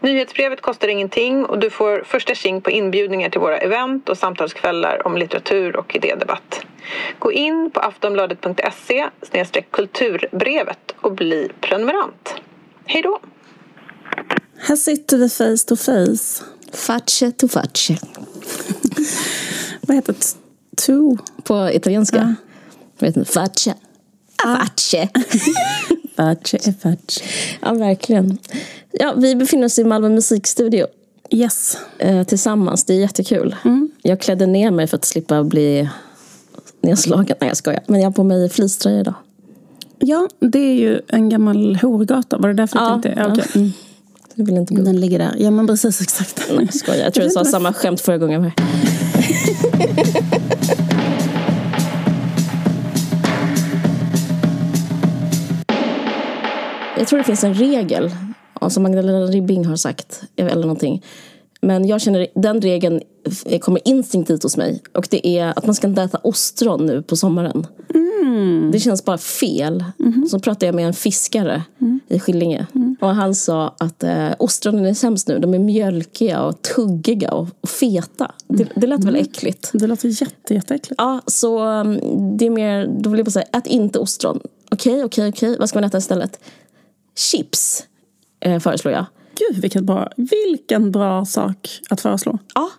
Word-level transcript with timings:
Nyhetsbrevet 0.00 0.60
kostar 0.60 0.88
ingenting 0.88 1.44
och 1.44 1.58
du 1.58 1.70
får 1.70 2.02
första 2.06 2.34
tjing 2.34 2.60
på 2.60 2.70
inbjudningar 2.70 3.30
till 3.30 3.40
våra 3.40 3.58
event 3.58 4.08
och 4.08 4.18
samtalskvällar 4.18 5.06
om 5.06 5.16
litteratur 5.16 5.76
och 5.76 5.96
idédebatt. 5.96 6.60
Gå 7.18 7.32
in 7.32 7.70
på 7.70 7.80
aftonbladet.se 7.80 9.08
kulturbrevet 9.70 10.94
och 11.00 11.12
bli 11.12 11.48
prenumerant. 11.60 12.34
Hej 12.84 13.02
då! 13.02 13.20
Här 14.58 14.76
sitter 14.76 15.16
vi 15.16 15.28
face 15.28 15.66
to 15.68 15.76
face. 15.76 16.44
Facce 16.72 17.32
to 17.32 17.48
facce. 17.48 17.94
Vad 19.80 19.96
heter 19.96 20.14
to? 20.86 21.16
På 21.42 21.70
italienska? 21.72 22.16
Ja. 22.16 22.34
Jag 22.98 23.06
vet 23.06 23.16
inte. 23.16 23.32
Facce. 23.32 23.74
Facce. 24.42 25.08
Är 26.16 26.72
facce. 26.72 27.24
Ja, 27.62 27.72
verkligen. 27.72 28.38
Ja, 28.92 29.14
vi 29.16 29.34
befinner 29.36 29.66
oss 29.66 29.78
i 29.78 29.84
Malmö 29.84 30.08
musikstudio 30.08 30.86
Yes. 31.32 31.76
eh, 31.98 32.22
tillsammans. 32.22 32.84
Det 32.84 32.94
är 32.94 32.98
jättekul. 32.98 33.56
Mm. 33.64 33.90
Jag 34.02 34.20
klädde 34.20 34.46
ner 34.46 34.70
mig 34.70 34.86
för 34.86 34.96
att 34.96 35.04
slippa 35.04 35.44
bli 35.44 35.88
nedslagen. 36.80 37.36
Nej, 37.40 37.48
jag 37.50 37.56
skojar. 37.56 37.80
Men 37.86 38.00
jag 38.00 38.06
har 38.06 38.12
på 38.12 38.24
mig 38.24 38.48
fleecetröja 38.48 39.00
idag. 39.00 39.14
Ja, 39.98 40.28
det 40.40 40.58
är 40.58 40.74
ju 40.74 41.00
en 41.08 41.28
gammal 41.28 41.76
horgata. 41.76 42.38
Var 42.38 42.48
det 42.48 42.54
därför 42.54 42.78
Ja, 42.78 43.00
tänkte? 43.02 43.14
Ja, 43.20 43.32
okej. 43.32 43.44
Mm. 43.54 43.72
Jag 44.34 44.44
vill 44.46 44.56
inte 44.56 44.74
gå. 44.74 44.82
Den 44.82 45.00
ligger 45.00 45.18
där. 45.18 45.34
Ja, 45.38 45.50
men 45.50 45.66
precis 45.66 46.00
exakt. 46.00 46.42
Nej, 46.50 46.58
jag 46.64 46.74
skojar. 46.74 47.04
Jag 47.04 47.14
tror 47.14 47.22
jag 47.24 47.28
vet 47.34 47.46
sa 47.46 47.50
samma 47.52 47.72
skämt 47.72 48.00
förra 48.00 48.18
gången 48.18 48.50
jag 57.00 57.08
tror 57.08 57.18
det 57.18 57.24
finns 57.24 57.44
en 57.44 57.54
regel 57.54 58.10
som 58.68 58.82
Magdalena 58.82 59.26
Ribbing 59.26 59.64
har 59.64 59.76
sagt, 59.76 60.22
eller 60.36 60.60
någonting. 60.62 61.04
Men 61.60 61.86
jag 61.86 62.00
känner 62.00 62.26
den 62.34 62.60
regeln 62.60 63.00
kommer 63.60 63.88
instinktivt 63.88 64.42
hos 64.42 64.56
mig. 64.56 64.82
Och 64.94 65.06
det 65.10 65.28
är 65.28 65.58
att 65.58 65.66
man 65.66 65.74
ska 65.74 65.86
inte 65.86 66.02
äta 66.02 66.18
ostron 66.22 66.86
nu 66.86 67.02
på 67.02 67.16
sommaren. 67.16 67.66
Det 68.72 68.78
känns 68.78 69.04
bara 69.04 69.18
fel. 69.18 69.84
Så 70.30 70.38
pratade 70.38 70.66
jag 70.66 70.74
med 70.74 70.86
en 70.86 70.94
fiskare 70.94 71.62
i 72.08 72.18
Skillinge. 72.18 72.66
Och 73.00 73.08
han 73.08 73.34
sa 73.34 73.74
att 73.78 74.02
eh, 74.02 74.28
ostronen 74.38 74.86
är 74.86 74.94
sämst 74.94 75.28
nu. 75.28 75.38
De 75.38 75.54
är 75.54 75.58
mjölkiga 75.58 76.42
och 76.42 76.62
tuggiga 76.62 77.32
och, 77.32 77.48
och 77.60 77.68
feta. 77.68 78.32
Det, 78.48 78.68
det 78.76 78.86
lät 78.86 79.04
väl 79.04 79.16
äckligt? 79.16 79.70
Det 79.72 79.86
låter 79.86 80.22
jätte, 80.22 80.54
jätteäckligt. 80.54 80.94
Ja, 80.98 81.20
så 81.26 81.58
det 82.38 82.46
är 82.46 82.50
mer, 82.50 82.86
då 83.00 83.10
vill 83.10 83.18
jag 83.18 83.26
bara 83.26 83.30
säga, 83.30 83.46
ät 83.52 83.66
inte 83.66 83.98
ostron. 83.98 84.40
Okej, 84.70 85.04
okej, 85.04 85.28
okej. 85.28 85.56
Vad 85.58 85.68
ska 85.68 85.76
man 85.76 85.84
äta 85.84 85.98
istället? 85.98 86.40
Chips 87.20 87.82
eh, 88.40 88.58
föreslår 88.58 88.94
jag. 88.94 89.06
Gud, 89.38 89.62
vilket 89.62 89.84
bra, 89.84 90.12
vilken 90.16 90.90
bra 90.92 91.24
sak 91.24 91.80
att 91.90 92.00
föreslå. 92.00 92.38
Ja, 92.54 92.70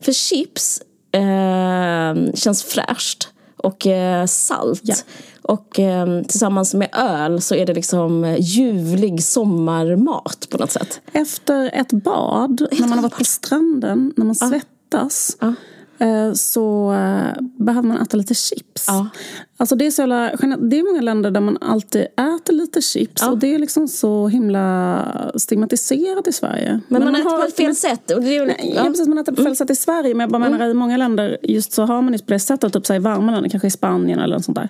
för 0.00 0.12
chips 0.12 0.82
eh, 1.12 2.34
känns 2.34 2.64
fräscht 2.64 3.28
och 3.56 3.86
eh, 3.86 4.26
salt. 4.26 4.80
Ja. 4.84 4.94
Och 5.42 5.78
eh, 5.80 6.22
tillsammans 6.22 6.74
med 6.74 6.88
öl 6.92 7.40
så 7.40 7.54
är 7.54 7.66
det 7.66 7.74
liksom 7.74 8.24
eh, 8.24 8.36
ljuvlig 8.40 9.24
sommarmat 9.24 10.46
på 10.50 10.58
något 10.58 10.70
sätt. 10.70 11.00
Efter 11.12 11.70
ett 11.74 11.92
bad, 11.92 12.66
när 12.72 12.80
man 12.80 12.92
har 12.92 13.02
varit 13.02 13.18
på 13.18 13.24
stranden, 13.24 14.12
när 14.16 14.24
man 14.24 14.34
svettas, 14.34 15.36
Ja. 15.40 15.54
Eh, 15.98 16.32
så 16.32 16.92
eh, 16.92 17.42
behöver 17.58 17.88
man 17.88 17.96
äta 18.02 18.16
lite 18.16 18.34
chips. 18.34 18.84
Ja. 18.88 19.08
Alltså 19.56 19.74
det, 19.76 19.86
är 19.86 19.90
så 19.90 20.02
jävla, 20.02 20.30
det 20.56 20.78
är 20.78 20.92
många 20.92 21.02
länder 21.02 21.30
där 21.30 21.40
man 21.40 21.58
alltid 21.60 22.02
äter 22.02 22.52
lite 22.52 22.80
chips 22.82 23.22
Ja. 23.22 23.30
och 23.30 23.38
det 23.38 23.54
är 23.54 23.58
liksom 23.58 23.88
så 23.88 24.28
himla 24.28 25.32
stigmatiserat 25.34 26.26
i 26.26 26.32
Sverige. 26.32 26.80
Men, 26.88 27.04
man, 27.04 27.14
äter 27.14 27.30
har- 27.30 27.38
på 27.38 27.44
ett 27.44 27.56
fel 27.56 27.74
sätt. 27.74 28.10
Och 28.10 28.22
det 28.22 28.36
är, 28.36 28.46
Nej, 28.46 28.72
ja. 28.76 28.84
precis, 28.84 29.08
man 29.08 29.18
äter 29.18 29.32
på 29.32 29.42
fel 29.42 29.56
sätt 29.56 29.70
i 29.70 29.74
Sverige. 29.74 30.14
Men 30.14 30.20
jag 30.20 30.30
bara 30.30 30.50
menar 30.50 30.68
i 30.68 30.74
många 30.74 30.96
länder 30.96 31.38
just 31.42 31.72
så 31.72 31.82
har 31.84 32.02
man 32.02 32.12
just 32.12 32.26
på 32.26 32.32
det 32.32 32.38
sättet, 32.38 32.72
typ 32.72 32.86
så 32.86 32.94
i 32.94 32.98
varma 32.98 33.32
länder, 33.32 33.50
kanske 33.50 33.66
i 33.68 33.70
Spanien 33.70 34.18
eller 34.20 34.36
något 34.36 34.44
sånt 34.44 34.56
där. 34.58 34.68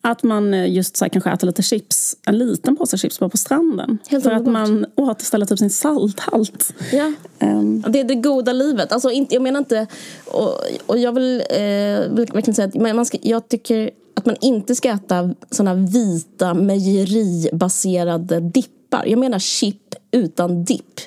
Att 0.00 0.22
man 0.22 0.54
eh, 0.54 0.72
just 0.72 0.96
så 0.96 1.04
här, 1.04 1.10
kanske 1.10 1.30
äter 1.30 1.46
lite 1.46 1.62
chips, 1.62 2.16
en 2.26 2.38
liten 2.38 2.76
påse 2.76 2.98
chips 2.98 3.18
bara 3.18 3.30
på 3.30 3.36
stranden. 3.36 3.98
Helt 4.08 4.24
för 4.24 4.30
att 4.30 4.38
underbart. 4.38 4.68
man 4.68 4.86
återställer 4.94 5.46
typ 5.46 5.58
sin 5.58 5.70
salthalt. 5.70 6.74
Ja. 6.92 7.12
Ehm, 7.38 7.84
Det 7.88 8.00
är 8.00 8.04
det 8.04 8.14
goda 8.14 8.52
livet. 8.52 8.92
Alltså, 8.92 9.10
inte, 9.10 9.34
jag 9.34 9.42
menar 9.42 9.58
inte... 9.58 9.86
Och, 10.26 10.60
och 10.86 10.98
jag 10.98 11.12
vill, 11.12 11.42
eh, 11.50 11.56
verkligen 11.56 12.54
säga 12.54 12.68
att 12.68 12.96
man 12.96 13.06
ska, 13.06 13.18
jag 13.22 13.48
tycker 13.48 13.90
att 14.14 14.26
man 14.26 14.36
inte 14.40 14.74
ska 14.74 14.88
äta 14.90 15.34
såna 15.50 15.74
vita 15.74 16.54
mejeribaserade 16.54 18.40
dippar. 18.40 19.06
Jag 19.06 19.18
menar 19.18 19.38
chip 19.38 19.94
utan 20.10 20.64
dipp. 20.64 21.00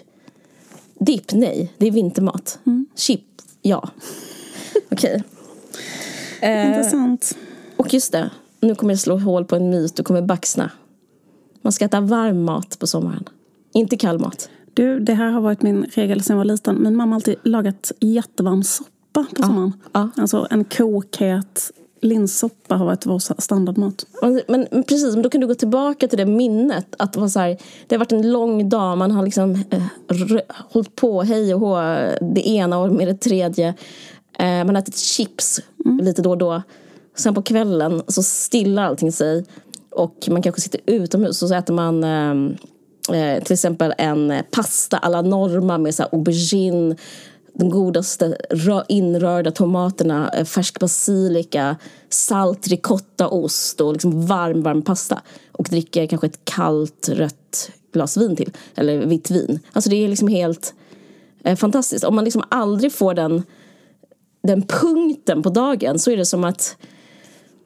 Dipp, 1.00 1.34
nej. 1.34 1.74
Det 1.78 1.88
är 1.88 1.92
vintermat. 1.92 2.60
Chip, 2.96 3.26
ja. 3.62 3.90
Okej. 4.92 5.24
Eh, 6.42 6.68
Intressant. 6.68 7.38
och 7.78 7.94
just 7.94 8.12
det, 8.12 8.30
nu 8.62 8.76
kommer 8.76 8.94
jag 8.94 9.00
slå 9.00 9.18
hål 9.18 9.46
på 9.46 9.56
en 9.56 9.70
myt. 9.70 9.96
Du 9.96 10.04
kommer 10.04 10.22
baxna. 10.22 10.72
Man 11.62 11.72
ska 11.74 11.86
äta 11.86 12.02
varm 12.02 12.44
mat 12.44 12.80
på 12.80 12.88
sommaren. 12.88 13.30
Inte 13.74 13.98
kall 13.98 14.20
mat. 14.20 14.50
Du, 14.74 15.00
det 15.00 15.14
här 15.14 15.32
har 15.32 15.42
varit 15.42 15.62
min 15.62 15.86
regel 15.94 16.24
sedan 16.24 16.34
jag 16.34 16.38
var 16.38 16.46
liten. 16.46 16.84
Min 16.84 16.96
mamma 16.96 17.12
har 17.12 17.16
alltid 17.16 17.36
lagat 17.44 17.92
jättevarm 18.00 18.64
soppa 18.64 19.26
på 19.36 19.44
sommaren. 19.44 19.74
ja. 19.92 20.10
Alltså 20.18 20.48
en 20.50 20.64
kokhet 20.64 21.72
linssoppa 22.02 22.76
har 22.76 22.86
varit 22.86 23.06
vår 23.06 23.42
standardmat. 23.42 24.06
Men, 24.22 24.42
men 24.48 24.84
precis, 24.84 25.14
men 25.14 25.22
då 25.24 25.30
kan 25.30 25.42
du 25.42 25.48
gå 25.48 25.56
tillbaka 25.56 26.08
till 26.08 26.18
det 26.18 26.26
minnet. 26.26 26.96
Att 26.98 27.14
det, 27.14 27.20
var 27.20 27.28
så 27.28 27.40
här, 27.40 27.58
det 27.88 27.96
har 27.96 28.00
varit 28.00 28.12
en 28.12 28.32
lång 28.32 28.70
dag, 28.70 28.98
man 28.98 29.12
har 29.12 29.24
liksom 29.24 29.52
eh, 29.70 29.84
rö- 30.08 30.52
hållit 30.70 30.96
på 30.96 31.22
hej 31.22 31.54
och 31.54 31.60
hå, 31.60 31.76
det 32.22 32.48
ena 32.48 32.78
och 32.78 32.92
med 32.92 33.08
det 33.08 33.16
tredje. 33.16 33.68
Eh, 34.40 34.46
man 34.46 34.70
har 34.70 34.78
ätit 34.82 34.98
chips 34.98 35.60
lite 36.02 36.22
då 36.22 36.30
och 36.30 36.38
då. 36.38 36.62
Sen 37.16 37.34
på 37.34 37.42
kvällen 37.42 38.02
så 38.08 38.24
stillar 38.24 38.84
allting 38.84 39.12
sig. 39.12 39.46
Och 39.92 40.28
man 40.28 40.42
kanske 40.42 40.62
sitter 40.62 40.82
utomhus 40.86 41.44
och 41.44 41.50
så 41.50 41.56
äter 41.56 41.74
man 41.74 42.04
eh, 42.04 42.56
eh 43.18 43.44
till 43.44 43.54
exempel 43.54 43.94
en 43.98 44.32
eh, 44.32 44.42
pasta 44.52 44.98
alla 44.98 45.22
norma 45.22 45.78
med 45.78 45.96
så 45.96 46.04
här 46.04 46.10
aubergine 46.12 46.96
de 47.54 47.70
godaste 47.70 48.38
inrörda 48.88 49.52
tomaterna, 49.52 50.30
eh, 50.30 50.46
färsk 50.46 50.80
basilika, 50.80 51.76
salt 52.10 52.68
ricottaost 52.68 53.82
och 53.82 53.94
liksom 53.94 54.26
varm, 54.26 54.64
varm 54.64 54.82
pasta. 54.82 55.22
Och 55.52 55.68
dricker 55.70 56.08
kanske 56.08 56.28
ett 56.28 56.46
kallt 56.46 57.10
rött 57.10 57.72
glas 57.94 58.18
vin 58.18 58.36
till, 58.36 58.52
eller 58.76 59.06
vitt 59.06 59.32
vin. 59.32 59.60
Alltså 59.74 59.90
det 59.90 59.96
är 59.96 60.08
liksom 60.08 60.28
helt 60.28 60.74
eh, 61.44 61.56
fantastiskt. 61.56 62.04
Om 62.04 62.16
man 62.16 62.24
liksom 62.24 62.44
aldrig 62.50 62.92
får 62.94 63.14
den, 63.14 63.44
den 64.44 64.62
punkten 64.62 65.44
på 65.44 65.50
dagen 65.50 66.00
så 66.00 66.12
är 66.12 66.18
det 66.18 66.26
som 66.26 66.44
att 66.44 66.78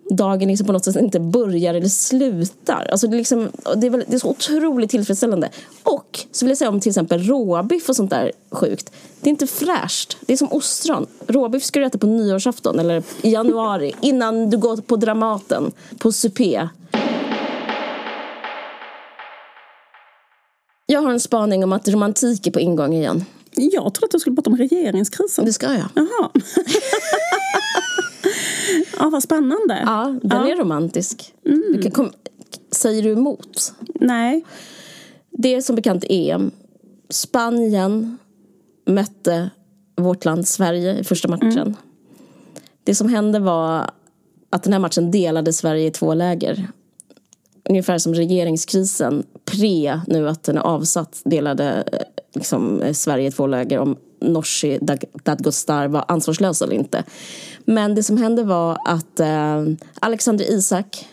dagen 0.09 0.47
liksom 0.47 0.67
på 0.67 0.73
något 0.73 0.85
sätt 0.85 0.95
inte 0.95 1.19
börjar 1.19 1.73
eller 1.73 1.87
slutar. 1.87 2.87
Alltså 2.91 3.07
det, 3.07 3.15
är 3.15 3.17
liksom, 3.17 3.49
det, 3.75 3.87
är 3.87 3.91
väl, 3.91 4.03
det 4.07 4.15
är 4.15 4.19
så 4.19 4.29
otroligt 4.29 4.91
tillfredsställande. 4.91 5.49
Och 5.83 6.19
så 6.31 6.45
vill 6.45 6.51
jag 6.51 6.57
säga 6.57 6.69
om 6.69 6.79
till 6.79 6.89
exempel 6.89 7.23
råbiff 7.23 7.89
och 7.89 7.95
sånt 7.95 8.09
där 8.09 8.31
sjukt. 8.51 8.91
Det 9.21 9.29
är 9.29 9.31
inte 9.31 9.47
fräscht. 9.47 10.17
Det 10.21 10.33
är 10.33 10.37
som 10.37 10.51
ostron. 10.51 11.07
Råbiff 11.27 11.63
ska 11.63 11.79
du 11.79 11.85
äta 11.85 11.97
på 11.97 12.07
nyårsafton 12.07 12.79
eller 12.79 13.03
i 13.21 13.31
januari 13.31 13.93
innan 14.01 14.49
du 14.49 14.57
går 14.57 14.77
på 14.77 14.95
Dramaten, 14.95 15.71
på 15.97 16.11
supé. 16.11 16.69
Jag 20.85 21.01
har 21.01 21.11
en 21.11 21.19
spaning 21.19 21.63
om 21.63 21.73
att 21.73 21.87
romantik 21.87 22.47
är 22.47 22.51
på 22.51 22.59
ingång 22.59 22.93
igen. 22.93 23.25
Jag 23.51 23.93
trodde 23.93 24.05
att 24.05 24.11
du 24.11 24.19
skulle 24.19 24.35
prata 24.35 24.49
om 24.49 24.57
regeringskrisen. 24.57 25.45
Det 25.45 25.53
ska 25.53 25.65
jag. 25.65 25.87
Jaha. 25.93 26.29
ja, 28.99 29.09
vad 29.09 29.23
spännande. 29.23 29.81
Ja, 29.85 30.19
den 30.23 30.43
är 30.47 30.55
romantisk. 30.55 31.33
Du 31.43 31.81
kan 31.81 31.91
kom, 31.91 32.11
säger 32.71 33.03
du 33.03 33.11
emot? 33.11 33.73
Nej. 33.93 34.45
Det 35.29 35.55
är 35.55 35.61
som 35.61 35.75
bekant 35.75 36.05
EM. 36.09 36.51
Spanien 37.09 38.17
mötte 38.85 39.49
vårt 39.95 40.25
land 40.25 40.47
Sverige 40.47 40.99
i 40.99 41.03
första 41.03 41.27
matchen. 41.27 41.75
Det 42.83 42.95
som 42.95 43.09
hände 43.09 43.39
var 43.39 43.89
att 44.49 44.63
den 44.63 44.73
här 44.73 44.79
matchen 44.79 45.11
delade 45.11 45.53
Sverige 45.53 45.87
i 45.87 45.91
två 45.91 46.13
läger. 46.13 46.67
Ungefär 47.69 47.97
som 47.97 48.13
regeringskrisen 48.13 49.23
pre 49.45 50.01
nu 50.07 50.29
att 50.29 50.43
den 50.43 50.57
är 50.57 50.61
avsatt 50.61 51.21
delade 51.25 51.83
eh, 51.91 51.99
liksom, 52.33 52.81
eh, 52.81 52.93
Sverige 52.93 53.27
i 53.27 53.31
två 53.31 53.47
läger 53.47 53.79
om 53.79 53.97
Nooshi 54.21 54.79
Dadgostar 55.23 55.87
var 55.87 56.05
ansvarslös 56.07 56.61
eller 56.61 56.73
inte. 56.73 57.03
Men 57.65 57.95
det 57.95 58.03
som 58.03 58.17
hände 58.17 58.43
var 58.43 58.77
att 58.85 59.19
eh, 59.19 59.63
Alexander 59.99 60.51
Isak 60.51 61.07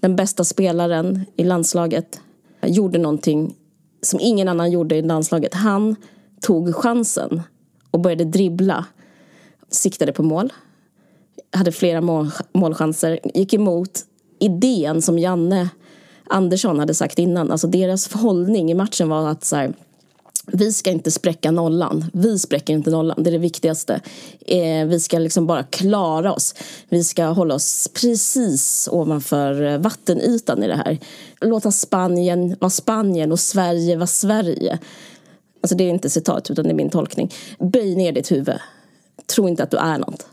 den 0.00 0.16
bästa 0.16 0.44
spelaren 0.44 1.24
i 1.36 1.44
landslaget, 1.44 2.20
gjorde 2.62 2.98
någonting 2.98 3.54
som 4.02 4.20
ingen 4.20 4.48
annan 4.48 4.70
gjorde 4.70 4.96
i 4.96 5.02
landslaget. 5.02 5.54
Han 5.54 5.96
tog 6.40 6.74
chansen 6.74 7.42
och 7.90 8.00
började 8.00 8.24
dribbla. 8.24 8.84
Siktade 9.70 10.12
på 10.12 10.22
mål. 10.22 10.52
Hade 11.52 11.72
flera 11.72 12.00
mål, 12.00 12.30
målchanser. 12.52 13.20
Gick 13.34 13.54
emot 13.54 14.00
idén 14.38 15.02
som 15.02 15.18
Janne 15.18 15.68
Andersson 16.26 16.78
hade 16.78 16.94
sagt 16.94 17.18
innan. 17.18 17.50
Alltså 17.50 17.66
deras 17.66 18.12
hållning 18.12 18.70
i 18.70 18.74
matchen 18.74 19.08
var 19.08 19.28
att 19.28 19.44
så 19.44 19.56
här, 19.56 19.74
vi 20.52 20.72
ska 20.72 20.90
inte 20.90 21.10
spräcka 21.10 21.50
nollan. 21.50 22.04
Vi 22.12 22.38
spräcker 22.38 22.72
inte 22.72 22.90
nollan, 22.90 23.22
det 23.22 23.30
är 23.30 23.32
det 23.32 23.38
viktigaste. 23.38 24.00
Eh, 24.46 24.86
vi 24.86 25.00
ska 25.00 25.18
liksom 25.18 25.46
bara 25.46 25.62
klara 25.62 26.32
oss. 26.32 26.54
Vi 26.88 27.04
ska 27.04 27.24
hålla 27.24 27.54
oss 27.54 27.88
precis 27.94 28.88
ovanför 28.92 29.62
eh, 29.62 29.78
vattenytan 29.78 30.62
i 30.62 30.66
det 30.66 30.76
här. 30.76 30.98
Låta 31.40 31.70
Spanien 31.70 32.56
vara 32.60 32.70
Spanien 32.70 33.32
och 33.32 33.40
Sverige 33.40 33.96
vara 33.96 34.06
Sverige. 34.06 34.78
Alltså 35.62 35.76
det 35.76 35.84
är 35.84 35.88
inte 35.88 36.10
citat 36.10 36.50
utan 36.50 36.64
det 36.64 36.70
är 36.70 36.74
min 36.74 36.90
tolkning. 36.90 37.32
Böj 37.58 37.94
ner 37.94 38.12
ditt 38.12 38.32
huvud. 38.32 38.58
Tro 39.26 39.48
inte 39.48 39.62
att 39.62 39.70
du 39.70 39.76
är 39.76 39.98
något. 39.98 40.26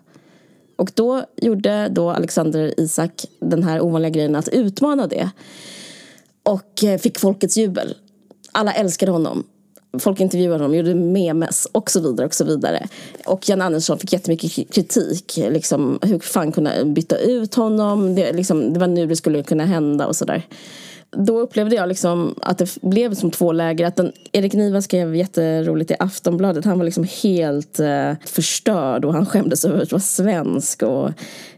Och 0.75 0.92
då 0.94 1.24
gjorde 1.36 1.90
då 1.92 2.10
Alexander 2.10 2.80
Isak 2.80 3.25
den 3.40 3.64
här 3.64 3.81
ovanliga 3.81 4.10
grejen 4.10 4.36
att 4.36 4.48
utmana 4.48 5.08
det. 5.08 5.30
Och 6.44 6.84
eh, 6.84 6.98
fick 6.98 7.19
folkets 7.19 7.58
jubel. 7.58 7.96
Alla 8.52 8.74
älskade 8.74 9.12
honom. 9.12 9.44
Folk 10.00 10.19
intervjuade 10.19 10.63
honom, 10.63 10.78
gjorde 10.78 10.95
memes 10.95 11.68
och 11.72 11.92
så 11.92 12.00
vidare. 12.00 12.25
Och 12.25 12.34
så 12.34 12.45
vidare. 12.45 12.88
Och 13.25 13.50
Jan 13.50 13.62
Andersson 13.62 14.00
fick 14.00 14.13
jättemycket 14.13 14.74
kritik. 14.74 15.38
Liksom, 15.38 16.00
hur 16.01 16.19
fan 16.19 16.51
kunde 16.51 16.86
byta 16.86 17.18
ut 17.18 17.56
honom? 17.56 18.16
Det, 18.16 18.31
liksom, 18.31 18.74
det 18.74 18.80
var 18.80 18.88
nu 18.88 19.06
det 19.06 19.16
skulle 19.16 19.44
kunna 19.44 19.66
hända 19.66 20.07
och 20.07 20.16
sådär 20.16 20.48
då 21.12 21.39
upplevde 21.39 21.75
jag 21.75 21.89
liksom 21.89 22.36
att 22.42 22.57
det 22.57 22.81
blev 22.81 23.13
som 23.13 23.31
två 23.31 23.51
läger. 23.51 23.86
Att 23.86 23.95
den, 23.95 24.12
Erik 24.31 24.54
Niva 24.54 24.81
skrev 24.81 25.15
jätteroligt 25.15 25.92
i 25.92 25.95
Aftonbladet. 26.00 26.65
Han 26.65 26.77
var 26.77 26.86
liksom 26.86 27.07
helt 27.24 27.80
eh, 27.80 28.13
förstörd 28.25 29.06
och 29.06 29.13
han 29.13 29.25
skämdes 29.25 29.65
över 29.65 29.81
att 29.81 29.92
vara 29.92 30.01
svensk 30.01 30.83
och 30.83 31.12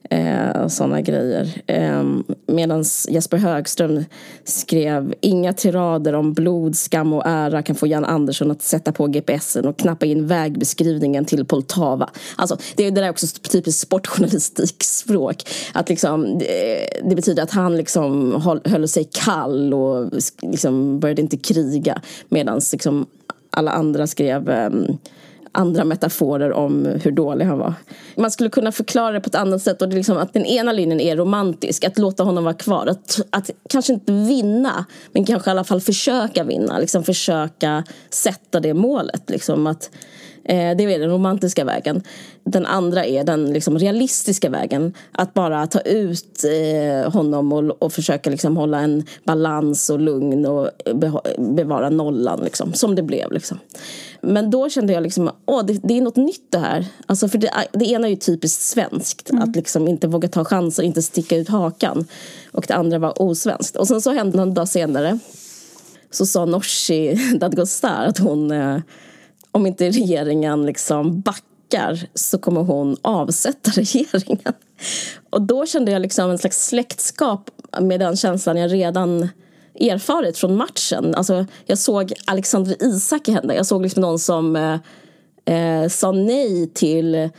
eh, 0.10 0.68
sådana 0.68 1.02
grejer. 1.02 1.62
Eh, 1.68 2.04
Medan 2.48 2.84
Jesper 3.10 3.38
Högström 3.38 4.06
skrev 4.44 5.14
inga 5.22 5.54
tirader 5.54 6.14
om 6.14 6.34
blod, 6.34 6.76
skam 6.78 7.14
och 7.14 7.24
ära 7.26 7.62
kan 7.62 7.76
få 7.76 7.88
Jan 7.88 8.06
Andersson 8.06 8.52
att 8.52 8.62
sätta 8.62 8.92
på 8.92 9.08
GPSen 9.08 9.66
och 9.66 9.80
knappa 9.80 10.06
in 10.06 10.28
vägbeskrivningen 10.28 11.26
till 11.26 11.46
Poltava. 11.46 12.10
Alltså, 12.36 12.58
det, 12.76 12.84
är 12.84 12.92
det 12.92 13.02
där 13.02 13.10
också 13.10 13.28
typiskt 13.28 13.82
sportjournalistikspråk. 13.82 15.44
Att 15.74 15.90
liksom, 15.90 16.40
det, 16.40 16.90
det 17.10 17.16
betyder 17.16 17.44
att 17.44 17.52
han 17.52 17.78
liksom 17.78 18.42
höll, 18.42 18.62
höll 18.66 18.88
sig 18.88 19.10
kall 19.12 19.39
och 19.74 20.12
liksom 20.42 21.00
började 21.00 21.22
inte 21.22 21.38
kriga 21.38 22.02
medan 22.30 22.62
liksom 22.72 23.06
alla 23.50 23.72
andra 23.72 24.08
skrev 24.08 24.50
um, 24.50 24.98
andra 25.52 25.84
metaforer 25.84 26.54
om 26.54 26.86
hur 26.86 27.12
dålig 27.12 27.46
han 27.46 27.58
var. 27.58 27.74
Man 28.16 28.32
skulle 28.32 28.50
kunna 28.50 28.72
förklara 28.72 29.12
det 29.12 29.22
på 29.22 29.28
ett 29.28 29.36
annat 29.36 29.62
sätt. 29.62 29.82
Och 29.82 29.90
det 29.90 29.94
är 29.94 29.98
liksom 29.98 30.18
att 30.18 30.34
den 30.34 30.46
ena 30.46 30.72
linjen 30.72 31.00
är 31.00 31.16
romantisk, 31.16 31.84
att 31.84 31.98
låta 31.98 32.24
honom 32.24 32.44
vara 32.44 32.54
kvar. 32.54 32.88
Att, 32.88 33.22
att 33.30 33.50
kanske 33.70 33.94
inte 33.94 34.12
vinna, 34.12 34.86
men 35.12 35.26
kanske 35.26 35.50
i 35.50 35.52
alla 35.52 35.64
fall 35.64 35.82
försöka 35.82 36.44
vinna. 36.44 36.80
Liksom 36.80 37.04
försöka 37.04 37.84
sätta 38.10 38.60
det 38.60 38.74
målet. 38.74 39.30
Liksom 39.30 39.68
att, 39.68 39.90
det 40.50 40.84
är 40.84 41.00
den 41.00 41.10
romantiska 41.10 41.66
vägen. 41.66 42.04
Den 42.44 42.66
andra 42.66 43.06
är 43.06 43.24
den 43.24 43.54
liksom, 43.54 43.80
realistiska 43.80 44.50
vägen. 44.50 44.94
Att 45.12 45.34
bara 45.34 45.68
ta 45.68 45.80
ut 45.80 46.44
eh, 46.44 47.12
honom 47.12 47.54
och, 47.54 47.84
och 47.84 47.94
försöka 47.94 48.30
liksom, 48.30 48.58
hålla 48.58 48.80
en 48.80 49.06
balans 49.24 49.90
och 49.90 50.00
lugn 50.00 50.46
och 50.46 50.70
bevara 51.38 51.90
nollan, 51.90 52.40
liksom, 52.44 52.74
som 52.74 52.96
det 52.96 53.04
blev. 53.04 53.32
Liksom. 53.32 53.60
Men 54.22 54.52
då 54.52 54.70
kände 54.70 54.94
jag 54.94 55.04
liksom, 55.04 55.32
åh, 55.46 55.66
det, 55.66 55.80
det 55.84 55.98
är 55.98 56.02
något 56.02 56.16
nytt 56.16 56.52
det 56.52 56.60
här. 56.60 56.86
Alltså 57.06 57.28
för 57.28 57.38
det, 57.38 57.52
det 57.72 57.86
ena 57.86 58.08
är 58.08 58.12
ju 58.12 58.16
typiskt 58.16 58.62
svenskt. 58.62 59.30
Mm. 59.30 59.44
Att 59.44 59.56
liksom 59.56 59.88
inte 59.88 60.08
våga 60.08 60.28
ta 60.28 60.46
chanser, 60.46 60.84
inte 60.84 61.02
sticka 61.02 61.38
ut 61.38 61.50
hakan. 61.50 62.08
Och 62.52 62.66
det 62.68 62.74
andra 62.74 63.00
var 63.00 63.22
osvenskt. 63.22 63.76
Och 63.76 63.88
sen 63.88 64.02
så 64.02 64.12
hände 64.12 64.38
någon 64.38 64.54
dag 64.54 64.68
senare. 64.68 65.20
Så 66.12 66.26
sa 66.26 66.46
Nooshi 66.46 67.16
Dadgostar 67.40 68.06
att 68.06 68.18
hon, 68.18 68.52
eh, 68.52 68.78
om 69.52 69.66
inte 69.66 69.90
regeringen 69.90 70.66
liksom 70.66 71.22
backar 71.22 72.08
så 72.14 72.38
kommer 72.38 72.62
hon 72.62 72.98
avsätta 73.02 73.72
regeringen. 73.76 74.54
Och 75.30 75.42
då 75.42 75.66
kände 75.66 75.92
jag 75.92 76.02
liksom 76.02 76.32
en 76.32 76.38
slags 76.38 76.66
släktskap 76.68 77.52
med 77.80 78.00
den 78.00 78.16
känslan 78.16 78.58
jag 78.58 78.74
redan 78.74 79.30
erfarit 79.80 80.38
från 80.38 80.56
matchen. 80.56 81.16
Alltså, 81.16 81.46
jag 81.66 81.78
såg 81.78 82.14
Alexander 82.26 82.84
Isak 82.84 83.28
hända. 83.28 83.56
Jag 83.56 83.66
såg 83.66 83.82
liksom 83.82 84.02
någon 84.02 84.20
som 84.20 84.56
eh, 84.56 84.80
eh, 85.56 85.88
sa 85.88 86.12
nej 86.12 86.68
till 86.74 87.30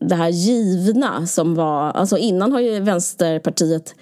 det 0.00 0.14
här 0.14 0.28
givna 0.28 1.26
som 1.26 1.54
var... 1.54 1.90
Alltså 1.90 2.18
innan 2.18 2.52
har 2.52 2.60
ju 2.60 2.80
Vänsterpartiet 2.80 3.94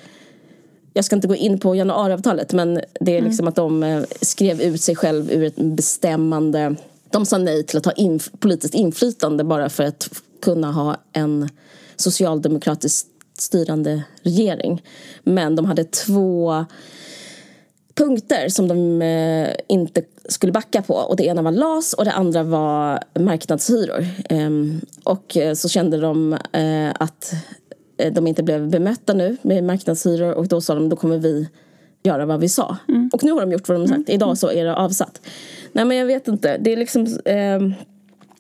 jag 0.95 1.05
ska 1.05 1.17
inte 1.17 1.29
gå 1.29 1.35
in 1.35 1.61
på 1.61 1.75
januariavtalet 1.75 2.53
men 2.53 2.75
det 3.01 3.13
är 3.13 3.19
mm. 3.19 3.25
liksom 3.25 3.45
mm. 3.45 3.49
att 3.49 3.57
de 3.57 3.83
eh, 3.83 4.03
skrev 4.21 4.61
ut 4.61 4.81
sig 4.81 4.97
själv 4.97 5.33
ur 5.33 5.45
ett 5.45 5.57
bestämmande... 5.57 6.77
De 7.15 7.27
sa 7.27 7.39
nej 7.39 7.63
till 7.63 7.79
att 7.79 7.85
ha 7.85 7.93
inf 7.93 8.31
politiskt 8.39 8.75
inflytande 8.75 9.45
bara 9.45 9.69
för 9.69 9.85
att 9.85 10.09
kunna 10.43 10.73
ha 10.73 10.97
en 11.13 11.49
socialdemokratiskt 11.97 13.09
styrande 13.39 14.03
regering. 14.23 14.83
Men 15.23 15.57
de 15.57 15.65
hade 15.65 15.85
två 15.85 16.65
punkter 17.95 18.49
som 18.49 18.69
de 18.69 19.03
eh, 19.03 19.55
inte 19.69 20.03
skulle 20.29 20.53
backa 20.53 20.83
på. 20.83 20.95
Och 20.95 21.17
det 21.17 21.25
ena 21.25 21.43
var 21.43 21.53
LAS 21.53 21.93
och 21.93 22.05
det 22.05 22.13
andra 22.13 22.43
var 22.43 23.05
marknadshyror. 23.19 24.07
Ehm, 24.29 24.81
och 25.05 25.37
eh, 25.37 25.55
så 25.55 25.69
kände 25.69 25.99
de 26.01 26.33
eh, 26.33 26.91
att 27.01 27.33
de 28.13 28.27
inte 28.27 28.43
blev 28.43 28.71
bemötta 28.71 29.15
nu 29.15 29.37
med 29.43 29.65
marknadshyror 29.65 30.33
och 30.33 30.49
då 30.49 30.61
sa 30.61 30.75
de 30.75 30.89
då 30.89 30.97
kommer 30.97 31.19
vi 31.19 31.49
göra 32.03 32.27
vad 32.27 32.41
vi 32.41 32.49
sa. 32.49 32.77
Mm. 32.89 33.11
Och 33.13 33.25
nu 33.25 33.33
har 33.33 33.41
de 33.41 33.53
gjort 33.53 33.69
vad 33.69 33.79
de 33.81 33.89
sagt. 33.89 34.09
Mm. 34.09 34.15
Idag 34.15 34.39
så 34.39 34.51
är 34.51 34.65
det 34.65 34.77
avsatt. 34.77 35.21
Nej 35.75 35.85
men 35.85 35.97
jag 35.97 36.07
vet 36.07 36.29
inte. 36.29 36.59
Det 36.59 36.73
är 36.73 36.77
liksom 36.77 37.03
eh, 37.25 37.61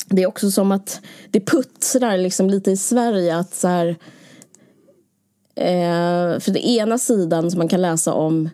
Det 0.08 0.22
är 0.22 0.26
också 0.26 0.50
som 0.50 0.72
att 0.72 1.00
det 1.30 1.40
puttrar 1.40 2.18
liksom 2.18 2.50
lite 2.50 2.70
i 2.70 2.76
Sverige 2.76 3.36
att 3.36 3.54
så 3.54 3.68
här, 3.68 3.88
eh, 5.54 6.40
För 6.40 6.50
den 6.50 6.62
ena 6.62 6.98
sidan 6.98 7.50
som 7.50 7.58
man 7.58 7.68
kan 7.68 7.82
läsa 7.82 8.12
om 8.12 8.50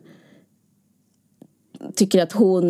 tycker 1.95 2.23
att 2.23 2.33
hon 2.33 2.65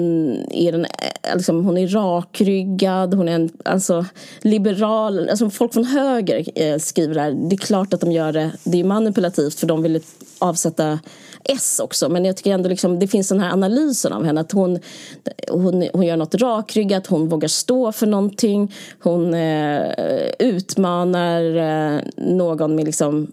är, 0.51 0.73
den, 0.73 0.85
eh, 0.85 1.35
liksom, 1.37 1.65
hon 1.65 1.79
är 1.79 1.89
rakryggad, 1.89 3.15
hon 3.15 3.29
är 3.29 3.35
en 3.35 3.51
alltså, 3.65 4.07
liberal. 4.41 5.29
Alltså, 5.29 5.51
folk 5.51 5.73
från 5.75 5.85
höger 5.85 6.45
eh, 6.55 6.79
skriver 6.79 7.15
det 7.15 7.21
här. 7.21 7.33
Det 7.33 7.55
är 7.55 7.59
klart 7.59 7.95
att 7.95 8.01
de 8.01 8.13
gör 8.13 8.33
det. 8.33 8.53
Det 8.65 8.81
är 8.81 8.85
manipulativt 8.85 9.61
för 9.61 9.67
de 9.67 9.83
vill 9.83 10.01
avsätta 10.39 10.99
S 11.45 11.81
också. 11.83 12.09
Men 12.09 12.25
jag 12.25 12.37
tycker 12.37 12.53
ändå 12.53 12.69
liksom, 12.69 12.99
det 12.99 13.09
finns 13.09 13.29
den 13.29 13.41
här 13.41 13.53
analysen 13.53 14.13
av 14.13 14.25
henne. 14.25 14.41
Att 14.41 14.53
hon, 14.53 14.79
hon, 15.49 15.89
hon 15.93 16.03
gör 16.03 16.17
något 16.17 16.35
rakryggat, 16.35 17.07
hon 17.07 17.29
vågar 17.29 17.49
stå 17.49 17.93
för 17.93 18.07
någonting. 18.07 18.75
Hon 19.01 19.35
eh, 19.35 19.93
utmanar 20.39 21.57
eh, 21.57 22.01
någon 22.17 22.75
med 22.75 22.85
liksom 22.85 23.33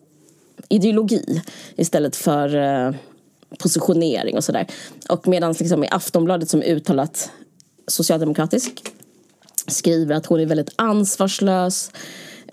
ideologi 0.69 1.41
istället 1.75 2.15
för 2.15 2.55
eh, 2.55 2.95
positionering 3.59 4.37
och 4.37 4.43
sådär. 4.43 4.67
Och 5.09 5.27
medan 5.27 5.55
liksom 5.59 5.83
i 5.83 5.87
Aftonbladet 5.91 6.49
som 6.49 6.61
är 6.61 6.65
uttalat 6.65 7.31
socialdemokratisk 7.87 8.93
skriver 9.67 10.15
att 10.15 10.25
hon 10.25 10.39
är 10.39 10.45
väldigt 10.45 10.73
ansvarslös. 10.75 11.91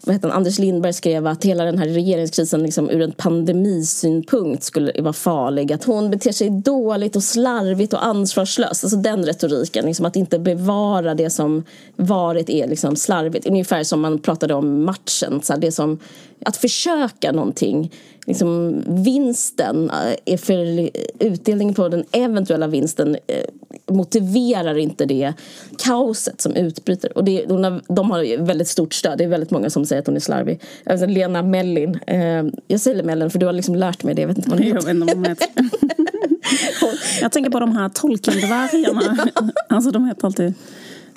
Vad 0.07 0.15
heter 0.15 0.29
han? 0.29 0.37
Anders 0.37 0.59
Lindberg 0.59 0.93
skrev 0.93 1.27
att 1.27 1.45
hela 1.45 1.65
den 1.65 1.79
här 1.79 1.87
regeringskrisen 1.87 2.63
liksom 2.63 2.91
ur 2.91 3.01
en 3.01 3.13
pandemisynpunkt 3.13 4.63
skulle 4.63 5.03
vara 5.03 5.13
farlig. 5.13 5.73
Att 5.73 5.85
hon 5.85 6.11
beter 6.11 6.33
sig 6.33 6.51
dåligt 6.51 7.17
och 7.17 7.23
slarvigt 7.23 7.93
och 7.93 8.05
ansvarslöst. 8.05 8.85
Alltså 8.85 8.99
den 8.99 9.25
retoriken, 9.25 9.87
liksom 9.87 10.07
att 10.07 10.17
inte 10.17 10.39
bevara 10.39 11.15
det 11.15 11.31
som 11.31 11.65
varit 11.97 12.51
är 12.51 12.69
liksom 12.69 12.97
slarvigt. 12.97 13.47
Ungefär 13.47 13.85
som 13.85 14.01
man 14.01 14.19
pratade 14.19 14.55
om 14.55 14.85
matchen. 14.85 15.41
Så 15.43 15.57
det 15.57 15.73
som, 15.73 15.99
att 16.45 16.57
försöka 16.57 17.33
någonting 17.33 17.93
liksom, 18.27 18.83
vinsten 18.87 19.91
eh, 19.91 20.35
är 20.35 20.37
för 20.37 20.91
utdelningen 21.19 21.75
på 21.75 21.89
den 21.89 22.05
eventuella 22.13 22.67
vinsten 22.67 23.17
eh, 23.27 23.95
motiverar 23.95 24.79
inte 24.79 25.07
det 25.07 25.33
kaoset 25.79 26.41
som 26.41 26.57
utbryter. 26.57 27.19
Och 27.19 27.25
det, 27.25 27.45
de, 27.45 27.81
de 27.89 28.11
har 28.11 28.45
väldigt 28.45 28.69
stort 28.69 28.95
stöd. 28.95 29.19
Det 29.19 29.25
är 29.25 29.29
väldigt 29.29 29.51
många 29.51 29.71
som 29.71 29.87
säger 29.87 30.01
att 30.01 30.07
hon 30.07 30.17
är 30.17 30.21
slarvig. 30.21 30.61
Alltså 30.87 31.07
Lena 31.07 31.43
Mellin. 31.43 31.99
Eh, 32.07 32.45
jag 32.67 32.81
säger 32.81 33.03
Mellin 33.03 33.31
för 33.31 33.39
du 33.39 33.47
har 33.47 33.53
liksom 33.53 33.75
lärt 33.75 34.03
mig 34.03 34.15
det. 34.15 34.23
Jag 34.23 34.29
vet 34.29 34.39
inte 34.39 34.51
vad 34.51 34.59
hon 34.59 35.25
heter. 35.25 35.47
Jag, 35.57 36.93
jag 37.21 37.33
tänker 37.33 37.51
på 37.51 37.61
de 37.61 37.77
här 37.77 37.89
Tolkien-dvärgarna. 37.89 39.29
ja. 39.35 39.49
Alltså 39.69 39.91
de 39.91 40.05
heter 40.05 40.27
alltid... 40.27 40.55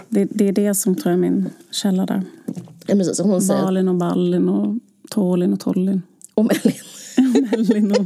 Det, 0.09 0.25
det, 0.31 0.47
är 0.47 0.51
det 0.51 0.75
som 0.75 0.95
tror 0.95 1.11
jag 1.11 1.17
är 1.17 1.21
min 1.21 1.49
källa 1.71 2.05
där. 2.05 2.21
Ja, 2.85 2.95
precis, 2.95 3.19
hon 3.19 3.41
säger... 3.41 3.63
Balin 3.63 3.87
och 3.87 3.95
Ballin 3.95 4.49
och 4.49 4.75
Tolin 5.09 5.53
och 5.53 5.59
Tollin. 5.59 6.01
Och 6.33 6.45
Mellin. 6.45 6.73
Mellin 7.51 7.91
och... 7.97 8.05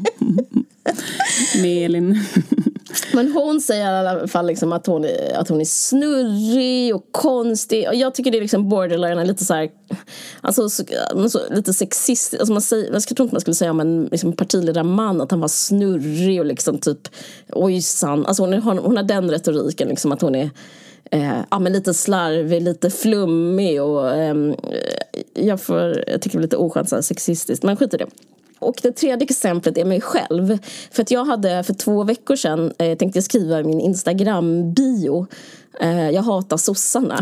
med 1.62 1.86
Elin. 1.86 2.20
Men 3.14 3.32
hon 3.32 3.62
säger 3.62 4.04
i 4.04 4.08
alla 4.08 4.28
fall 4.28 4.48
liksom 4.48 4.74
att, 4.74 4.88
hon 4.88 5.06
är, 5.06 5.38
att 5.38 5.50
hon 5.50 5.62
är 5.62 5.66
snurrig 5.66 6.96
och 6.96 7.08
konstig. 7.12 7.88
Och 7.88 7.96
jag 7.96 8.16
tycker 8.16 8.32
det 8.32 8.38
är 8.38 8.42
liksom 8.42 8.70
borderline, 8.70 9.28
lite 9.28 9.46
så 9.46 9.54
här, 9.54 9.70
alltså, 10.42 10.70
så, 10.70 10.84
så, 11.30 11.40
lite 11.50 11.74
sexistiskt. 11.74 12.40
Alltså 12.40 12.54
man 12.54 12.62
säger, 12.62 12.94
jag 12.94 13.04
tror 13.04 13.26
inte 13.26 13.36
man 13.36 13.42
skulle 13.42 13.56
säga 13.56 13.72
om 13.72 13.80
en 13.80 14.06
liksom, 14.12 14.34
partiledarman 14.34 15.22
att 15.22 15.32
han 15.32 15.40
var 15.40 15.48
snurrig 15.48 16.40
och 16.40 16.46
liksom 16.46 16.78
typ 16.78 17.08
ojsan. 17.50 18.26
Alltså 18.26 18.44
hon, 18.44 18.54
hon, 18.54 18.78
hon 18.78 18.98
har 18.98 19.04
den 19.04 19.32
retoriken 19.32 19.88
liksom 19.88 20.12
att 20.12 20.22
hon 20.22 20.36
är 20.36 20.50
eh, 21.12 21.40
ja, 21.52 21.60
men 21.60 21.74
lite 21.74 21.94
slarvig, 21.94 22.62
lite 22.62 22.90
flummig 22.90 23.82
och 23.82 24.16
ehm, 24.16 24.50
eh, 24.52 25.46
jag, 25.46 25.62
får, 25.62 26.04
jag 26.08 26.22
tycker 26.22 26.38
det 26.38 26.42
är 26.42 26.44
lite 26.44 26.58
oskönt 26.58 26.90
så 26.90 26.96
här, 26.96 27.02
sexistiskt, 27.02 27.64
men 27.64 27.78
skit 27.78 27.94
i 27.94 27.98
det. 27.98 28.08
Och 28.60 28.80
det 28.82 28.92
tredje 28.92 29.26
exemplet 29.30 29.78
är 29.78 29.86
mig 29.86 30.02
själv. 30.02 30.58
För 30.92 31.02
att 31.02 31.12
jag 31.12 31.26
hade 31.26 31.64
för 31.64 31.74
två 31.74 32.04
veckor 32.04 32.36
sedan 32.36 32.74
eh, 32.78 32.98
tänkte 32.98 33.18
jag 33.18 33.24
skriva 33.24 33.60
i 33.60 33.64
min 33.64 33.80
Instagram-bio 33.80 35.28
eh, 35.80 36.10
jag 36.10 36.22
hatar 36.22 36.58
sossarna. 36.58 37.20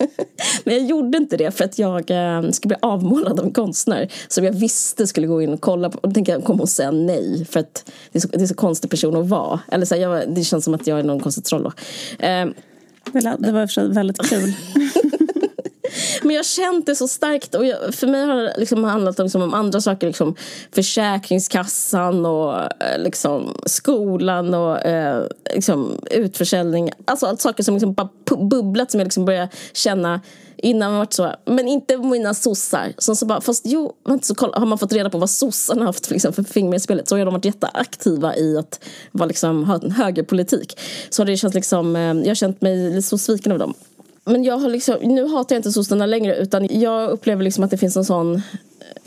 Men 0.64 0.74
jag 0.74 0.84
gjorde 0.84 1.18
inte 1.18 1.36
det 1.36 1.50
för 1.50 1.64
att 1.64 1.78
jag 1.78 2.10
eh, 2.10 2.50
skulle 2.50 2.68
bli 2.68 2.76
avmålad 2.82 3.40
av 3.40 3.46
en 3.46 3.52
konstnär 3.52 4.12
som 4.28 4.44
jag 4.44 4.52
visste 4.52 5.06
skulle 5.06 5.26
gå 5.26 5.42
in 5.42 5.52
och 5.52 5.60
kolla 5.60 5.90
på. 5.90 5.98
Och 5.98 6.08
då 6.08 6.14
tänkte 6.14 6.32
jag, 6.32 6.44
kommer 6.44 6.58
hon 6.58 6.66
säga 6.66 6.90
nej? 6.90 7.44
För 7.44 7.60
att 7.60 7.90
det 8.12 8.18
är 8.18 8.20
så, 8.20 8.28
det 8.28 8.42
är 8.42 8.46
så 8.46 8.54
konstig 8.54 8.90
person 8.90 9.16
att 9.16 9.28
vara. 9.28 9.60
Eller 9.72 9.86
så 9.86 9.94
här, 9.94 10.02
jag, 10.02 10.34
det 10.34 10.44
känns 10.44 10.64
som 10.64 10.74
att 10.74 10.86
jag 10.86 10.98
är 10.98 11.02
någon 11.02 11.20
konstig 11.20 11.44
troll. 11.44 11.72
Eh, 12.18 12.46
det 13.38 13.52
var 13.52 13.62
i 13.62 13.64
och 13.64 13.70
för 13.70 13.74
sig 13.74 13.88
väldigt 13.88 14.30
kul. 14.30 14.54
Men 16.28 16.34
jag 16.34 16.38
har 16.38 16.44
känt 16.44 16.86
det 16.86 16.96
så 16.96 17.08
starkt. 17.08 17.54
Och 17.54 17.66
jag, 17.66 17.94
för 17.94 18.06
mig 18.06 18.26
har 18.26 18.36
det 18.36 18.54
liksom 18.58 18.84
handlat 18.84 19.18
liksom 19.18 19.42
om 19.42 19.54
andra 19.54 19.80
saker. 19.80 20.06
Liksom 20.06 20.34
Försäkringskassan 20.72 22.26
och 22.26 22.54
eh, 22.82 22.98
liksom 22.98 23.54
skolan 23.66 24.54
och 24.54 24.86
eh, 24.86 25.26
liksom 25.54 26.00
utförsäljning. 26.10 26.90
Alltså 27.04 27.26
allt 27.26 27.40
saker 27.40 27.62
som 27.62 27.74
liksom 27.74 27.94
bara 27.94 28.08
bubblat 28.50 28.90
som 28.90 29.00
jag 29.00 29.06
liksom 29.06 29.24
börjar 29.24 29.48
känna 29.72 30.20
innan 30.56 30.90
man 30.90 30.98
varit 30.98 31.12
så. 31.12 31.34
Men 31.44 31.68
inte 31.68 31.96
mina 31.96 32.34
sossar. 32.34 32.92
Som 32.98 33.16
så 33.16 33.26
bara, 33.26 33.40
fast 33.40 33.62
jo, 33.66 33.92
vänta, 34.04 34.24
så 34.24 34.34
kolla, 34.34 34.58
har 34.58 34.66
man 34.66 34.78
fått 34.78 34.92
reda 34.92 35.10
på 35.10 35.18
vad 35.18 35.30
sossarna 35.30 35.84
haft 35.84 36.10
liksom, 36.10 36.32
för 36.32 36.42
finger 36.42 36.70
med 36.70 36.82
spelet 36.82 37.08
så 37.08 37.18
har 37.18 37.24
de 37.24 37.34
varit 37.34 37.44
jätteaktiva 37.44 38.36
i 38.36 38.58
att 38.58 38.84
vara, 39.12 39.26
liksom, 39.26 39.64
ha 39.64 39.80
en 39.82 39.90
högerpolitik. 39.90 40.78
Så 41.10 41.24
det 41.24 41.36
känns 41.36 41.54
liksom, 41.54 41.96
eh, 41.96 42.02
jag 42.02 42.28
har 42.28 42.34
känt 42.34 42.60
mig 42.60 43.02
så 43.02 43.18
sviken 43.18 43.52
av 43.52 43.58
dem. 43.58 43.74
Men 44.28 44.44
jag 44.44 44.58
har 44.58 44.68
liksom, 44.68 44.96
nu 45.02 45.26
hatar 45.26 45.54
jag 45.54 45.58
inte 45.58 45.72
sossarna 45.72 46.06
längre 46.06 46.36
utan 46.36 46.68
jag 46.70 47.10
upplever 47.10 47.44
liksom 47.44 47.64
att 47.64 47.70
det 47.70 47.78
finns 47.78 47.96
en 47.96 48.04
sån 48.04 48.42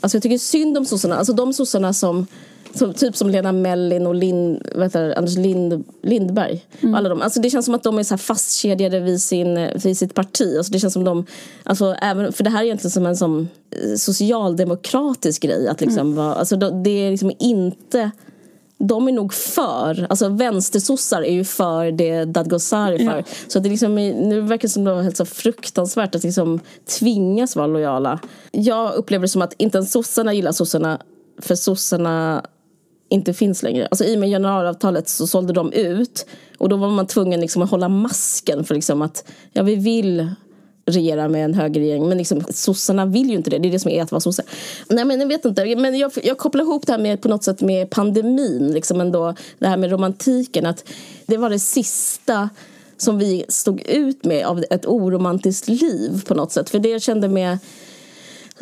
Alltså 0.00 0.16
jag 0.16 0.22
tycker 0.22 0.38
synd 0.38 0.78
om 0.78 0.84
sossarna, 0.84 1.16
alltså 1.16 1.32
de 1.32 1.52
sossarna 1.52 1.92
som 1.92 2.26
som, 2.74 2.94
typ 2.94 3.16
som 3.16 3.30
Lena 3.30 3.52
Mellin 3.52 4.06
och 4.06 4.14
Lind, 4.14 4.62
vet 4.74 4.92
du, 4.92 5.14
Anders 5.14 5.36
Lind, 5.36 5.84
Lindberg. 6.02 6.66
Mm. 6.80 6.94
Alla 6.94 7.08
de. 7.08 7.22
Alltså 7.22 7.40
det 7.40 7.50
känns 7.50 7.64
som 7.64 7.74
att 7.74 7.82
de 7.82 7.98
är 7.98 8.02
så 8.02 8.14
här 8.14 8.18
fastkedjade 8.18 9.00
vid, 9.00 9.22
sin, 9.22 9.68
vid 9.84 9.98
sitt 9.98 10.14
parti. 10.14 10.56
Alltså 10.56 10.72
det 10.72 10.78
känns 10.78 10.92
som 10.92 11.04
de, 11.04 11.26
alltså 11.62 11.94
även, 12.02 12.32
för 12.32 12.44
det 12.44 12.50
här 12.50 12.60
är 12.60 12.64
egentligen 12.64 12.90
som 12.90 13.06
en 13.06 13.16
som 13.16 13.48
socialdemokratisk 13.98 15.42
grej. 15.42 15.68
Att 15.68 15.80
liksom 15.80 16.00
mm. 16.00 16.14
vara, 16.14 16.34
alltså 16.34 16.56
det 16.56 16.90
är 16.90 17.10
liksom 17.10 17.32
inte 17.38 18.10
de 18.88 19.08
är 19.08 19.12
nog 19.12 19.34
för, 19.34 20.06
alltså 20.10 20.28
vänstersossar 20.28 21.22
är 21.22 21.32
ju 21.32 21.44
för 21.44 21.92
det 21.92 22.24
Dadgostar 22.24 22.92
är 22.92 22.98
för. 22.98 23.18
Ja. 23.18 23.24
Så 23.48 23.58
det 23.58 23.68
liksom, 23.68 23.94
nu 23.94 24.40
verkar 24.40 24.62
det 24.62 24.72
som 24.72 24.84
det 24.84 24.94
var 24.94 25.02
helt 25.02 25.16
så 25.16 25.24
fruktansvärt 25.24 26.14
att 26.14 26.24
liksom 26.24 26.60
tvingas 26.98 27.56
vara 27.56 27.66
lojala. 27.66 28.18
Jag 28.50 28.94
upplever 28.94 29.22
det 29.22 29.28
som 29.28 29.42
att 29.42 29.54
inte 29.58 29.78
ens 29.78 29.92
sossarna 29.92 30.34
gillar 30.34 30.52
sossarna 30.52 30.98
för 31.38 31.54
sossarna 31.54 32.44
inte 33.08 33.34
finns 33.34 33.62
längre. 33.62 33.88
Alltså 33.90 34.04
I 34.04 34.16
och 34.16 34.20
med 34.20 34.30
januariavtalet 34.30 35.08
så 35.08 35.26
sålde 35.26 35.52
de 35.52 35.72
ut 35.72 36.26
och 36.58 36.68
då 36.68 36.76
var 36.76 36.90
man 36.90 37.06
tvungen 37.06 37.40
liksom 37.40 37.62
att 37.62 37.70
hålla 37.70 37.88
masken 37.88 38.64
för 38.64 38.74
liksom 38.74 39.02
att 39.02 39.24
ja, 39.52 39.62
vi 39.62 39.74
vill 39.74 40.30
regera 40.86 41.28
med 41.28 41.44
en 41.44 41.54
högerregering. 41.54 42.08
Men 42.08 42.18
liksom, 42.18 42.44
sossarna 42.50 43.06
vill 43.06 43.30
ju 43.30 43.36
inte 43.36 43.50
det. 43.50 43.58
Det 43.58 43.68
är 43.68 43.72
det 43.72 43.78
som 43.78 43.90
är 43.90 44.02
att 44.02 44.12
vara 44.12 44.20
sosse. 44.20 44.42
Nej 44.88 45.04
men 45.04 45.20
jag 45.20 45.26
vet 45.26 45.44
inte. 45.44 45.76
Men 45.76 45.98
jag, 45.98 46.12
jag 46.22 46.38
kopplar 46.38 46.64
ihop 46.64 46.86
det 46.86 46.92
här 46.92 47.00
med 47.00 47.20
på 47.20 47.28
något 47.28 47.44
sätt 47.44 47.60
med 47.60 47.90
pandemin. 47.90 48.72
Liksom 48.72 49.00
ändå, 49.00 49.34
det 49.58 49.66
här 49.66 49.76
med 49.76 49.90
romantiken. 49.90 50.66
Att 50.66 50.84
det 51.26 51.36
var 51.36 51.50
det 51.50 51.58
sista 51.58 52.50
som 52.96 53.18
vi 53.18 53.44
stod 53.48 53.80
ut 53.80 54.24
med 54.24 54.46
av 54.46 54.64
ett 54.70 54.86
oromantiskt 54.86 55.68
liv 55.68 56.22
på 56.26 56.34
något 56.34 56.52
sätt. 56.52 56.70
För 56.70 56.78
det 56.78 56.88
jag 56.88 57.02
kände 57.02 57.28
med 57.28 57.58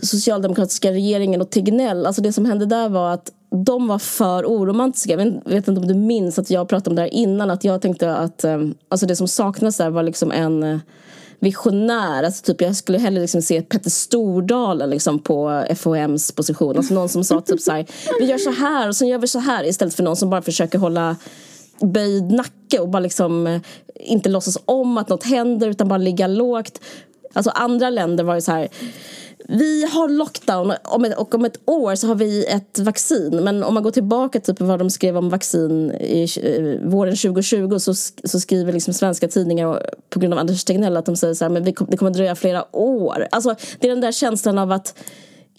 socialdemokratiska 0.03 0.93
regeringen 0.93 1.41
och 1.41 1.51
Tegnell. 1.51 2.07
Alltså 2.07 2.23
det 2.23 2.33
som 2.33 2.45
hände 2.45 2.67
där 2.67 2.89
var 2.89 3.11
att 3.11 3.33
de 3.65 3.89
var 3.89 3.99
för 3.99 4.45
oromantiska. 4.45 5.11
Jag 5.11 5.43
vet, 5.45 5.69
inte 5.69 5.81
om 5.81 5.89
du 5.89 5.95
minns 5.95 6.39
att 6.39 6.51
jag 6.51 6.69
pratade 6.69 6.91
om 6.91 6.97
det 6.97 7.03
här 7.03 7.15
innan. 7.15 7.51
Att 7.51 7.65
jag 7.65 7.83
tänkte 7.83 8.15
att 8.17 8.45
eh, 8.45 8.61
alltså 8.89 9.07
det 9.07 9.17
som 9.17 9.29
saknades 9.29 9.77
där 9.77 9.91
var 9.91 10.03
liksom 10.03 10.33
en 10.33 10.63
eh, 10.63 10.79
visionär. 11.41 12.23
Alltså 12.23 12.45
typ, 12.45 12.61
jag 12.61 12.77
skulle 12.77 12.99
hellre 12.99 13.21
liksom 13.21 13.43
se 13.43 13.63
Petter 13.63 13.91
Stordalen 13.91 14.91
liksom 14.91 15.19
på 15.19 15.65
FOMs 15.77 16.33
position. 16.33 16.77
Alltså 16.77 16.95
någon 16.95 17.09
som 17.09 17.25
sa 17.25 17.41
typ 17.41 17.61
så 17.61 17.73
här, 17.73 17.87
vi 18.21 18.27
gör 18.27 18.39
så 18.39 18.51
här 18.51 18.89
och 18.89 18.97
sen 18.97 19.09
gör 19.09 19.19
vi 19.19 19.27
så 19.27 19.39
här 19.39 19.65
istället 19.65 19.95
för 19.95 20.03
någon 20.03 20.17
som 20.17 20.31
bara 20.31 20.43
försöker 20.43 20.79
hålla 20.79 21.17
böjd 21.81 22.33
nacke 22.33 22.79
och 22.81 22.89
bara 22.89 23.01
liksom 23.01 23.47
eh, 23.47 23.61
inte 23.95 24.29
låtsas 24.29 24.59
om 24.65 24.99
att 24.99 25.09
något 25.09 25.25
händer 25.25 25.69
utan 25.69 25.89
bara 25.89 25.99
ligga 25.99 26.27
lågt. 26.27 26.81
Alltså 27.33 27.51
andra 27.51 27.91
länder 27.91 28.25
var 28.25 28.35
ju 28.35 28.41
så 28.41 28.53
här 28.53 28.69
vi 29.51 29.85
har 29.85 30.09
lockdown 30.09 30.73
och 31.17 31.35
om 31.35 31.45
ett 31.45 31.61
år 31.65 31.95
så 31.95 32.07
har 32.07 32.15
vi 32.15 32.45
ett 32.45 32.79
vaccin. 32.79 33.41
Men 33.45 33.63
om 33.63 33.75
man 33.75 33.83
går 33.83 33.91
tillbaka 33.91 34.41
till 34.41 34.55
typ 34.55 34.61
vad 34.67 34.79
de 34.79 34.91
skrev 34.91 35.17
om 35.17 35.29
vaccin 35.29 35.91
i 35.91 36.29
eh, 36.43 36.89
våren 36.89 37.17
2020 37.17 37.79
så, 37.79 37.95
så 38.25 38.41
skriver 38.41 38.73
liksom 38.73 38.95
svenska 38.95 39.29
tidningar 39.29 39.91
på 40.09 40.19
grund 40.21 40.35
av 40.35 40.41
Anders 40.41 40.65
Tegnell 40.65 40.97
att 40.97 41.07
de 41.07 41.17
säger 41.17 41.35
så 41.35 41.45
här, 41.45 41.51
men 41.51 41.65
det 41.65 41.73
kommer 41.73 42.11
dröja 42.11 42.35
flera 42.35 42.77
år. 42.77 43.27
Alltså 43.31 43.55
det 43.79 43.87
är 43.87 43.91
den 43.91 44.01
där 44.01 44.13
känslan 44.13 44.59
av 44.59 44.73
att 44.73 44.95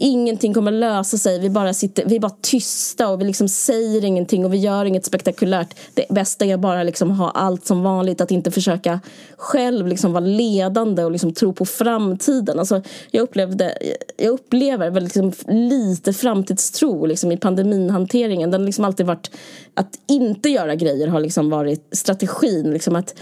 ingenting 0.01 0.53
kommer 0.53 0.72
lösa 0.72 1.17
sig. 1.17 1.39
Vi 1.39 1.50
bara 1.50 1.74
sitter, 1.74 2.05
vi 2.05 2.15
är 2.15 2.20
bara 2.20 2.36
tysta 2.41 3.10
och 3.10 3.22
vi 3.22 3.25
liksom 3.25 3.48
säger 3.48 4.05
ingenting 4.05 4.46
och 4.46 4.53
vi 4.53 4.58
gör 4.58 4.86
inget 4.86 5.05
spektakulärt. 5.05 5.75
Det 5.93 6.05
bästa 6.10 6.46
är 6.46 6.58
bara 6.58 6.84
liksom 6.84 7.12
ha 7.12 7.29
allt 7.29 7.65
som 7.65 7.84
vanligt, 7.84 8.22
att 8.22 8.31
inte 8.31 8.51
försöka 8.51 9.00
själv 9.38 9.88
liksom 9.88 10.13
vara 10.13 10.25
ledande 10.25 11.03
och 11.03 11.12
liksom 11.12 11.34
tro 11.34 11.53
på 11.53 11.65
framtiden. 11.65 12.60
Alltså, 12.60 12.81
jag, 13.12 13.22
upplevde, 13.22 13.77
jag 14.17 14.29
upplever 14.29 14.89
väl 14.89 15.03
liksom 15.03 15.31
lite 15.48 16.13
framtidstro 16.13 17.05
liksom 17.05 17.31
i 17.31 17.38
pandeminhanteringen. 17.38 18.51
Den 18.51 18.62
har 18.62 18.65
liksom 18.65 18.86
alltid 18.86 19.05
varit 19.05 19.31
att 19.74 20.00
inte 20.08 20.50
göra 20.50 20.75
grejer 20.75 21.08
har 21.08 21.20
liksom 21.20 21.50
varit 21.50 21.88
strategin. 21.91 22.72
Liksom 22.72 22.96
att 22.96 23.15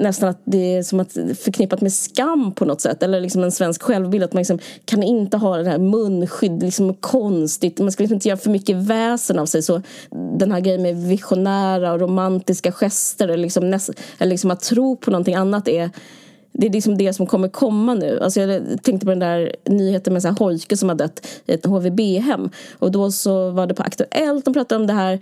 nästan 0.00 0.28
att 0.28 0.42
det 0.44 0.76
är 0.76 0.82
som 0.82 1.00
att 1.00 1.12
förknippat 1.12 1.80
med 1.80 1.92
skam 1.92 2.52
på 2.52 2.64
något 2.64 2.80
sätt. 2.80 3.02
Eller 3.02 3.20
liksom 3.20 3.44
en 3.44 3.52
svensk 3.52 3.82
självbild. 3.82 4.24
Att 4.24 4.32
man 4.32 4.40
liksom 4.40 4.58
kan 4.84 5.02
inte 5.02 5.36
ha 5.36 5.56
det 5.56 5.70
här 5.70 5.78
munskydd, 5.78 6.62
liksom 6.62 6.94
konstigt. 6.94 7.78
Man 7.78 7.92
ska 7.92 8.02
liksom 8.02 8.14
inte 8.14 8.28
göra 8.28 8.38
för 8.38 8.50
mycket 8.50 8.76
väsen 8.76 9.38
av 9.38 9.46
sig. 9.46 9.62
Så 9.62 9.82
den 10.38 10.52
här 10.52 10.60
grejen 10.60 10.82
med 10.82 10.96
visionära 10.96 11.92
och 11.92 12.00
romantiska 12.00 12.72
gester 12.72 13.28
eller 13.28 13.42
liksom, 13.42 13.70
näst, 13.70 13.90
eller 14.18 14.30
liksom 14.30 14.50
att 14.50 14.60
tro 14.60 14.96
på 14.96 15.10
någonting 15.10 15.34
annat 15.34 15.68
är 15.68 15.90
det 16.52 16.66
är 16.66 16.70
liksom 16.70 16.98
det 16.98 17.12
som 17.12 17.26
kommer 17.26 17.48
komma 17.48 17.94
nu. 17.94 18.20
Alltså 18.20 18.40
jag 18.40 18.82
tänkte 18.82 19.06
på 19.06 19.10
den 19.10 19.18
där 19.18 19.56
nyheten 19.64 20.12
med 20.12 20.22
så 20.22 20.28
här 20.28 20.36
Hojke 20.38 20.76
som 20.76 20.88
har 20.88 20.96
dött 20.96 21.26
i 21.46 21.52
ett 21.52 21.66
HVB-hem. 21.66 22.50
Och 22.78 22.92
då 22.92 23.10
så 23.10 23.50
var 23.50 23.66
det 23.66 23.74
på 23.74 23.82
Aktuellt, 23.82 24.44
de 24.44 24.54
pratade 24.54 24.80
om 24.80 24.86
det 24.86 24.92
här 24.92 25.20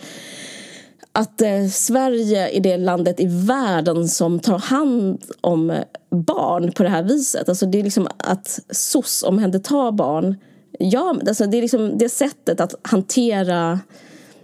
att 1.19 1.43
eh, 1.43 1.67
Sverige 1.71 2.57
är 2.57 2.61
det 2.61 2.77
landet 2.77 3.21
i 3.21 3.27
världen 3.27 4.09
som 4.09 4.41
tar 4.41 4.59
hand 4.59 5.25
om 5.41 5.71
eh, 5.71 5.83
barn 6.11 6.73
på 6.73 6.83
det 6.83 6.89
här 6.89 7.03
viset. 7.03 7.49
Alltså 7.49 7.67
det 7.67 7.79
är 7.79 7.83
liksom 7.83 8.09
att 8.17 8.61
SOS 8.71 9.23
omhändertar 9.23 9.93
barn. 9.93 10.37
Ja, 10.79 11.17
alltså 11.29 11.47
det 11.47 11.59
är 11.59 11.63
liksom 11.63 11.99
det 11.99 12.09
sättet 12.09 12.61
att 12.61 12.75
hantera 12.83 13.81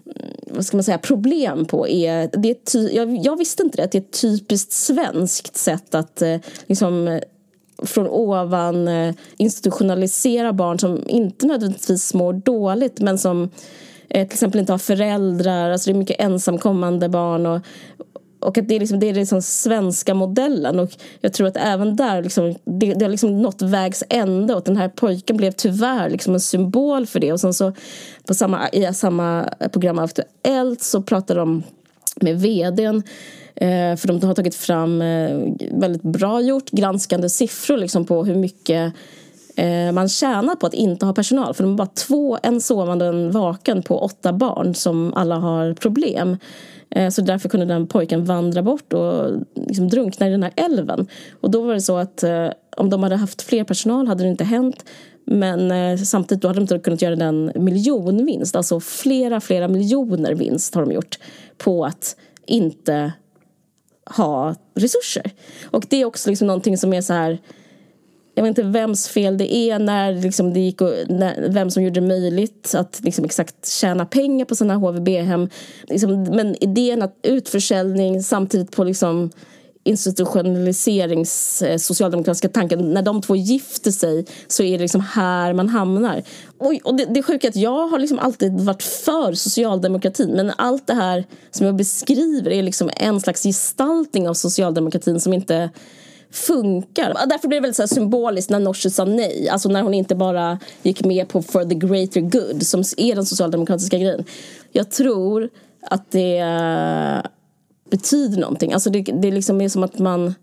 mm, 0.06 0.34
vad 0.46 0.66
ska 0.66 0.76
man 0.76 0.84
säga, 0.84 0.98
problem 0.98 1.64
på 1.64 1.88
är, 1.88 2.30
det 2.32 2.50
är 2.50 2.54
ty, 2.54 2.88
jag, 2.88 3.16
jag, 3.16 3.38
visste 3.38 3.62
inte 3.62 3.76
det, 3.76 3.84
att 3.84 3.92
det 3.92 3.98
är 3.98 4.02
ett 4.02 4.20
typiskt 4.20 4.72
svenskt 4.72 5.56
sätt 5.56 5.94
att 5.94 6.22
eh, 6.22 6.36
liksom 6.66 7.08
eh, 7.08 7.20
från 7.82 8.08
ovan 8.08 8.88
eh, 8.88 9.14
institutionalisera 9.36 10.52
barn 10.52 10.78
som 10.78 11.08
inte 11.08 11.46
nödvändigtvis 11.46 12.14
mår 12.14 12.32
dåligt 12.32 13.00
men 13.00 13.18
som 13.18 13.42
eh, 13.42 13.48
Eh, 14.08 14.26
till 14.26 14.34
exempel 14.34 14.60
inte 14.60 14.72
har 14.72 14.78
föräldrar. 14.78 15.70
Alltså 15.70 15.90
det 15.90 15.96
är 15.96 15.98
mycket 15.98 16.20
ensamkommande 16.20 17.08
barn. 17.08 17.46
Och, 17.46 17.60
och 18.40 18.58
att 18.58 18.68
det 18.68 18.76
är, 18.76 18.80
liksom, 18.80 19.00
det 19.00 19.08
är 19.08 19.14
liksom 19.14 19.42
svenska 19.42 20.14
modellen. 20.14 20.78
Och 20.78 20.90
jag 21.20 21.32
tror 21.32 21.46
att 21.46 21.56
även 21.56 21.96
där, 21.96 22.22
liksom, 22.22 22.54
det, 22.64 22.94
det 22.94 23.04
har 23.04 23.10
liksom 23.10 23.42
nått 23.42 23.62
vägs 23.62 24.04
ände. 24.10 24.54
Och 24.54 24.62
den 24.64 24.76
här 24.76 24.88
pojken 24.88 25.36
blev 25.36 25.52
tyvärr 25.52 26.10
liksom 26.10 26.34
en 26.34 26.40
symbol 26.40 27.06
för 27.06 27.20
det. 27.20 27.32
Och 27.32 27.40
sen 27.40 27.54
så 27.54 27.72
på 28.26 28.34
samma, 28.34 28.68
i 28.68 28.94
samma 28.94 29.48
program 29.72 29.98
Aktuellt 29.98 30.82
så 30.82 31.02
pratade 31.02 31.40
de 31.40 31.62
med 32.20 32.40
vdn 32.40 33.02
eh, 33.54 33.96
för 33.96 34.06
de 34.06 34.22
har 34.22 34.34
tagit 34.34 34.54
fram 34.54 35.02
eh, 35.02 35.38
väldigt 35.70 36.02
bra 36.02 36.40
gjort 36.40 36.70
granskande 36.70 37.28
siffror 37.28 37.76
liksom 37.76 38.04
på 38.04 38.24
hur 38.24 38.34
mycket 38.34 38.92
Eh, 39.56 39.92
man 39.92 40.08
tjänar 40.08 40.54
på 40.54 40.66
att 40.66 40.74
inte 40.74 41.06
ha 41.06 41.12
personal. 41.12 41.54
För 41.54 41.64
de 41.64 41.72
är 41.72 41.76
bara 41.76 41.86
två, 41.86 42.38
en 42.42 42.60
sovande 42.60 43.08
och 43.08 43.14
en 43.14 43.30
vaken 43.30 43.82
på 43.82 43.98
åtta 43.98 44.32
barn 44.32 44.74
som 44.74 45.14
alla 45.14 45.36
har 45.36 45.74
problem. 45.74 46.36
Eh, 46.90 47.10
så 47.10 47.22
därför 47.22 47.48
kunde 47.48 47.66
den 47.66 47.86
pojken 47.86 48.24
vandra 48.24 48.62
bort 48.62 48.92
och 48.92 49.30
liksom 49.54 49.88
drunkna 49.88 50.28
i 50.28 50.30
den 50.30 50.42
här 50.42 50.52
älven. 50.56 51.06
Och 51.40 51.50
då 51.50 51.62
var 51.62 51.74
det 51.74 51.80
så 51.80 51.96
att 51.96 52.22
eh, 52.22 52.48
om 52.76 52.90
de 52.90 53.02
hade 53.02 53.16
haft 53.16 53.42
fler 53.42 53.64
personal 53.64 54.06
hade 54.06 54.24
det 54.24 54.30
inte 54.30 54.44
hänt. 54.44 54.84
Men 55.26 55.70
eh, 55.70 55.96
samtidigt 55.96 56.42
då 56.42 56.48
hade 56.48 56.60
de 56.60 56.62
inte 56.62 56.78
kunnat 56.78 57.02
göra 57.02 57.16
den 57.16 57.52
miljonvinst. 57.54 58.56
Alltså 58.56 58.80
flera, 58.80 59.40
flera 59.40 59.68
miljoner 59.68 60.34
vinst 60.34 60.74
har 60.74 60.82
de 60.82 60.92
gjort 60.92 61.18
på 61.58 61.84
att 61.84 62.16
inte 62.46 63.12
ha 64.16 64.54
resurser. 64.74 65.30
Och 65.64 65.84
det 65.88 66.00
är 66.00 66.04
också 66.04 66.30
liksom 66.30 66.46
någonting 66.46 66.78
som 66.78 66.94
är 66.94 67.00
så 67.00 67.12
här 67.12 67.38
jag 68.34 68.42
vet 68.42 68.48
inte 68.48 68.62
vems 68.62 69.08
fel 69.08 69.38
det 69.38 69.54
är 69.54 69.78
när 69.78 70.12
liksom 70.12 70.52
det 70.54 70.60
gick 70.60 70.80
och, 70.80 70.92
när, 71.08 71.48
vem 71.48 71.70
som 71.70 71.82
gjorde 71.82 72.00
det 72.00 72.06
möjligt 72.06 72.74
att 72.74 73.00
liksom 73.02 73.24
exakt 73.24 73.68
tjäna 73.68 74.06
pengar 74.06 74.44
på 74.44 74.56
sina 74.56 74.74
HVB-hem. 74.74 75.48
Liksom, 75.82 76.22
men 76.22 76.62
idén 76.64 77.02
att 77.02 77.18
utförsäljning 77.22 78.22
samtidigt 78.22 78.76
på 78.76 78.84
liksom 78.84 79.30
institutionaliserings 79.84 81.62
eh, 81.62 81.76
socialdemokratiska 81.76 82.48
tanken. 82.48 82.92
När 82.92 83.02
de 83.02 83.22
två 83.22 83.36
gifter 83.36 83.90
sig 83.90 84.26
så 84.46 84.62
är 84.62 84.78
det 84.78 84.82
liksom 84.82 85.00
här 85.00 85.52
man 85.52 85.68
hamnar. 85.68 86.22
Och, 86.58 86.74
och 86.84 86.96
det, 86.96 87.04
det 87.04 87.22
sjuka 87.22 87.46
är 87.46 87.50
att 87.50 87.56
jag 87.56 87.88
har 87.88 87.98
liksom 87.98 88.18
alltid 88.18 88.60
varit 88.60 88.82
för 88.82 89.32
socialdemokratin 89.32 90.30
men 90.30 90.52
allt 90.56 90.86
det 90.86 90.94
här 90.94 91.24
som 91.50 91.66
jag 91.66 91.76
beskriver 91.76 92.50
är 92.50 92.62
liksom 92.62 92.90
en 92.96 93.20
slags 93.20 93.42
gestaltning 93.42 94.28
av 94.28 94.34
socialdemokratin 94.34 95.20
som 95.20 95.32
inte 95.32 95.70
funkar. 96.34 97.26
Därför 97.26 97.48
blir 97.48 97.56
det 97.56 97.62
väldigt 97.62 97.76
så 97.76 97.88
symboliskt 97.88 98.50
när 98.50 98.60
Nooshi 98.60 98.90
sa 98.90 99.04
nej. 99.04 99.48
Alltså 99.48 99.68
när 99.68 99.82
hon 99.82 99.94
inte 99.94 100.14
bara 100.14 100.58
gick 100.82 101.04
med 101.04 101.28
på 101.28 101.42
for 101.42 101.64
the 101.64 101.74
greater 101.74 102.20
good 102.20 102.66
som 102.66 102.80
är 102.96 103.14
den 103.14 103.26
socialdemokratiska 103.26 103.98
grejen. 103.98 104.24
Jag 104.72 104.90
tror 104.90 105.50
att 105.90 106.10
det 106.10 106.38
eh, 106.38 107.30
betyder 107.90 108.40
någonting. 108.40 108.72
Alltså 108.72 108.90
det, 108.90 109.02
det 109.02 109.30
liksom 109.30 109.60
är 109.60 109.68
som 109.68 109.82
att 109.82 109.98
man... 109.98 110.34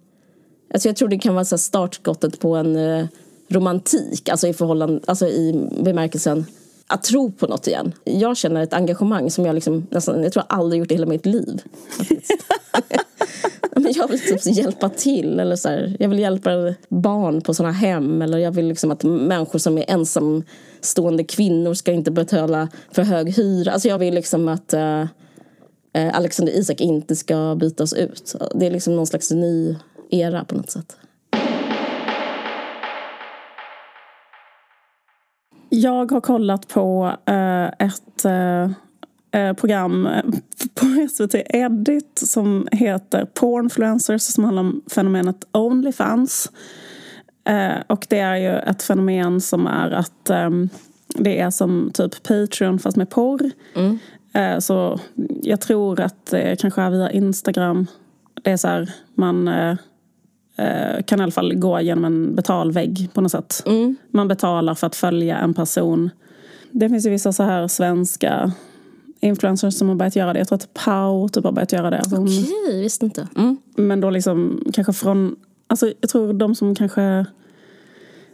Alltså 0.74 0.90
jag 0.90 0.96
tror 0.96 1.08
det 1.08 1.20
kan 1.20 1.34
vara 1.34 1.46
så 1.46 1.58
startskottet 1.58 2.40
på 2.40 2.56
en 2.56 2.76
eh, 2.76 3.06
romantik, 3.50 4.30
alltså 4.30 4.48
i, 4.48 4.54
förhållande, 4.54 5.02
alltså 5.06 5.28
i 5.28 5.70
bemärkelsen 5.84 6.46
att 6.88 7.04
tro 7.04 7.32
på 7.32 7.48
något 7.48 7.68
igen. 7.68 7.94
Jag 8.04 8.38
känner 8.38 8.64
ett 8.64 8.74
engagemang 8.74 9.32
som 9.32 9.46
jag 9.46 9.56
liksom 9.56 9.88
nästan, 9.90 10.24
jag 10.24 10.34
tror 10.34 10.46
jag 10.50 10.58
aldrig 10.58 10.80
gjort 10.80 10.92
i 10.92 10.96
hela 10.96 11.06
mitt 11.06 11.26
liv. 11.26 11.62
jag 13.96 14.08
vill 14.08 14.20
typ 14.20 14.46
hjälpa 14.46 14.90
till. 14.90 15.40
Eller 15.40 15.56
så 15.56 15.70
här, 15.70 15.96
jag 16.00 16.10
vill 16.10 16.20
hjälpa 16.20 16.74
barn 16.90 17.42
på 17.42 17.54
såna 17.54 17.72
hem. 17.72 18.22
Eller 18.22 18.38
jag 18.38 18.52
vill 18.52 18.68
liksom 18.68 18.92
att 18.92 19.04
människor 19.04 19.60
som 19.60 19.78
är 19.78 19.86
ensamstående 19.92 21.24
kvinnor 21.24 21.74
ska 21.74 21.92
inte 21.92 22.12
betala 22.12 22.68
för 22.92 23.04
hög 23.04 23.34
hyra. 23.34 23.72
Alltså 23.72 23.88
jag 23.88 24.00
vill 24.00 24.14
liksom 24.14 24.48
att 24.48 24.74
uh, 24.74 25.06
Alexander 26.14 26.54
Isak 26.54 26.82
inte 26.82 27.16
ska 27.16 27.56
bytas 27.60 27.94
ut. 27.94 28.36
Det 28.56 28.68
är 28.68 28.72
liksom 28.72 28.96
någon 28.96 29.08
slags 29.08 29.32
ny 29.32 29.76
era 30.10 30.46
på 30.46 30.56
något 30.56 30.70
sätt. 30.70 30.98
Jag 35.70 36.12
har 36.12 36.22
kollat 36.22 36.68
på 36.68 37.16
uh, 37.30 37.86
ett 37.88 38.02
Eh, 38.26 38.70
program 39.54 40.08
eh, 40.08 40.24
på 40.76 41.08
SVT 41.10 41.36
Edit 41.50 42.22
som 42.26 42.68
heter 42.72 43.26
Pornfluencers 43.26 44.22
som 44.22 44.44
handlar 44.44 44.62
om 44.62 44.82
fenomenet 44.92 45.48
Onlyfans. 45.52 46.52
Eh, 47.44 47.82
och 47.88 48.06
det 48.10 48.20
är 48.20 48.36
ju 48.36 48.50
ett 48.50 48.84
fenomen 48.84 49.42
som 49.42 49.68
är 49.68 49.92
att 49.92 50.30
ehm, 50.30 50.70
det 51.08 51.40
är 51.40 51.50
som 51.50 51.92
typ 51.94 52.24
Patreon 52.24 52.80
fast 52.80 52.98
med 52.98 53.10
porr. 53.10 53.52
Mm. 53.76 54.00
Så 54.62 55.00
jag 55.42 55.62
tror 55.62 56.00
att 56.00 56.26
det 56.26 56.60
kanske 56.60 56.82
är 56.82 56.90
via 56.90 57.12
Instagram. 57.12 57.88
Det 58.44 58.52
är 58.52 58.58
så 58.58 58.68
här, 58.68 58.90
man 59.16 59.50
kan 61.06 61.20
i 61.20 61.24
alla 61.24 61.32
fall 61.32 61.56
gå 61.56 61.82
genom 61.82 62.06
en 62.06 62.36
betalvägg 62.36 63.10
på 63.14 63.22
något 63.22 63.32
sätt. 63.32 63.64
Mm. 63.66 63.96
Man 64.12 64.28
betalar 64.28 64.76
för 64.76 64.88
att 64.88 64.96
följa 64.96 65.38
en 65.38 65.54
person. 65.54 66.10
Det 66.72 66.90
finns 66.90 67.06
ju 67.06 67.10
vissa 67.10 67.34
så 67.34 67.44
här 67.44 67.68
svenska 67.68 68.52
influencers 69.22 69.74
som 69.74 69.90
har 69.90 69.96
börjat 69.96 70.16
göra 70.16 70.34
det. 70.34 70.40
Jag 70.40 70.48
tror 70.48 70.56
att 70.56 70.74
Pau 70.74 71.30
typ 71.30 71.44
har 71.44 71.52
börjat 71.52 71.72
göra 71.72 71.90
det. 71.90 71.98
Alltså 71.98 72.16
Okej, 72.16 72.48
okay, 72.66 72.82
visste 72.82 73.06
inte. 73.06 73.28
Mm. 73.36 73.58
Men 73.76 74.02
då 74.02 74.10
liksom 74.10 74.64
kanske 74.74 74.94
från... 74.94 75.36
Alltså 75.68 75.94
jag 76.02 76.10
tror 76.10 76.34
de 76.34 76.56
som 76.56 76.76
kanske 76.76 77.26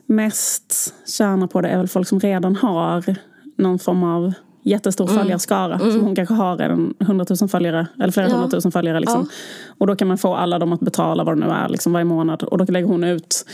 mest 0.06 0.94
tjänar 1.18 1.48
på 1.48 1.62
det 1.62 1.70
är 1.70 1.78
väl 1.78 1.88
folk 1.88 2.08
som 2.08 2.20
redan 2.20 2.56
har 2.56 3.16
någon 3.58 3.80
form 3.80 4.04
av 4.04 4.34
jättestor 4.68 5.10
mm. 5.10 5.18
följarskara. 5.18 5.76
Mm. 5.76 5.92
Som 5.92 6.02
hon 6.02 6.16
kanske 6.16 6.34
har 6.34 6.58
redan 6.58 6.94
100 7.00 7.26
000 7.42 7.50
följare, 7.50 7.88
eller 8.00 8.12
flera 8.12 8.28
ja. 8.28 8.34
hundratusen 8.34 8.72
följare. 8.72 9.00
Liksom. 9.00 9.28
Ja. 9.30 9.36
Och 9.78 9.88
då 9.88 9.96
kan 9.96 10.08
man 10.08 10.18
få 10.18 10.36
alla 10.36 10.60
dem 10.60 10.74
att 10.74 10.80
betala 10.80 11.24
vad 11.24 11.38
det 11.38 11.46
nu 11.46 11.52
är 11.52 11.70
liksom, 11.70 11.94
varje 11.94 12.06
månad. 12.06 12.44
Och 12.44 12.58
då 12.58 12.66
lägger 12.74 12.88
hon 12.88 13.04
ut 13.04 13.46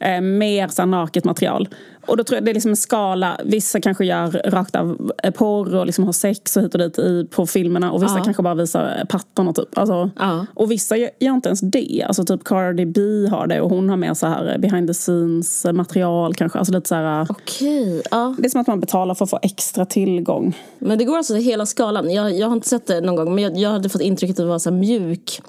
eh, 0.00 0.20
mer 0.20 0.68
så 0.68 0.86
naket 0.86 1.24
material. 1.24 1.68
Och 2.06 2.16
då 2.16 2.24
tror 2.24 2.36
jag 2.36 2.44
det 2.44 2.50
är 2.50 2.54
liksom 2.54 2.70
en 2.70 2.76
skala. 2.76 3.40
Vissa 3.44 3.80
kanske 3.80 4.04
gör 4.04 4.42
rakt 4.44 4.76
av 4.76 5.12
eh, 5.22 5.30
porr 5.30 5.74
och 5.74 5.86
liksom 5.86 6.04
har 6.04 6.12
sex 6.12 6.56
och 6.56 6.62
hit 6.62 6.74
och 6.74 6.80
dit 6.80 6.98
i, 6.98 7.26
på 7.30 7.46
filmerna. 7.46 7.92
Och 7.92 8.02
vissa 8.02 8.18
ja. 8.18 8.24
kanske 8.24 8.42
bara 8.42 8.54
visar 8.54 9.04
pattarna 9.08 9.52
typ. 9.52 9.78
Alltså, 9.78 10.10
ja. 10.18 10.46
Och 10.54 10.70
vissa 10.70 10.96
gör, 10.96 11.10
gör, 11.18 11.34
inte 11.34 11.48
ens 11.48 11.60
det. 11.60 12.04
Alltså 12.06 12.24
typ 12.24 12.44
Cardi 12.44 12.86
B 12.86 13.00
har 13.30 13.46
det 13.46 13.60
och 13.60 13.70
hon 13.70 13.88
har 13.88 13.96
med 13.96 14.16
så 14.16 14.26
här 14.26 14.58
behind 14.58 14.88
the 14.88 14.94
scenes 14.94 15.66
material 15.72 16.34
kanske. 16.34 16.58
Alltså 16.58 16.74
lite 16.74 16.88
så 16.88 16.94
här, 16.94 17.30
okay. 17.30 18.02
ja. 18.10 18.34
Det 18.38 18.46
är 18.46 18.50
som 18.50 18.60
att 18.60 18.66
man 18.66 18.80
betalar 18.80 19.14
för 19.14 19.24
att 19.24 19.30
få 19.30 19.38
extra 19.42 19.84
tillgång. 19.84 20.58
Men 20.78 20.98
det 20.98 21.04
går 21.04 21.16
alltså 21.16 21.34
hela 21.34 21.66
skalan. 21.66 22.10
Jag, 22.10 22.32
jag 22.32 22.46
har 22.46 22.54
inte 22.54 22.68
sett 22.68 22.86
det 22.86 23.00
någon 23.00 23.16
gång 23.16 23.34
men 23.34 23.44
jag, 23.44 23.56
jag 23.56 23.70
hade 23.70 23.88
fått 23.88 24.02
intrycket 24.02 24.34
att 24.34 24.44
det 24.44 24.50
var 24.50 24.58
så 24.58 24.70
mjuk 24.70 25.42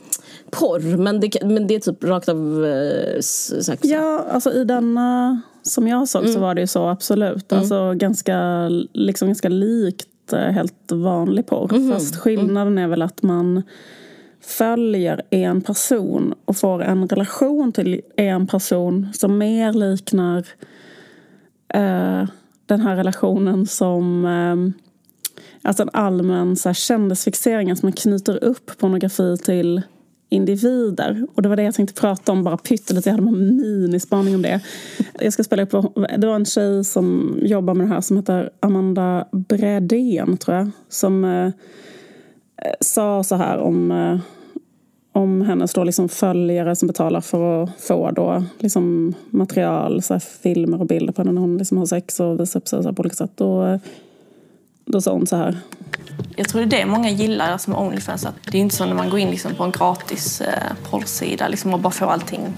porr. 0.59 0.97
Men 0.97 1.19
det, 1.19 1.43
men 1.43 1.67
det 1.67 1.75
är 1.75 1.79
typ 1.79 2.03
rakt 2.03 2.29
av 2.29 2.65
eh, 2.65 3.19
sex. 3.19 3.81
Ja, 3.83 4.25
alltså 4.29 4.51
i 4.53 4.63
denna 4.63 5.41
som 5.63 5.87
jag 5.87 6.07
såg 6.07 6.21
mm. 6.21 6.33
så 6.33 6.39
var 6.39 6.55
det 6.55 6.61
ju 6.61 6.67
så 6.67 6.87
absolut. 6.87 7.51
Mm. 7.51 7.59
Alltså 7.59 7.93
ganska, 7.93 8.69
liksom 8.93 9.27
ganska 9.27 9.49
likt 9.49 10.33
eh, 10.33 10.39
helt 10.39 10.91
vanlig 10.91 11.47
porr. 11.47 11.73
Mm. 11.73 11.91
Fast 11.91 12.15
skillnaden 12.15 12.77
är 12.77 12.87
väl 12.87 13.01
att 13.01 13.23
man 13.23 13.63
följer 14.41 15.21
en 15.29 15.61
person 15.61 16.33
och 16.45 16.57
får 16.57 16.83
en 16.83 17.07
relation 17.07 17.71
till 17.71 18.01
en 18.15 18.47
person 18.47 19.07
som 19.13 19.37
mer 19.37 19.73
liknar 19.73 20.47
eh, 21.73 22.27
den 22.65 22.81
här 22.81 22.95
relationen 22.95 23.67
som 23.67 24.25
eh, 24.25 24.83
Alltså 25.65 25.83
en 25.83 25.89
allmän 25.93 26.55
så 26.55 26.69
här, 26.69 26.73
kändisfixering, 26.73 27.71
att 27.71 27.83
man 27.83 27.91
knyter 27.91 28.43
upp 28.43 28.77
pornografi 28.77 29.37
till 29.37 29.81
individer. 30.33 31.27
Och 31.35 31.41
det 31.41 31.49
var 31.49 31.55
det 31.55 31.63
jag 31.63 31.73
tänkte 31.73 32.01
prata 32.01 32.31
om, 32.31 32.43
bara 32.43 32.57
pyttelite. 32.57 33.09
Jag 33.09 33.17
hade 33.17 33.27
en 33.27 33.57
minispaning 33.57 34.35
om 34.35 34.41
det. 34.41 34.61
Jag 35.19 35.33
ska 35.33 35.43
spela 35.43 35.63
upp, 35.63 35.71
det 36.17 36.27
var 36.27 36.35
en 36.35 36.45
tjej 36.45 36.83
som 36.83 37.37
jobbar 37.41 37.73
med 37.73 37.87
det 37.87 37.93
här 37.93 38.01
som 38.01 38.17
heter 38.17 38.49
Amanda 38.59 39.27
Bredén, 39.31 40.37
tror 40.37 40.57
jag. 40.57 40.69
Som 40.89 41.25
eh, 41.25 41.45
eh, 41.45 41.51
sa 42.79 43.23
så 43.23 43.35
här 43.35 43.57
om, 43.57 43.91
eh, 43.91 44.17
om 45.11 45.41
hennes 45.41 45.73
då 45.73 45.83
liksom 45.83 46.09
följare 46.09 46.75
som 46.75 46.87
betalar 46.87 47.21
för 47.21 47.63
att 47.63 47.81
få 47.81 48.11
då 48.11 48.43
liksom 48.59 49.13
material, 49.29 50.01
så 50.01 50.13
här, 50.13 50.19
filmer 50.19 50.79
och 50.79 50.87
bilder 50.87 51.13
på 51.13 51.21
henne 51.21 51.31
när 51.31 51.41
hon 51.41 51.57
liksom 51.57 51.77
har 51.77 51.85
sex 51.85 52.19
och 52.19 52.39
visar 52.39 52.59
upp 52.59 52.67
sig 52.67 52.83
så 52.83 52.93
på 52.93 52.99
olika 52.99 53.15
sätt. 53.15 53.41
Och, 53.41 53.67
eh, 53.67 53.79
då 54.85 55.01
sa 55.01 55.13
hon 55.13 55.27
så 55.27 55.35
här. 55.35 55.57
Jag 56.35 56.49
tror 56.49 56.65
det 56.65 56.77
är 56.77 56.79
det 56.79 56.85
många 56.85 57.09
gillar 57.09 57.51
alltså 57.51 57.69
med 57.69 57.79
Onlyfans. 57.79 58.25
Att 58.25 58.35
det 58.51 58.57
är 58.57 58.61
inte 58.61 58.75
så 58.75 58.85
när 58.85 58.95
man 58.95 59.09
går 59.09 59.19
in 59.19 59.29
liksom 59.29 59.55
på 59.55 59.63
en 59.63 59.71
gratis 59.71 60.41
eh, 60.41 60.73
porrsida 60.89 61.47
liksom 61.47 61.73
och 61.73 61.79
bara 61.79 61.91
får 61.91 62.05
allting. 62.05 62.53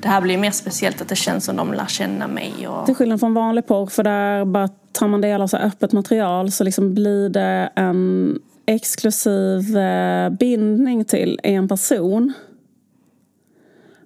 Det 0.00 0.08
här 0.08 0.20
blir 0.20 0.38
mer 0.38 0.50
speciellt 0.50 1.00
att 1.00 1.08
det 1.08 1.16
känns 1.16 1.44
som 1.44 1.56
de 1.56 1.72
lär 1.72 1.86
känna 1.86 2.26
mig. 2.26 2.68
Och... 2.68 2.86
Till 2.86 2.94
skillnad 2.94 3.20
från 3.20 3.34
vanlig 3.34 3.66
porr 3.66 3.86
för 3.86 4.02
där 4.02 4.44
bara 4.44 4.68
tar 4.92 5.08
man 5.08 5.20
del 5.20 5.42
av 5.42 5.46
så 5.46 5.56
öppet 5.56 5.92
material 5.92 6.50
så 6.50 6.64
liksom 6.64 6.94
blir 6.94 7.28
det 7.28 7.70
en 7.74 8.38
exklusiv 8.66 9.76
eh, 9.76 10.30
bindning 10.30 11.04
till 11.04 11.40
en 11.42 11.68
person. 11.68 12.32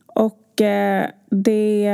Och 0.07 0.61
eh, 0.61 1.07
det 1.31 1.87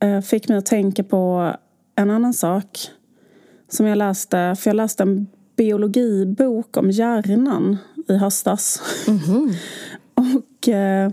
eh, 0.00 0.20
fick 0.20 0.48
mig 0.48 0.58
att 0.58 0.66
tänka 0.66 1.04
på 1.04 1.52
en 1.96 2.10
annan 2.10 2.34
sak 2.34 2.78
som 3.68 3.86
jag 3.86 3.98
läste, 3.98 4.56
för 4.58 4.70
jag 4.70 4.76
läste 4.76 5.02
en 5.02 5.26
biologibok 5.56 6.76
om 6.76 6.90
hjärnan 6.90 7.76
i 8.08 8.16
höstas. 8.16 8.82
Mm 9.08 9.20
-hmm. 9.20 9.54
och 10.36 10.68
eh, 10.68 11.12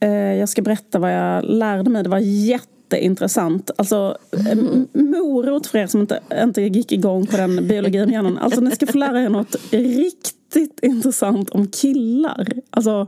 eh, 0.00 0.34
jag 0.38 0.48
ska 0.48 0.62
berätta 0.62 0.98
vad 0.98 1.14
jag 1.14 1.44
lärde 1.44 1.90
mig. 1.90 2.02
Det 2.02 2.08
var 2.08 2.18
jätteintressant. 2.18 3.70
Alltså, 3.76 4.18
mm. 4.50 4.88
morot 4.92 5.66
för 5.66 5.78
er 5.78 5.86
som 5.86 6.00
inte, 6.00 6.20
inte 6.42 6.62
gick 6.62 6.92
igång 6.92 7.26
på 7.26 7.36
den 7.36 7.68
biologin 7.68 8.02
om 8.02 8.10
hjärnan. 8.10 8.38
Alltså, 8.38 8.60
ni 8.60 8.70
ska 8.70 8.86
få 8.86 8.98
lära 8.98 9.22
er 9.22 9.28
något 9.28 9.56
riktigt 9.70 10.80
intressant 10.82 11.50
om 11.50 11.66
killar. 11.66 12.48
Alltså, 12.70 13.06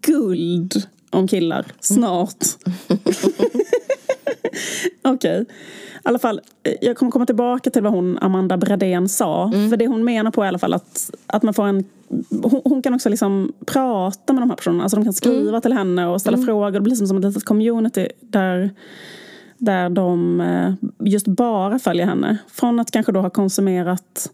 guld 0.00 0.82
om 1.10 1.28
killar. 1.28 1.66
Snart. 1.80 2.44
Okej. 5.02 5.40
Okay. 5.40 5.44
I 6.04 6.08
alla 6.08 6.18
fall, 6.18 6.40
jag 6.80 6.96
kommer 6.96 7.12
komma 7.12 7.26
tillbaka 7.26 7.70
till 7.70 7.82
vad 7.82 7.92
hon, 7.92 8.18
Amanda 8.18 8.56
Bradén 8.56 9.08
sa. 9.08 9.44
Mm. 9.54 9.70
För 9.70 9.76
det 9.76 9.86
hon 9.86 10.04
menar 10.04 10.30
på 10.30 10.44
i 10.44 10.48
alla 10.48 10.58
fall 10.58 10.74
att, 10.74 11.10
att 11.26 11.42
man 11.42 11.54
får 11.54 11.66
en... 11.66 11.84
Hon, 12.42 12.60
hon 12.64 12.82
kan 12.82 12.94
också 12.94 13.08
liksom 13.08 13.52
prata 13.66 14.32
med 14.32 14.42
de 14.42 14.50
här 14.50 14.56
personerna. 14.56 14.82
Alltså 14.82 14.96
de 14.96 15.04
kan 15.04 15.12
skriva 15.12 15.48
mm. 15.48 15.60
till 15.60 15.72
henne 15.72 16.06
och 16.06 16.20
ställa 16.20 16.36
mm. 16.36 16.46
frågor. 16.46 16.70
Det 16.70 16.80
blir 16.80 16.90
liksom 16.90 17.06
som 17.06 17.16
ett 17.16 17.24
litet 17.24 17.44
community 17.44 18.08
där, 18.20 18.70
där 19.58 19.88
de 19.88 20.40
eh, 20.40 20.74
just 20.98 21.26
bara 21.26 21.78
följer 21.78 22.06
henne. 22.06 22.38
Från 22.48 22.80
att 22.80 22.90
kanske 22.90 23.12
då 23.12 23.20
ha 23.20 23.30
konsumerat 23.30 24.30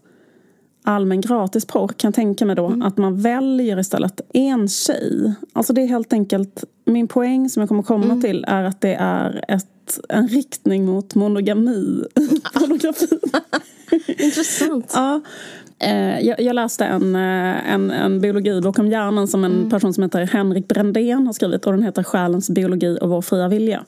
allmän 0.83 1.21
gratis 1.21 1.65
porr 1.65 1.87
kan 1.87 2.07
jag 2.07 2.15
tänka 2.15 2.45
mig 2.45 2.55
då 2.55 2.65
mm. 2.67 2.81
att 2.81 2.97
man 2.97 3.21
väljer 3.21 3.79
istället 3.79 4.21
en 4.33 4.67
tjej. 4.67 5.33
Alltså 5.53 5.73
det 5.73 5.81
är 5.81 5.87
helt 5.87 6.13
enkelt, 6.13 6.63
min 6.85 7.07
poäng 7.07 7.49
som 7.49 7.61
jag 7.61 7.67
kommer 7.67 7.83
komma 7.83 8.05
mm. 8.05 8.21
till 8.21 8.45
är 8.47 8.63
att 8.63 8.81
det 8.81 8.93
är 8.93 9.45
ett, 9.47 9.67
en 10.09 10.27
riktning 10.27 10.85
mot 10.85 11.15
monogami 11.15 12.03
pornografin. 12.53 13.19
Intressant. 14.07 14.91
ja. 14.93 15.21
Eh, 15.81 16.19
jag, 16.19 16.41
jag, 16.41 16.53
läste 16.55 16.85
en, 16.85 17.15
eh, 17.15 17.73
en, 17.73 17.91
en 17.91 18.21
biologibok 18.21 18.79
om 18.79 18.87
hjärnan 18.87 19.27
som 19.27 19.43
en 19.43 19.51
mm. 19.51 19.69
person 19.69 19.93
som 19.93 20.03
heter 20.03 20.25
Henrik 20.25 20.67
Brändén 20.67 21.25
har 21.25 21.33
skrivit 21.33 21.65
och 21.65 21.73
den 21.73 21.83
heter 21.83 22.03
Själens 22.03 22.49
biologi 22.49 22.97
och 23.01 23.09
vår 23.09 23.21
fria 23.21 23.47
vilja 23.47 23.83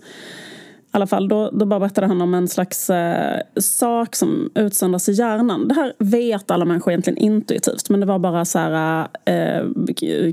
alla 0.92 1.08
fall, 1.08 1.28
då, 1.28 1.50
då 1.54 1.66
bara 1.66 1.80
berättade 1.80 2.08
han 2.08 2.22
om 2.22 2.34
en 2.34 2.48
slags 2.48 2.90
eh, 2.90 3.40
sak 3.56 4.16
som 4.16 4.52
utsöndras 4.56 5.10
i 5.10 5.12
hjärnan. 5.12 5.68
Det 5.68 5.74
här 5.74 5.94
vet 6.00 6.52
alla 6.52 6.66
människor 6.66 6.94
egentligen 6.94 7.18
intuitivt 7.18 7.90
men 7.90 8.00
det 8.00 8.06
var 8.06 8.20
bara 8.20 8.46
så 8.46 8.60
här, 8.60 9.08
eh, 9.26 9.66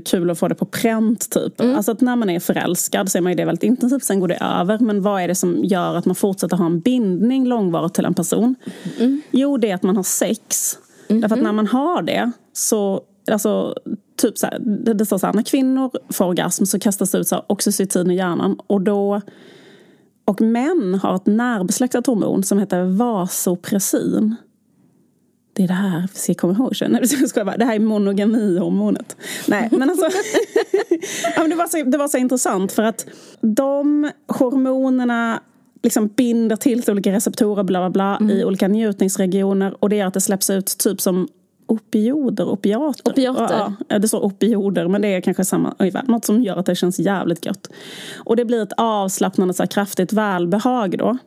kul 0.05 0.29
att 0.29 0.39
få 0.39 0.47
det 0.47 0.55
på 0.55 0.65
pränt 0.65 1.29
typ. 1.29 1.61
Mm. 1.61 1.75
Alltså 1.75 1.91
att 1.91 2.01
när 2.01 2.15
man 2.15 2.29
är 2.29 2.39
förälskad 2.39 3.11
så 3.11 3.17
är 3.17 3.21
man 3.21 3.31
ju 3.31 3.35
det 3.35 3.45
väldigt 3.45 3.63
intensivt, 3.63 4.03
sen 4.03 4.19
går 4.19 4.27
det 4.27 4.37
över. 4.41 4.79
Men 4.79 5.01
vad 5.01 5.21
är 5.21 5.27
det 5.27 5.35
som 5.35 5.63
gör 5.63 5.95
att 5.95 6.05
man 6.05 6.15
fortsätter 6.15 6.57
ha 6.57 6.65
en 6.65 6.79
bindning 6.79 7.45
långvarigt 7.45 7.93
till 7.93 8.05
en 8.05 8.13
person? 8.13 8.55
Mm. 8.99 9.21
Jo, 9.31 9.57
det 9.57 9.69
är 9.71 9.75
att 9.75 9.83
man 9.83 9.95
har 9.95 10.03
sex. 10.03 10.77
Mm. 11.07 11.21
Därför 11.21 11.35
att 11.35 11.43
när 11.43 11.51
man 11.51 11.67
har 11.67 12.01
det 12.01 12.31
så, 12.53 13.01
alltså 13.31 13.75
typ 14.21 14.37
så 14.37 14.47
här, 14.47 14.59
det, 14.59 14.93
det 14.93 15.05
står 15.05 15.17
så 15.17 15.25
här, 15.25 15.33
när 15.33 15.43
kvinnor 15.43 15.91
får 16.09 16.25
orgasm 16.25 16.65
så 16.65 16.79
kastas 16.79 17.11
det 17.11 17.17
ut 17.17 17.27
så 17.27 17.35
här, 17.35 17.43
oxytocin 17.47 18.11
i 18.11 18.15
hjärnan 18.15 18.59
och 18.67 18.81
då 18.81 19.21
och 20.29 20.41
män 20.41 20.99
har 21.03 21.15
ett 21.15 21.25
närbesläktat 21.25 22.07
hormon 22.07 22.43
som 22.43 22.59
heter 22.59 22.83
vasopressin. 22.83 24.35
Det 25.53 25.63
är 25.63 25.67
det 25.67 25.73
här 25.73 26.07
vi 26.13 26.19
ska 26.19 26.33
komma 26.33 26.53
ihåg. 26.53 26.73
Nej, 26.89 27.01
det 27.57 27.65
här 27.65 27.75
är 27.75 27.79
monogamihormonet. 27.79 29.15
Nej, 29.47 29.69
men 29.71 29.89
alltså. 29.89 30.05
det, 31.49 31.55
var 31.55 31.67
så, 31.67 31.83
det 31.83 31.97
var 31.97 32.07
så 32.07 32.17
intressant 32.17 32.71
för 32.71 32.83
att 32.83 33.05
de 33.41 34.11
hormonerna 34.27 35.41
liksom 35.83 36.07
binder 36.07 36.55
till 36.55 36.83
olika 36.87 37.11
receptorer 37.11 37.63
bla 37.63 37.79
bla 37.79 37.89
bla 37.89 38.17
mm. 38.17 38.37
i 38.37 38.43
olika 38.45 38.67
njutningsregioner 38.67 39.83
och 39.83 39.89
det 39.89 39.95
gör 39.95 40.07
att 40.07 40.13
det 40.13 40.21
släpps 40.21 40.49
ut 40.49 40.77
typ 40.77 41.01
som 41.01 41.27
opioder, 41.71 42.49
opiater. 42.49 43.11
Opiater. 43.11 43.73
Ja, 43.87 43.99
det 43.99 44.07
står 44.07 44.25
opioder 44.25 44.87
men 44.87 45.01
det 45.01 45.07
är 45.07 45.21
kanske 45.21 45.45
samma 45.45 45.75
ungefär. 45.79 46.03
Något 46.03 46.25
som 46.25 46.43
gör 46.43 46.57
att 46.57 46.65
det 46.65 46.75
känns 46.75 46.99
jävligt 46.99 47.45
gött. 47.45 47.69
Och 48.17 48.35
det 48.35 48.45
blir 48.45 48.63
ett 48.63 48.73
avslappnande 48.77 49.53
så 49.53 49.63
här, 49.63 49.67
kraftigt 49.67 50.13
välbehag 50.13 50.97
då. 50.97 51.17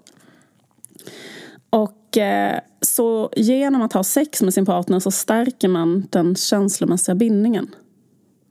Och 1.71 2.19
eh, 2.19 2.59
så 2.81 3.31
genom 3.37 3.83
att 3.83 3.93
ha 3.93 4.05
sex 4.05 4.43
med 4.43 4.55
sin 4.55 4.67
partner 4.67 5.01
så 5.01 5.11
stärker 5.11 5.69
man 5.69 6.07
den 6.11 6.37
känslomässiga 6.37 7.15
bindningen. 7.15 7.75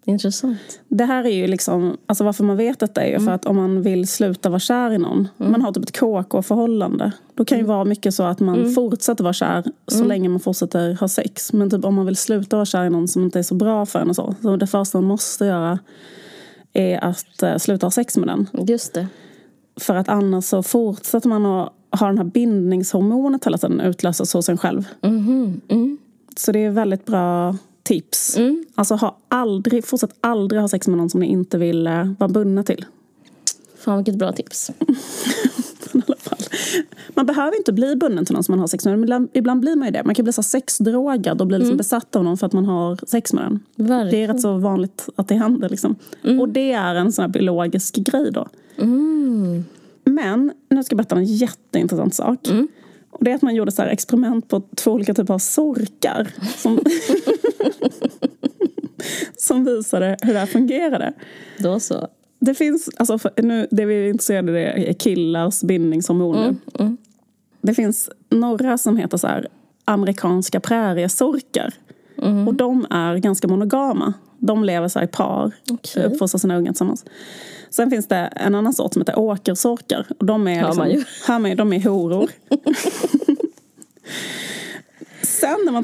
Intressant. 0.06 0.82
Det 0.88 1.06
här 1.06 1.24
är 1.24 1.30
ju 1.30 1.48
liksom, 1.48 1.98
alltså 2.06 2.24
varför 2.24 2.44
man 2.44 2.58
vet 2.58 2.80
detta 2.80 3.02
är 3.02 3.08
ju 3.08 3.14
mm. 3.14 3.26
för 3.26 3.32
att 3.32 3.46
om 3.46 3.56
man 3.56 3.82
vill 3.82 4.08
sluta 4.08 4.50
vara 4.50 4.60
kär 4.60 4.94
i 4.94 4.98
någon, 4.98 5.28
mm. 5.38 5.52
man 5.52 5.62
har 5.62 5.72
typ 5.72 5.84
ett 5.84 6.00
KK-förhållande. 6.00 7.12
Då 7.36 7.46
kan 7.46 7.58
ju 7.58 7.64
mm. 7.64 7.76
vara 7.76 7.86
mycket 7.86 8.14
så 8.14 8.24
att 8.24 8.40
man 8.40 8.60
mm. 8.60 8.74
fortsätter 8.74 9.24
vara 9.24 9.34
kär 9.34 9.64
så 9.88 9.96
mm. 9.96 10.08
länge 10.08 10.30
man 10.30 10.40
fortsätter 10.40 10.94
ha 10.94 11.08
sex. 11.08 11.54
Men 11.54 11.70
typ 11.70 11.86
om 11.86 11.96
man 11.96 12.06
vill 12.06 12.16
sluta 12.16 12.56
vara 12.56 12.66
kär 12.66 12.86
i 12.86 12.90
någon 12.90 13.08
som 13.08 13.24
inte 13.24 13.40
är 13.40 13.44
så 13.44 13.56
bra 13.56 13.86
för 13.86 14.00
en 14.00 14.10
och 14.10 14.16
så. 14.16 14.36
Så 14.42 14.56
det 14.56 14.68
första 14.68 14.98
man 14.98 15.08
måste 15.08 15.46
göra 15.46 15.80
är 16.74 17.04
att 17.04 17.44
uh, 17.44 17.58
sluta 17.58 17.86
ha 17.86 17.92
sex 17.92 18.18
med 18.18 18.28
den. 18.28 18.48
Just 18.68 18.94
det. 18.94 19.08
För 19.80 19.96
att 19.96 20.10
annars 20.10 20.46
så 20.46 20.64
fortsätter 20.64 21.30
man 21.30 21.46
att 21.46 21.74
ha 22.00 22.08
den 22.08 22.18
här 22.18 22.26
bindningshormonet 22.26 23.46
hela 23.46 23.58
tiden 23.58 23.82
utlösas 23.82 24.34
hos 24.34 24.50
en 24.50 24.58
själv. 24.58 24.88
Mm-hmm. 25.02 25.62
Mm. 25.68 25.98
Så 26.38 26.52
det 26.52 26.60
är 26.60 26.70
väldigt 26.70 27.06
bra 27.06 27.56
tips. 27.84 28.38
Mm. 28.38 28.66
Alltså 28.76 28.96
ha 28.96 29.18
aldrig, 29.28 29.86
fortsätt 29.86 30.16
aldrig 30.22 30.62
ha 30.62 30.68
sex 30.68 30.88
med 30.88 30.98
någon 30.98 31.10
som 31.10 31.20
ni 31.20 31.28
inte 31.28 31.58
vill 31.58 31.88
uh, 31.88 32.12
vara 32.20 32.30
bundna 32.30 32.64
till. 32.64 32.86
Fan 33.78 33.98
vilket 33.98 34.16
bra 34.16 34.32
tips. 34.32 34.72
Man 37.16 37.26
behöver 37.26 37.58
inte 37.58 37.74
bli 37.74 37.96
bunden 37.96 38.26
till 38.26 38.34
någon 38.34 38.44
som 38.44 38.54
man 38.54 38.60
har 38.60 38.68
sex 38.68 38.86
med. 38.86 39.28
Ibland 39.34 39.62
blir 39.62 39.76
man 39.76 39.88
ju 39.88 39.92
det. 39.92 40.04
Man 40.04 40.16
kan 40.16 40.24
bli 40.24 40.34
så 40.34 40.44
sexdrogad 40.44 41.42
och 41.42 41.48
bli 41.48 41.58
liksom 41.58 41.70
mm. 41.70 41.78
besatt 41.78 42.16
av 42.16 42.24
någon 42.24 42.38
för 42.38 42.48
att 42.48 42.54
man 42.54 42.66
har 42.66 43.00
sex 43.08 43.34
med 43.34 43.44
den. 43.44 43.60
Verkligen. 43.76 44.10
Det 44.10 44.24
är 44.24 44.34
rätt 44.34 44.42
så 44.42 44.58
vanligt 44.58 45.10
att 45.16 45.28
det 45.28 45.36
händer. 45.36 45.70
Liksom. 45.70 45.96
Mm. 46.24 46.40
Och 46.40 46.50
det 46.50 46.72
är 46.72 46.96
en 46.96 47.12
sån 47.12 47.24
här 47.24 47.30
biologisk 47.30 47.96
grej 47.96 48.32
då. 48.32 48.48
Mm. 48.78 49.66
Men 50.04 50.52
nu 50.70 50.84
ska 50.84 50.94
jag 50.94 50.98
berätta 50.98 51.16
en 51.16 51.26
jätteintressant 51.26 52.16
sak. 52.16 52.48
Mm. 52.48 52.68
Och 53.10 53.24
det 53.24 53.32
är 53.32 53.36
att 53.36 53.42
man 53.42 53.56
gjorde 53.56 53.72
så 53.72 53.82
experiment 53.82 54.48
på 54.48 54.62
två 54.76 54.92
olika 54.92 55.14
typer 55.14 55.34
av 55.34 55.40
sorkar. 55.40 56.28
Som, 56.58 56.76
som 59.38 59.66
visade 59.66 60.18
hur 60.22 60.34
det 60.34 60.40
här 60.40 60.46
fungerade. 60.46 61.14
Då 61.60 61.80
så. 61.80 62.08
Det 62.40 62.54
finns, 62.54 62.90
alltså 62.98 63.20
nu, 63.38 63.68
det 63.72 63.86
vi 63.86 64.06
är 64.06 64.10
intresserade 64.10 64.52
av 64.52 64.58
är 64.58 64.94
killars 64.94 65.62
bindningshormoner. 65.62 66.44
Mm, 66.44 66.60
mm. 66.80 66.98
Det 67.62 67.74
finns 67.74 68.10
några 68.30 68.78
som 68.78 68.98
heter 68.98 69.18
så 69.18 69.28
här, 69.28 69.48
amerikanska 69.86 70.60
präriesorkar. 70.60 71.74
Mm. 72.22 72.48
Och 72.48 72.54
de 72.54 72.88
är 72.90 73.18
ganska 73.18 73.48
monogama. 73.48 74.14
De 74.40 74.64
lever 74.64 74.88
så 74.88 75.02
i 75.02 75.08
par, 75.08 75.52
okay. 75.72 76.04
uppfostrar 76.04 76.40
sina 76.40 76.58
ungar 76.58 76.72
tillsammans. 76.72 77.06
Sen 77.70 77.90
finns 77.90 78.08
det 78.08 78.16
en 78.16 78.56
annan 78.56 78.74
sort 78.74 78.94
som 78.94 79.02
heter 79.02 79.20
åkersorkar. 79.20 80.08
Och 80.20 80.26
de 80.26 80.48
är, 80.48 80.66
liksom, 80.66 80.78
man 80.78 81.04
hör 81.28 81.40
man 81.40 81.50
ju, 81.50 81.56
de 81.56 81.74
är 81.74 81.84
horor. 81.84 82.30
Sen 85.22 85.58
när 85.66 85.72
man 85.72 85.84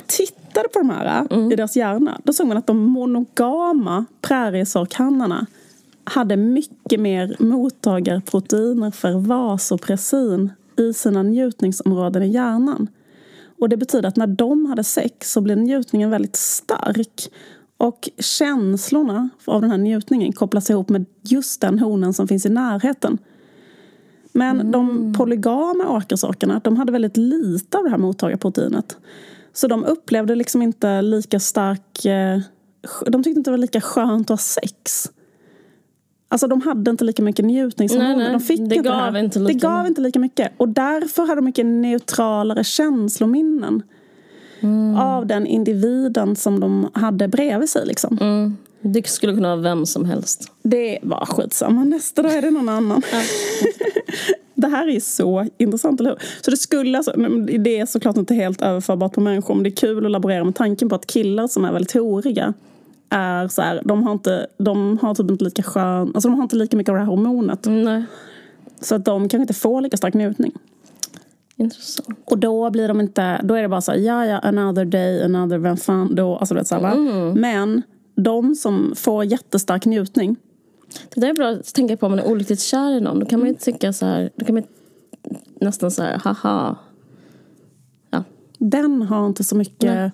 tittade 0.58 0.70
på 0.74 0.80
de 0.80 0.90
här 0.90 1.28
mm. 1.30 1.52
i 1.52 1.56
deras 1.56 1.76
hjärna, 1.76 2.22
då 2.24 2.34
såg 2.34 2.48
man 2.48 2.58
att 2.58 2.68
de 2.68 2.78
monogama 2.78 4.06
präriesorkhannarna 4.22 5.46
hade 6.04 6.38
mycket 6.38 7.00
mer 7.00 7.36
mottagarproteiner 7.40 8.92
för 8.92 9.12
vasopressin 9.12 10.52
i 10.78 10.94
sina 10.94 11.24
njutningsområden 11.24 12.24
i 12.24 12.28
hjärnan. 12.28 12.88
Och 13.60 13.70
det 13.70 13.78
betyder 13.78 14.10
att 14.10 14.16
när 14.16 14.28
de 14.28 14.66
hade 14.66 14.84
sex 14.84 15.32
så 15.32 15.42
blev 15.42 15.58
njutningen 15.58 16.10
väldigt 16.10 16.36
stark. 16.36 17.30
Och 17.78 18.10
känslorna 18.20 19.30
av 19.46 19.62
den 19.62 19.72
här 19.72 19.78
njutningen 19.78 20.34
kopplas 20.34 20.70
ihop 20.70 20.90
med 20.90 21.06
just 21.22 21.62
den 21.62 21.80
honen 21.80 22.14
som 22.14 22.28
finns 22.28 22.46
i 22.46 22.50
närheten. 22.50 23.18
Men 24.32 24.60
mm. 24.60 24.72
de 24.72 25.14
polygama 25.18 25.98
åkersorkarna, 25.98 26.62
de 26.64 26.78
hade 26.78 26.92
väldigt 26.92 27.18
lite 27.18 27.78
av 27.78 27.84
det 27.84 27.90
här 27.90 27.98
mottagarproteinet. 27.98 28.98
Så 29.58 29.68
de 29.68 29.86
upplevde 29.86 30.36
liksom 30.36 30.62
inte 30.62 31.02
lika 31.02 31.40
stark... 31.40 32.06
Eh, 32.06 32.40
de 33.06 33.24
tyckte 33.24 33.40
inte 33.40 33.50
det 33.50 33.52
var 33.52 33.58
lika 33.58 33.82
skönt 33.82 34.22
att 34.22 34.30
ha 34.30 34.38
sex. 34.38 35.12
Alltså 36.30 36.48
de 36.48 36.62
hade 36.62 36.92
inte 36.92 37.04
lika 37.04 37.24
mycket 37.24 37.46
njutningshormoner. 37.46 38.32
De 38.32 38.40
fick 38.40 38.58
det, 38.58 38.76
inte 38.76 38.90
gav 38.90 39.14
det, 39.14 39.20
inte 39.20 39.40
lika 39.40 39.54
det 39.54 39.60
gav 39.60 39.88
inte 39.88 40.02
lika 40.02 40.20
mycket. 40.20 40.52
Och 40.58 40.70
därför 40.70 41.22
hade 41.22 41.36
de 41.36 41.46
mycket 41.46 41.66
neutralare 41.66 42.64
känslominnen. 42.64 43.84
Mm. 44.60 44.96
Av 44.96 45.28
den 45.28 45.48
individen 45.48 46.36
som 46.36 46.60
de 46.60 46.90
hade 46.94 47.28
bredvid 47.28 47.70
sig. 47.70 47.86
Liksom. 47.86 48.18
Mm. 48.22 48.58
Det 48.82 49.08
skulle 49.08 49.34
kunna 49.34 49.50
vara 49.50 49.62
vem 49.62 49.86
som 49.86 50.06
helst. 50.06 50.52
Det 50.64 51.00
var 51.02 51.26
skitsamma. 51.26 51.84
Nästa 51.84 52.22
dag 52.22 52.34
är 52.34 52.42
det 52.42 52.52
någon 52.52 52.70
annan. 52.70 53.02
det 54.58 54.68
här 54.68 54.88
är 54.88 55.00
så 55.00 55.46
intressant, 55.58 56.00
eller 56.00 56.10
hur? 56.10 56.20
Så 56.42 56.52
det 56.52 56.58
skulle 56.58 56.98
alltså, 56.98 57.12
det 57.60 57.80
är 57.80 57.86
såklart 57.86 58.18
inte 58.18 58.34
helt 58.34 58.62
överförbart 58.62 59.14
på 59.14 59.22
människor 59.22 59.56
men 59.56 59.64
det 59.64 59.70
är 59.70 59.76
kul 59.76 60.06
att 60.06 60.12
laborera 60.12 60.44
med 60.44 60.56
tanken 60.56 60.90
på 60.90 60.96
att 60.96 61.08
killar 61.08 61.48
som 61.48 61.66
är 61.66 61.72
väldigt 61.72 61.94
horiga 61.94 62.54
är 63.10 63.48
så 63.48 63.62
här, 63.62 63.82
de 63.86 64.04
har 64.04 64.12
inte, 64.12 64.48
de 64.58 64.98
har 65.02 65.16
typ 65.16 65.32
inte 65.32 65.44
lika 65.44 65.64
skön, 65.64 66.12
alltså 66.16 66.30
de 66.30 66.36
har 66.36 66.44
inte 66.44 66.56
lika 66.56 66.78
mycket 66.78 66.90
av 66.90 66.96
det 66.96 67.02
här 67.02 67.08
hormonet. 67.08 67.66
Nej. 67.66 68.04
Så 68.82 68.96
att 68.96 69.06
de 69.06 69.30
kanske 69.30 69.42
inte 69.42 69.54
får 69.54 69.82
lika 69.82 69.98
stark 69.98 70.14
njutning. 70.14 70.52
Intressant. 71.56 72.20
Och 72.26 72.38
då 72.38 72.70
blir 72.70 72.88
de 72.88 73.02
inte, 73.02 73.42
då 73.44 73.54
är 73.54 73.62
det 73.62 73.70
bara 73.70 73.82
så 73.82 73.92
här, 73.92 74.00
ja 74.00 74.26
ja, 74.26 74.40
another 74.40 74.86
day, 74.86 75.24
another, 75.24 75.58
vem 75.58 75.78
fan 75.78 76.16
då, 76.16 76.38
alltså 76.38 76.54
du 76.54 76.60
vet 76.60 76.68
så 76.68 76.76
här, 76.76 76.94
mm. 76.94 77.42
Men 77.42 77.82
de 78.16 78.56
som 78.56 78.94
får 78.96 79.26
jättestark 79.26 79.86
njutning. 79.86 80.36
Det 81.14 81.22
där 81.22 81.30
är 81.30 81.34
bra 81.34 81.50
att 81.50 81.74
tänka 81.74 81.98
på 81.98 82.06
om 82.06 82.12
man 82.12 82.20
är 82.20 82.28
olyckligt 82.28 82.62
kär 82.62 82.92
i 82.92 83.02
någon. 83.02 83.20
Då 83.20 83.26
kan 83.26 83.40
man 83.40 83.50
ju 83.50 83.56
tycka 83.56 83.94
så 83.94 84.06
här, 84.06 84.30
då 84.36 84.46
kan 84.46 84.56
man 84.56 84.64
nästan 85.62 85.92
så 85.92 86.04
här, 86.04 86.22
haha. 86.24 86.76
Ja. 88.10 88.24
Den 88.58 89.02
har 89.02 89.28
inte 89.28 89.44
så 89.44 89.56
mycket 89.56 89.94
Nej 89.96 90.12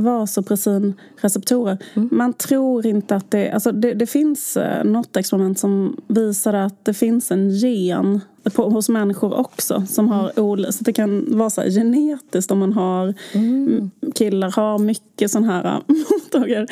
vasopressinreceptorer. 0.00 1.78
Mm. 1.94 2.08
Man 2.12 2.32
tror 2.32 2.86
inte 2.86 3.16
att 3.16 3.30
det... 3.30 3.50
Alltså 3.50 3.72
det, 3.72 3.94
det 3.94 4.06
finns 4.06 4.56
eh, 4.56 4.84
något 4.84 5.16
experiment 5.16 5.58
som 5.58 5.96
visar 6.06 6.54
att 6.54 6.84
det 6.84 6.94
finns 6.94 7.30
en 7.30 7.50
gen 7.50 8.20
på, 8.54 8.70
hos 8.70 8.88
människor 8.88 9.38
också. 9.38 9.86
Som 9.88 10.08
har 10.08 10.32
mm. 10.36 10.72
så 10.72 10.84
det 10.84 10.92
kan 10.92 11.38
vara 11.38 11.50
så 11.50 11.60
här, 11.60 11.70
genetiskt 11.70 12.50
om 12.50 12.58
man 12.58 12.72
har 12.72 13.14
mm. 13.32 13.90
killar 14.14 14.50
har 14.50 14.78
mycket 14.78 15.30
sån 15.30 15.44
här 15.44 15.82
mottagare. 16.10 16.66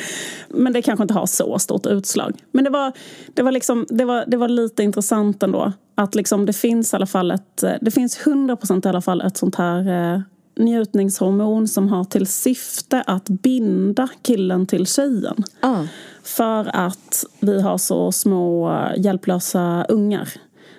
Men 0.49 0.73
det 0.73 0.81
kanske 0.81 1.03
inte 1.03 1.13
har 1.13 1.25
så 1.25 1.59
stort 1.59 1.85
utslag. 1.85 2.37
Men 2.51 2.63
det 2.63 2.69
var, 2.69 2.93
det 3.33 3.41
var, 3.41 3.51
liksom, 3.51 3.85
det 3.89 4.05
var, 4.05 4.25
det 4.27 4.37
var 4.37 4.47
lite 4.47 4.83
intressant 4.83 5.43
ändå. 5.43 5.73
Att 5.95 6.15
liksom 6.15 6.45
det 6.45 6.53
finns 6.53 6.93
i 6.93 6.95
alla 6.95 7.05
fall 7.05 7.31
ett, 7.31 7.63
det 7.81 7.91
finns 7.91 8.19
100% 8.19 8.85
i 8.85 8.89
alla 8.89 9.01
fall 9.01 9.21
ett 9.21 9.37
sånt 9.37 9.55
här 9.55 10.13
eh, 10.13 10.21
njutningshormon 10.57 11.67
som 11.67 11.89
har 11.89 12.03
till 12.03 12.27
syfte 12.27 13.03
att 13.07 13.29
binda 13.29 14.09
killen 14.21 14.65
till 14.65 14.87
tjejen. 14.87 15.43
Ah. 15.59 15.83
För 16.23 16.75
att 16.75 17.25
vi 17.39 17.61
har 17.61 17.77
så 17.77 18.11
små 18.11 18.71
eh, 18.71 19.01
hjälplösa 19.01 19.85
ungar. 19.89 20.29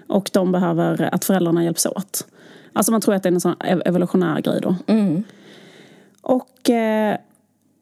Och 0.06 0.30
de 0.32 0.52
behöver 0.52 1.14
att 1.14 1.24
föräldrarna 1.24 1.64
hjälps 1.64 1.86
åt. 1.86 2.26
Alltså 2.72 2.92
man 2.92 3.00
tror 3.00 3.14
att 3.14 3.22
det 3.22 3.28
är 3.28 3.32
en 3.32 3.40
sån 3.40 3.56
evolutionär 3.60 4.40
grej 4.40 4.60
då. 4.62 4.76
Mm. 4.86 5.24
Och 6.20 6.70
eh, 6.70 7.16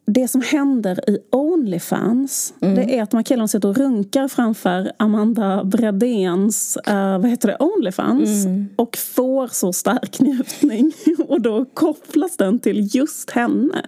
det 0.07 0.29
som 0.29 0.43
händer 0.43 1.11
i 1.11 1.19
Onlyfans 1.33 2.55
mm. 2.61 2.75
det 2.75 2.99
är 2.99 3.03
att 3.03 3.11
de 3.11 3.17
här 3.17 3.25
killarna 3.25 3.49
sitter 3.49 3.69
och 3.69 3.77
runkar 3.77 4.29
framför 4.29 4.93
Amanda 4.97 5.65
Bredéns 5.65 6.79
uh, 6.89 7.19
vad 7.19 7.31
heter 7.31 7.49
det, 7.49 7.57
Onlyfans 7.59 8.45
mm. 8.45 8.69
och 8.77 8.97
får 8.97 9.47
så 9.47 9.73
stark 9.73 10.21
njutning. 10.21 10.93
och 11.29 11.41
då 11.41 11.65
kopplas 11.65 12.37
den 12.37 12.59
till 12.59 12.89
just 12.97 13.31
henne. 13.31 13.87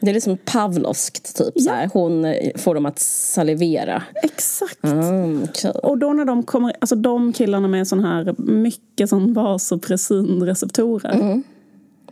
Det 0.00 0.10
är 0.10 0.14
liksom 0.14 0.36
Pavlovskt, 0.36 1.36
typ. 1.36 1.52
Ja. 1.54 1.62
Så 1.62 1.70
här. 1.70 1.90
Hon 1.92 2.24
eh, 2.24 2.56
får 2.56 2.74
dem 2.74 2.86
att 2.86 2.98
salivera. 2.98 4.02
Exakt. 4.22 4.84
Mm, 4.84 5.42
okay. 5.42 5.70
Och 5.70 5.98
då 5.98 6.12
när 6.12 6.24
de 6.24 6.42
kommer, 6.42 6.72
alltså 6.80 6.96
de 6.96 7.32
killarna 7.32 7.68
med 7.68 7.88
sån 7.88 8.04
här 8.04 8.34
mycket 8.38 9.08
sån 9.08 9.32
vasopressinreceptorer. 9.32 11.14
Mm. 11.14 11.42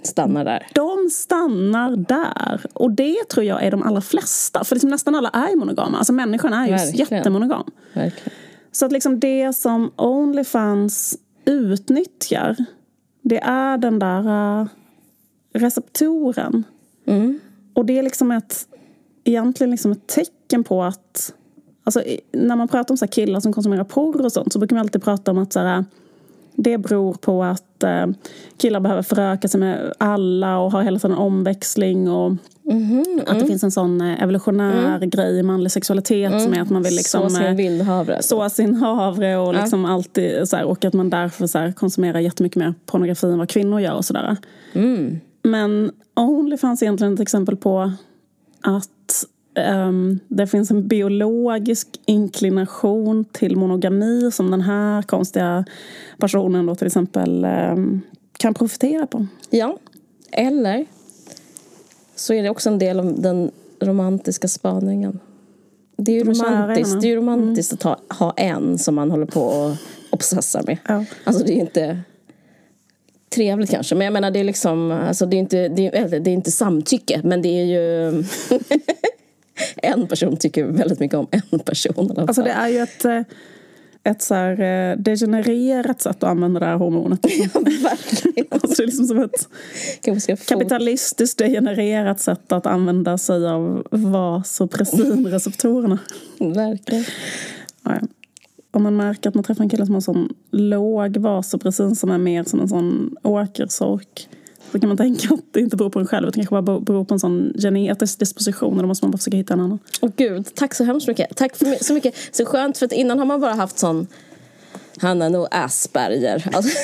Stannar 0.06 0.44
där. 0.44 0.66
De 0.74 1.10
stannar 1.10 1.96
där. 1.96 2.60
Och 2.72 2.90
det 2.90 3.28
tror 3.28 3.46
jag 3.46 3.62
är 3.62 3.70
de 3.70 3.82
allra 3.82 4.00
flesta. 4.00 4.64
För 4.64 4.76
liksom 4.76 4.90
nästan 4.90 5.14
alla 5.14 5.28
är 5.28 5.56
monogama. 5.56 5.98
Alltså 5.98 6.12
människan 6.12 6.52
är 6.52 6.66
ju 6.66 6.72
Verkligen. 6.72 7.16
jättemonogam. 7.16 7.64
Verkligen. 7.94 8.38
Så 8.72 8.86
att 8.86 8.92
liksom 8.92 9.20
det 9.20 9.52
som 9.52 9.92
Onlyfans 9.96 11.18
utnyttjar 11.44 12.56
det 13.22 13.38
är 13.42 13.78
den 13.78 13.98
där 13.98 14.28
uh, 14.60 14.66
receptoren. 15.54 16.64
Mm. 17.06 17.40
Och 17.74 17.86
det 17.86 17.98
är 17.98 18.02
liksom 18.02 18.30
ett, 18.30 18.66
egentligen 19.24 19.70
liksom 19.70 19.92
ett 19.92 20.06
tecken 20.06 20.64
på 20.64 20.82
att 20.82 21.34
Alltså, 21.84 22.02
när 22.32 22.56
man 22.56 22.68
pratar 22.68 22.92
om 22.92 22.98
så 22.98 23.06
killar 23.06 23.40
som 23.40 23.52
konsumerar 23.52 23.84
porr 23.84 24.24
och 24.24 24.32
sånt 24.32 24.52
så 24.52 24.58
brukar 24.58 24.76
man 24.76 24.80
alltid 24.80 25.02
prata 25.02 25.30
om 25.30 25.38
att 25.38 25.52
så 25.52 25.60
här, 25.60 25.84
det 26.62 26.78
beror 26.78 27.14
på 27.14 27.44
att 27.44 27.82
eh, 27.82 28.06
killar 28.56 28.80
behöver 28.80 29.02
föröka 29.02 29.48
sig 29.48 29.60
med 29.60 29.92
alla 29.98 30.58
och 30.58 30.72
ha 30.72 30.80
hela 30.80 30.98
tiden 30.98 31.16
omväxling 31.16 32.10
och 32.10 32.26
mm 32.26 32.82
-hmm, 32.82 33.20
att 33.20 33.26
det 33.26 33.34
mm. 33.34 33.46
finns 33.46 33.64
en 33.64 33.70
sån 33.70 34.00
eh, 34.00 34.22
evolutionär 34.22 34.96
mm. 34.96 35.10
grej 35.10 35.38
i 35.38 35.42
manlig 35.42 35.72
sexualitet 35.72 36.32
mm. 36.32 36.40
som 36.40 36.54
är 36.54 36.60
att 36.60 36.70
man 36.70 36.82
vill 36.82 36.96
liksom 36.96 37.30
så 37.30 37.36
sin 37.36 37.46
eh, 37.46 37.54
vildhavre. 37.54 38.22
Så 38.22 38.50
sin 38.50 38.74
havre 38.74 39.36
och 39.36 39.54
liksom 39.54 39.84
ja. 39.84 39.90
alltid 39.90 40.48
så 40.48 40.56
här, 40.56 40.64
och 40.64 40.84
att 40.84 40.92
man 40.92 41.10
därför 41.10 41.46
så 41.46 41.58
här, 41.58 41.72
konsumerar 41.72 42.20
jättemycket 42.20 42.56
mer 42.56 42.74
pornografi 42.86 43.26
än 43.26 43.38
vad 43.38 43.48
kvinnor 43.48 43.80
gör 43.80 43.94
och 43.94 44.04
sådär. 44.04 44.36
Mm. 44.72 45.20
Men 45.42 45.92
Onlyfans 46.16 46.82
är 46.82 46.86
egentligen 46.86 47.14
ett 47.14 47.20
exempel 47.20 47.56
på 47.56 47.92
att 48.60 49.24
um, 49.54 50.20
det 50.28 50.46
finns 50.46 50.70
en 50.70 50.88
biologisk 50.88 51.88
inklination 52.06 53.24
till 53.24 53.56
monogami 53.56 54.30
som 54.30 54.50
den 54.50 54.60
här 54.60 55.02
konstiga 55.02 55.64
personen 56.18 56.66
då 56.66 56.74
till 56.74 56.86
exempel 56.86 57.44
um, 57.44 58.00
kan 58.38 58.54
profitera 58.54 59.06
på. 59.06 59.26
Ja, 59.50 59.78
eller 60.32 60.86
så 62.14 62.34
är 62.34 62.42
det 62.42 62.50
också 62.50 62.68
en 62.68 62.78
del 62.78 63.00
av 63.00 63.20
den 63.20 63.50
romantiska 63.80 64.48
spaningen. 64.48 65.18
Det 65.96 66.12
är 66.12 66.24
ju 66.24 66.32
romantiskt, 66.32 67.00
det 67.00 67.10
är 67.10 67.16
romantiskt 67.16 67.84
mm. 67.84 67.94
att 67.94 68.12
ha, 68.12 68.26
ha 68.26 68.32
en 68.36 68.78
som 68.78 68.94
man 68.94 69.10
håller 69.10 69.26
på 69.26 69.40
och 69.40 69.76
obsessar 70.10 70.62
med. 70.66 70.78
Ja. 70.88 71.04
Alltså 71.24 71.44
det 71.44 71.52
är 71.52 71.60
inte 71.60 72.00
trevligt 73.34 73.70
kanske. 73.70 73.94
Men 73.94 74.04
jag 74.04 74.12
menar 74.12 74.30
det 74.30 74.40
är 74.40 74.44
liksom, 74.44 74.90
alltså 74.92 75.26
det 75.26 75.36
är 75.36 75.38
inte, 75.38 75.68
det 75.68 75.86
är, 75.86 76.20
det 76.20 76.30
är 76.30 76.34
inte 76.34 76.50
samtycke 76.50 77.20
men 77.24 77.42
det 77.42 77.48
är 77.48 77.64
ju 77.64 78.10
en 79.76 80.06
person 80.06 80.36
tycker 80.36 80.64
väldigt 80.64 81.00
mycket 81.00 81.18
om 81.18 81.26
en 81.30 81.58
person. 81.58 82.18
Alltså 82.18 82.42
det 82.42 82.50
är 82.50 82.68
ju 82.68 82.78
ett, 82.78 83.04
eh, 83.04 83.20
ett 84.04 84.22
så 84.22 84.34
här 84.34 84.60
eh, 84.60 84.96
degenererat 84.96 86.00
sätt 86.00 86.16
att 86.16 86.30
använda 86.30 86.60
det 86.60 86.66
här 86.66 86.76
hormonet. 86.76 87.20
ja, 87.22 87.60
verkligen. 87.60 88.46
Alltså 88.62 88.82
liksom 88.82 89.06
som 89.06 89.20
ett 89.20 89.48
kapitalistiskt 90.46 91.38
degenererat 91.38 92.20
sätt 92.20 92.52
att 92.52 92.66
använda 92.66 93.18
sig 93.18 93.46
av 93.46 93.86
vasopressinreceptorerna. 93.90 95.98
verkligen. 96.38 97.04
Ja, 97.82 97.98
ja 98.00 98.06
om 98.70 98.82
man 98.82 98.96
märker 98.96 99.28
att 99.28 99.34
man 99.34 99.44
träffar 99.44 99.64
en 99.64 99.70
kille 99.70 99.86
som 99.86 99.94
har 99.94 99.98
en 99.98 100.02
sån 100.02 100.34
låg 100.50 101.16
vasopressin 101.16 101.96
som 101.96 102.10
är 102.10 102.18
mer 102.18 102.44
som 102.44 102.60
en 102.60 102.68
sån 102.68 103.16
åkersork 103.22 104.28
så 104.72 104.80
kan 104.80 104.88
man 104.88 104.96
tänka 104.96 105.34
att 105.34 105.40
det 105.52 105.60
inte 105.60 105.76
beror 105.76 105.90
på 105.90 105.98
en 105.98 106.06
själv 106.06 106.28
utan 106.28 106.46
kanske 106.46 106.62
bara 106.62 106.80
beror 106.80 107.04
på 107.04 107.14
en 107.14 107.20
sån 107.20 107.52
genetisk 107.58 108.18
disposition 108.18 108.76
och 108.76 108.82
då 108.82 108.88
måste 108.88 109.04
man 109.04 109.10
bara 109.10 109.18
försöka 109.18 109.36
hitta 109.36 109.54
en 109.54 109.60
annan. 109.60 109.78
Åh 110.00 110.10
gud, 110.16 110.54
tack 110.54 110.74
så 110.74 110.84
hemskt 110.84 111.08
mycket. 111.08 111.36
Tack 111.36 111.56
för 111.56 111.84
så 111.84 111.94
mycket. 111.94 112.14
Så 112.32 112.44
skönt 112.44 112.78
för 112.78 112.86
att 112.86 112.92
innan 112.92 113.18
har 113.18 113.26
man 113.26 113.40
bara 113.40 113.54
haft 113.54 113.78
sån 113.78 114.06
han 115.00 115.22
är 115.22 115.30
nog 115.30 115.46
Asperger. 115.50 116.44
Alltså, 116.52 116.78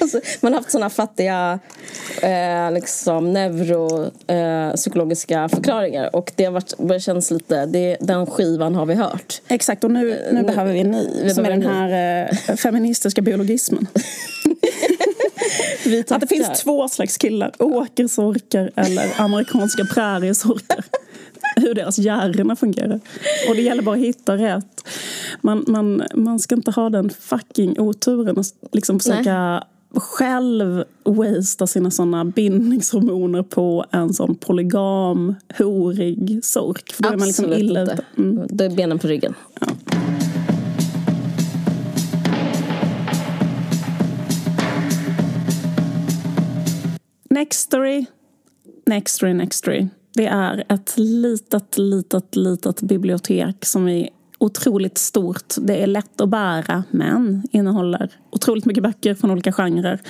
alltså, 0.00 0.20
man 0.40 0.52
har 0.52 0.60
haft 0.60 0.70
såna 0.70 0.90
fattiga 0.90 1.58
eh, 2.22 2.72
liksom 2.72 3.32
neuropsykologiska 3.32 5.42
eh, 5.42 5.48
förklaringar 5.48 6.16
och 6.16 6.32
det 6.36 6.44
har 6.44 6.52
varit, 6.52 6.78
börjar 6.78 7.00
kännas 7.00 7.30
lite, 7.30 7.66
det, 7.66 7.96
den 8.00 8.26
skivan 8.26 8.74
har 8.74 8.86
vi 8.86 8.94
hört. 8.94 9.40
Exakt 9.48 9.84
och 9.84 9.90
nu, 9.90 10.04
nu, 10.04 10.28
nu 10.32 10.42
behöver 10.42 10.72
vi 10.72 10.80
en 10.80 10.90
ny 10.90 11.08
vi 11.22 11.30
som 11.30 11.44
är 11.44 11.50
den 11.50 11.62
här 11.62 12.28
eh, 12.48 12.56
feministiska 12.56 13.22
biologismen. 13.22 13.86
att 16.10 16.20
det 16.20 16.26
finns 16.26 16.62
två 16.62 16.88
slags 16.88 17.16
killar, 17.16 17.52
åkersorkar 17.58 18.70
eller 18.76 19.20
amerikanska 19.20 19.84
präriesorkar 19.84 20.84
hur 21.56 21.74
deras 21.74 21.98
hjärna 21.98 22.56
fungerar. 22.56 23.00
Och 23.48 23.54
det 23.54 23.62
gäller 23.62 23.82
bara 23.82 23.94
att 23.94 24.02
hitta 24.02 24.36
rätt. 24.36 24.84
Man, 25.40 25.64
man, 25.66 26.02
man 26.14 26.38
ska 26.38 26.54
inte 26.54 26.70
ha 26.70 26.90
den 26.90 27.10
fucking 27.10 27.80
oturen 27.80 28.38
att 28.38 28.46
liksom 28.72 29.00
försöka 29.00 29.32
Nej 29.32 29.62
själv 29.94 30.84
wastea 31.04 31.66
sina 31.66 31.90
såna 31.90 32.24
bindningshormoner 32.24 33.42
på 33.42 33.84
en 33.90 34.14
sån 34.14 34.34
polygam, 34.34 35.34
horig 35.58 36.40
sork. 36.42 36.92
För 36.92 37.02
då 37.02 37.08
Absolut 37.08 37.38
är 37.38 37.42
man 37.42 37.50
liksom 37.50 37.68
illa 37.68 37.80
inte. 37.80 38.04
Mm. 38.18 38.46
Då 38.50 38.64
är 38.64 38.70
benen 38.70 38.98
på 38.98 39.08
ryggen. 39.08 39.34
Ja. 39.60 39.66
Nextory, 47.34 48.06
Nextory, 48.86 49.34
Nextory. 49.34 49.88
Det 50.14 50.26
är 50.26 50.64
ett 50.68 50.94
litet, 50.96 51.78
litet, 51.78 52.36
litet 52.36 52.82
bibliotek 52.82 53.64
som 53.64 53.88
är 53.88 54.08
otroligt 54.38 54.98
stort. 54.98 55.54
Det 55.60 55.82
är 55.82 55.86
lätt 55.86 56.20
att 56.20 56.28
bära 56.28 56.84
men 56.90 57.42
innehåller 57.50 58.10
otroligt 58.30 58.64
mycket 58.64 58.82
böcker 58.82 59.14
från 59.14 59.30
olika 59.30 59.52
genrer. 59.52 60.00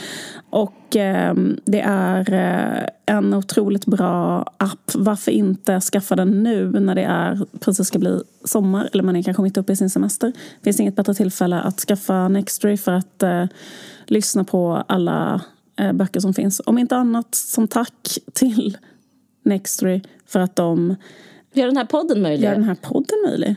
Och 0.51 0.97
eh, 0.97 1.35
det 1.65 1.81
är 1.81 2.33
eh, 2.33 2.89
en 3.07 3.35
otroligt 3.35 3.87
bra 3.87 4.53
app. 4.57 4.91
Varför 4.95 5.33
inte 5.33 5.81
skaffa 5.81 6.17
den 6.17 6.43
nu 6.43 6.71
när 6.71 6.95
det 6.95 7.05
är 7.05 7.41
precis 7.61 7.87
ska 7.87 7.99
bli 7.99 8.21
sommar 8.45 8.89
eller 8.93 9.03
man 9.03 9.17
är 9.17 9.23
kanske 9.23 9.43
mitt 9.43 9.57
uppe 9.57 9.73
i 9.73 9.77
sin 9.77 9.91
semester. 9.91 10.27
Det 10.29 10.65
finns 10.65 10.81
inget 10.81 10.97
bättre 10.97 11.15
tillfälle 11.15 11.61
att 11.61 11.81
skaffa 11.81 12.29
Nextory 12.29 12.77
för 12.77 12.93
att 12.93 13.23
eh, 13.23 13.45
lyssna 14.07 14.45
på 14.45 14.85
alla 14.89 15.41
böcker 15.93 16.21
som 16.21 16.35
finns. 16.35 16.61
Om 16.67 16.79
inte 16.79 16.97
annat 16.97 17.35
som 17.35 17.69
tack 17.69 18.19
till 18.33 18.79
Nextory 19.43 20.01
för 20.27 20.41
att 20.41 20.57
de 20.57 20.97
gör 21.53 21.67
den 21.67 21.77
här 21.77 21.85
podden 21.85 22.23
möjlig. 22.23 22.45
Gör 22.45 22.55
den 22.55 22.65
här 22.65 22.79
podden 22.83 23.19
möjlig. 23.27 23.55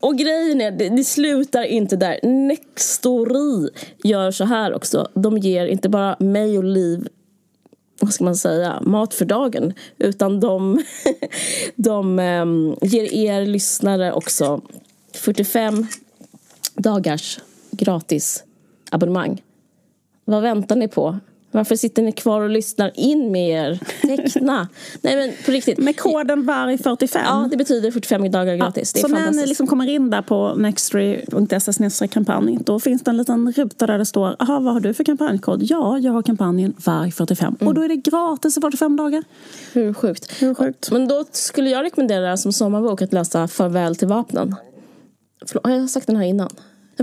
Och 0.00 0.18
grejen 0.18 0.60
är, 0.60 0.70
det, 0.70 0.88
det 0.88 1.04
slutar 1.04 1.62
inte 1.62 1.96
där. 1.96 2.20
Nextory 2.22 3.68
gör 4.04 4.30
så 4.30 4.44
här 4.44 4.74
också. 4.74 5.08
De 5.14 5.38
ger 5.38 5.66
inte 5.66 5.88
bara 5.88 6.16
mig 6.18 6.58
och 6.58 6.64
Liv 6.64 7.08
vad 8.00 8.14
ska 8.14 8.24
man 8.24 8.36
säga, 8.36 8.80
mat 8.80 9.14
för 9.14 9.24
dagen. 9.24 9.72
Utan 9.98 10.40
de, 10.40 10.82
de 11.76 12.18
um, 12.18 12.76
ger 12.82 13.14
er 13.14 13.46
lyssnare 13.46 14.12
också 14.12 14.62
45 15.14 15.86
dagars 16.74 17.40
gratis 17.70 18.44
abonnemang. 18.90 19.42
Vad 20.24 20.42
väntar 20.42 20.76
ni 20.76 20.88
på? 20.88 21.18
Varför 21.50 21.76
sitter 21.76 22.02
ni 22.02 22.12
kvar 22.12 22.40
och 22.40 22.50
lyssnar 22.50 22.90
in 22.94 23.32
med 23.32 23.50
er? 23.50 23.80
Teckna! 24.02 24.68
Nej 25.02 25.16
men 25.16 25.32
på 25.44 25.50
riktigt. 25.50 25.78
Med 25.78 25.96
koden 25.96 26.50
VARG45. 26.50 27.18
Ja, 27.24 27.48
det 27.50 27.56
betyder 27.56 27.90
45 27.90 28.30
dagar 28.30 28.56
gratis. 28.56 28.92
Ja, 28.94 29.02
så 29.02 29.08
när 29.08 29.30
ni 29.30 29.46
liksom 29.46 29.66
kommer 29.66 29.88
in 29.88 30.10
där 30.10 30.22
på 30.22 30.54
nextory.se 30.54 32.08
kampanj 32.08 32.58
då 32.64 32.80
finns 32.80 33.02
det 33.02 33.10
en 33.10 33.16
liten 33.16 33.52
ruta 33.52 33.86
där 33.86 33.98
det 33.98 34.06
står 34.06 34.36
Aha, 34.38 34.60
vad 34.60 34.74
har 34.74 34.80
du 34.80 34.94
för 34.94 35.04
kampanjkod? 35.04 35.62
Ja, 35.62 35.98
jag 35.98 36.12
har 36.12 36.22
kampanjen 36.22 36.74
VARG45. 36.78 37.46
Mm. 37.46 37.68
Och 37.68 37.74
då 37.74 37.82
är 37.82 37.88
det 37.88 37.96
gratis 37.96 38.56
i 38.56 38.60
45 38.60 38.96
dagar. 38.96 39.24
Hur 39.72 39.94
sjukt? 39.94 40.42
Hur 40.42 40.54
sjukt? 40.54 40.90
Men 40.90 41.08
då 41.08 41.24
skulle 41.32 41.70
jag 41.70 41.84
rekommendera 41.84 42.36
som 42.36 42.52
sommarbok 42.52 43.02
att 43.02 43.12
läsa 43.12 43.48
Farväl 43.48 43.96
till 43.96 44.08
vapnen. 44.08 44.54
Förlåt, 45.46 45.66
har 45.66 45.72
jag 45.72 45.90
sagt 45.90 46.06
den 46.06 46.16
här 46.16 46.24
innan? 46.24 46.50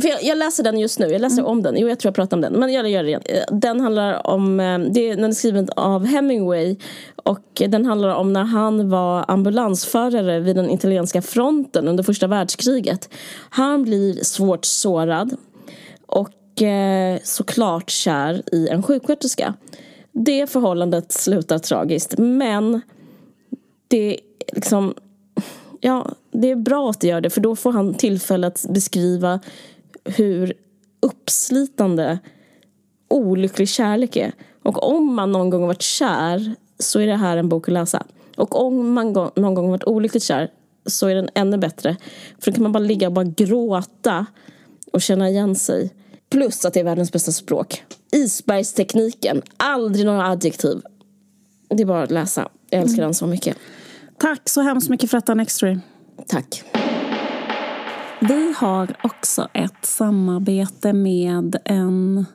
För 0.01 0.07
jag, 0.07 0.23
jag, 0.23 0.37
läser 0.37 0.63
den 0.63 0.79
just 0.79 0.99
nu, 0.99 1.07
jag 1.07 1.21
läser 1.21 1.39
mm. 1.39 1.51
om 1.51 1.63
den. 1.63 1.77
Jo, 1.77 1.89
jag 1.89 1.99
tror 1.99 2.09
jag 2.09 2.15
pratar 2.15 2.37
om 2.37 2.41
den. 2.41 2.53
Men 2.53 2.73
jag 2.73 2.89
gör 2.89 3.03
det 3.03 3.09
igen. 3.09 3.21
Den 3.51 3.79
handlar 3.79 4.27
om, 4.27 4.59
eh, 4.59 4.79
det 4.79 5.09
är, 5.09 5.15
den 5.15 5.23
är 5.25 5.31
skriven 5.31 5.69
av 5.75 6.05
Hemingway. 6.05 6.75
Och 7.15 7.61
den 7.67 7.85
handlar 7.85 8.15
om 8.15 8.33
när 8.33 8.43
han 8.43 8.89
var 8.89 9.25
ambulansförare 9.27 10.39
vid 10.39 10.55
den 10.55 10.69
italienska 10.69 11.21
fronten 11.21 11.87
under 11.87 12.03
första 12.03 12.27
världskriget. 12.27 13.09
Han 13.49 13.83
blir 13.83 14.23
svårt 14.23 14.65
sårad. 14.65 15.35
Och 16.05 16.61
eh, 16.61 17.19
såklart 17.23 17.89
kär 17.89 18.41
i 18.51 18.67
en 18.67 18.83
sjuksköterska. 18.83 19.53
Det 20.11 20.47
förhållandet 20.47 21.11
slutar 21.11 21.59
tragiskt. 21.59 22.17
Men 22.17 22.81
det 23.87 24.19
liksom 24.53 24.93
ja, 25.85 26.07
det 26.31 26.51
är 26.51 26.55
bra 26.55 26.89
att 26.89 27.01
det 27.01 27.07
gör 27.07 27.21
det 27.21 27.29
för 27.29 27.41
då 27.41 27.55
får 27.55 27.71
han 27.71 27.93
tillfälle 27.93 28.47
att 28.47 28.65
beskriva 28.69 29.39
hur 30.05 30.53
uppslitande 30.99 32.19
olycklig 33.07 33.69
kärlek 33.69 34.15
är. 34.15 34.31
Och 34.63 34.83
om 34.83 35.15
man 35.15 35.31
någon 35.31 35.49
gång 35.49 35.61
har 35.61 35.67
varit 35.67 35.81
kär 35.81 36.55
så 36.79 36.99
är 36.99 37.07
det 37.07 37.15
här 37.15 37.37
en 37.37 37.49
bok 37.49 37.67
att 37.67 37.73
läsa. 37.73 38.05
Och 38.37 38.65
om 38.65 38.93
man 38.93 39.13
någon 39.13 39.53
gång 39.53 39.65
har 39.65 39.71
varit 39.71 39.83
olyckligt 39.83 40.23
kär 40.23 40.51
så 40.85 41.07
är 41.07 41.15
den 41.15 41.29
ännu 41.35 41.57
bättre. 41.57 41.97
För 42.39 42.51
då 42.51 42.55
kan 42.55 42.63
man 42.63 42.71
bara 42.71 42.79
ligga 42.79 43.07
och 43.07 43.13
bara 43.13 43.25
gråta 43.25 44.25
och 44.91 45.01
känna 45.01 45.29
igen 45.29 45.55
sig. 45.55 45.93
Plus 46.29 46.65
att 46.65 46.73
det 46.73 46.79
är 46.79 46.83
världens 46.83 47.11
bästa 47.11 47.31
språk. 47.31 47.83
Isbergstekniken, 48.11 49.41
aldrig 49.57 50.05
några 50.05 50.27
adjektiv. 50.27 50.81
Det 51.69 51.83
är 51.83 51.87
bara 51.87 52.03
att 52.03 52.11
läsa. 52.11 52.49
Jag 52.69 52.81
älskar 52.81 53.03
den 53.03 53.13
så 53.13 53.27
mycket. 53.27 53.57
Tack 54.17 54.49
så 54.49 54.61
hemskt 54.61 54.89
mycket 54.89 55.09
för 55.09 55.17
detta 55.17 55.33
Nextory. 55.33 55.77
Tack. 56.27 56.63
Vi 58.21 58.53
har 58.57 58.95
också 59.03 59.47
ett 59.53 59.85
samarbete 59.85 60.93
med 60.93 61.57
en 61.65 62.25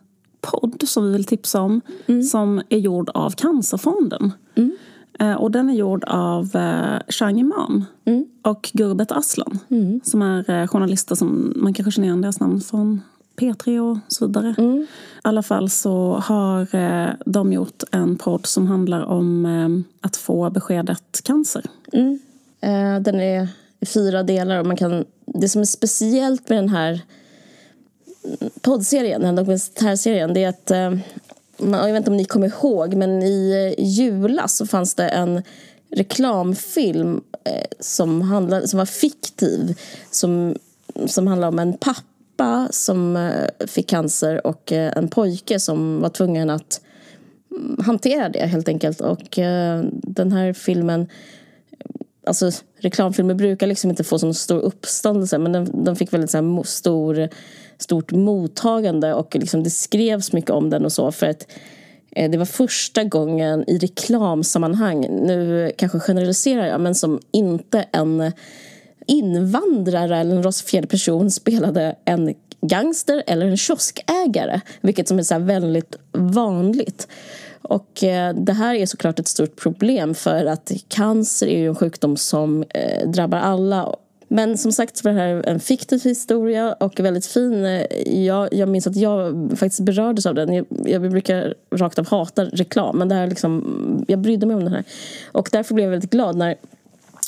podd 0.41 0.83
som 0.87 1.07
vi 1.07 1.13
vill 1.13 1.25
tipsa 1.25 1.61
om 1.61 1.81
mm. 2.07 2.23
som 2.23 2.63
är 2.69 2.79
gjord 2.79 3.11
av 3.15 3.31
Cancerfonden. 3.31 4.33
Mm. 4.55 4.77
Eh, 5.21 5.35
och 5.35 5.51
den 5.51 5.71
är 5.71 5.75
gjord 5.75 6.05
av 6.05 6.57
eh, 6.57 6.99
Shang 7.09 7.41
Imam 7.41 7.85
mm. 8.05 8.27
och 8.43 8.71
Gurbet 8.73 9.13
Aslan 9.13 9.59
mm. 9.69 10.01
som 10.05 10.23
är 10.23 10.51
eh, 10.51 10.67
journalister 10.67 11.15
som 11.15 11.53
man 11.57 11.75
kanske 11.75 11.93
känner 11.93 12.09
igen 12.09 12.21
deras 12.21 12.41
namn 12.41 12.61
från 12.61 13.01
P3 13.37 13.79
och 13.79 13.99
så 14.09 14.27
vidare. 14.27 14.55
Mm. 14.59 14.77
I 14.83 14.87
alla 15.23 15.43
fall 15.43 15.71
så 15.71 16.15
har 16.15 16.67
de 17.31 17.53
gjort 17.53 17.83
en 17.93 18.17
podd 18.17 18.47
som 18.47 18.67
handlar 18.67 19.03
om 19.03 19.85
att 20.01 20.17
få 20.17 20.51
beskedet 20.51 21.21
cancer. 21.25 21.65
Mm. 21.93 22.19
Den 23.03 23.21
är 23.21 23.49
i 23.81 23.87
fyra 23.87 24.23
delar 24.23 24.61
och 24.61 24.67
man 24.67 24.77
kan 24.77 25.05
det 25.35 25.49
som 25.49 25.61
är 25.61 25.67
speciellt 25.67 26.49
med 26.49 26.59
den 26.59 26.69
här 26.69 27.01
poddserien, 28.61 29.21
den 29.21 29.31
här 29.31 29.37
dokumentärserien, 29.37 30.35
det 30.35 30.45
är 30.45 30.49
att 30.49 30.71
eh, 30.71 30.95
jag 31.59 31.93
vet 31.93 31.97
inte 31.97 32.11
om 32.11 32.17
ni 32.17 32.25
kommer 32.25 32.47
ihåg, 32.47 32.95
men 32.95 33.23
i 33.23 33.75
eh, 33.79 33.85
julas 33.85 34.57
så 34.57 34.67
fanns 34.67 34.95
det 34.95 35.09
en 35.09 35.43
reklamfilm 35.91 37.21
eh, 37.45 37.67
som, 37.81 38.23
handlade, 38.23 38.69
som 38.69 38.79
var 38.79 38.87
fiktiv 38.87 39.79
som, 40.11 40.57
som 41.07 41.27
handlade 41.27 41.49
om 41.49 41.59
en 41.59 41.73
pappa 41.73 42.69
som 42.71 43.31
fick 43.67 43.89
cancer 43.89 44.47
och 44.47 44.73
en 44.73 45.09
pojke 45.09 45.61
som 45.61 46.01
var 46.01 46.09
tvungen 46.09 46.51
att 46.51 46.81
mm, 47.51 47.85
hantera 47.85 48.29
det 48.29 48.47
helt 48.47 48.69
enkelt. 48.69 49.01
Och 49.01 49.39
den 49.93 50.33
här 50.33 50.53
filmen 50.53 51.07
alltså, 52.31 52.65
reklamfilmer 52.79 53.35
brukar 53.35 53.67
liksom 53.67 53.91
inte 53.91 54.05
få 54.05 54.19
så 54.19 54.35
stor 54.35 54.61
uppståndelse 54.61 55.39
men 55.39 55.53
den, 55.53 55.85
den 55.85 55.97
fick 55.97 56.13
väldigt 56.13 56.31
så 56.31 56.39
här, 56.39 56.63
stor, 56.63 57.29
stort 57.79 58.13
mottagande 58.13 59.15
och 59.15 59.37
liksom, 59.37 59.63
det 59.63 59.71
skrevs 59.71 60.33
mycket 60.33 60.51
om 60.51 60.71
den 60.71 60.85
och 60.85 60.93
så 60.93 61.13
för 61.13 61.27
att 61.27 61.47
eh, 62.11 62.31
det 62.31 62.39
var 62.39 62.45
första 62.45 63.05
gången 63.05 63.65
i 63.71 63.79
reklamsammanhang, 63.79 65.01
nu 65.01 65.73
kanske 65.77 66.01
generaliserar 66.01 66.67
jag, 66.67 66.81
men 66.81 66.95
som 66.95 67.21
inte 67.33 67.85
en 67.93 68.33
invandrare 69.07 70.17
eller 70.17 70.37
en 70.37 70.43
rasifierad 70.43 70.89
person 70.89 71.31
spelade 71.31 71.97
en 72.05 72.35
gangster 72.63 73.23
eller 73.27 73.47
en 73.47 73.57
kioskägare, 73.57 74.61
vilket 74.81 75.09
som 75.09 75.19
är 75.19 75.23
så 75.23 75.39
väldigt 75.39 75.97
vanligt. 76.13 77.09
Och 77.63 78.05
eh, 78.05 78.35
det 78.35 78.53
här 78.53 78.75
är 78.75 78.87
såklart 78.87 79.19
ett 79.19 79.29
stort 79.29 79.57
problem 79.57 80.15
för 80.15 80.47
att 80.47 80.73
cancer 80.89 81.47
är 81.47 81.59
ju 81.59 81.69
en 81.69 81.75
sjukdom 81.75 82.17
som 82.17 82.65
eh, 82.69 83.09
drabbar 83.09 83.39
alla. 83.39 83.97
Men 84.29 84.59
som 84.59 84.73
sagt 84.73 85.05
var 85.05 85.13
det 85.13 85.19
här 85.19 85.49
en 85.49 85.61
fiktiv 85.61 86.05
historia 86.05 86.73
och 86.73 87.01
väldigt 87.01 87.27
fin. 87.27 87.65
Eh, 87.65 87.83
jag, 88.25 88.55
jag 88.55 88.69
minns 88.69 88.87
att 88.87 88.97
jag 88.97 89.51
faktiskt 89.51 89.81
berördes 89.81 90.27
av 90.27 90.35
den. 90.35 90.55
Jag, 90.55 90.67
jag 90.85 91.11
brukar 91.11 91.55
rakt 91.71 91.99
av 91.99 92.09
hata 92.09 92.45
reklam 92.45 92.99
men 92.99 93.09
det 93.09 93.15
här 93.15 93.27
liksom, 93.27 94.05
jag 94.09 94.19
brydde 94.19 94.47
mig 94.47 94.57
om 94.57 94.65
den 94.65 94.73
här. 94.73 94.85
Och 95.33 95.49
därför 95.53 95.75
blev 95.75 95.85
jag 95.85 95.91
väldigt 95.91 96.11
glad 96.11 96.37
när 96.37 96.57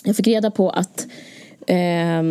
jag 0.05 0.17
fick 0.17 0.27
reda 0.27 0.51
på 0.51 0.71
att 0.71 1.07
eh, 1.67 2.23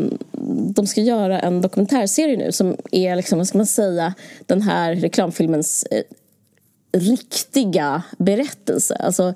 de 0.75 0.87
ska 0.87 1.01
göra 1.01 1.39
en 1.39 1.61
dokumentärserie 1.61 2.37
nu 2.37 2.51
som 2.51 2.77
är, 2.91 3.15
liksom, 3.15 3.37
vad 3.37 3.47
ska 3.47 3.57
man 3.57 3.67
säga, 3.67 4.13
den 4.45 4.61
här 4.61 4.95
reklamfilmens 4.95 5.83
eh, 5.91 6.03
riktiga 6.91 8.03
berättelse. 8.17 8.95
Alltså, 8.95 9.33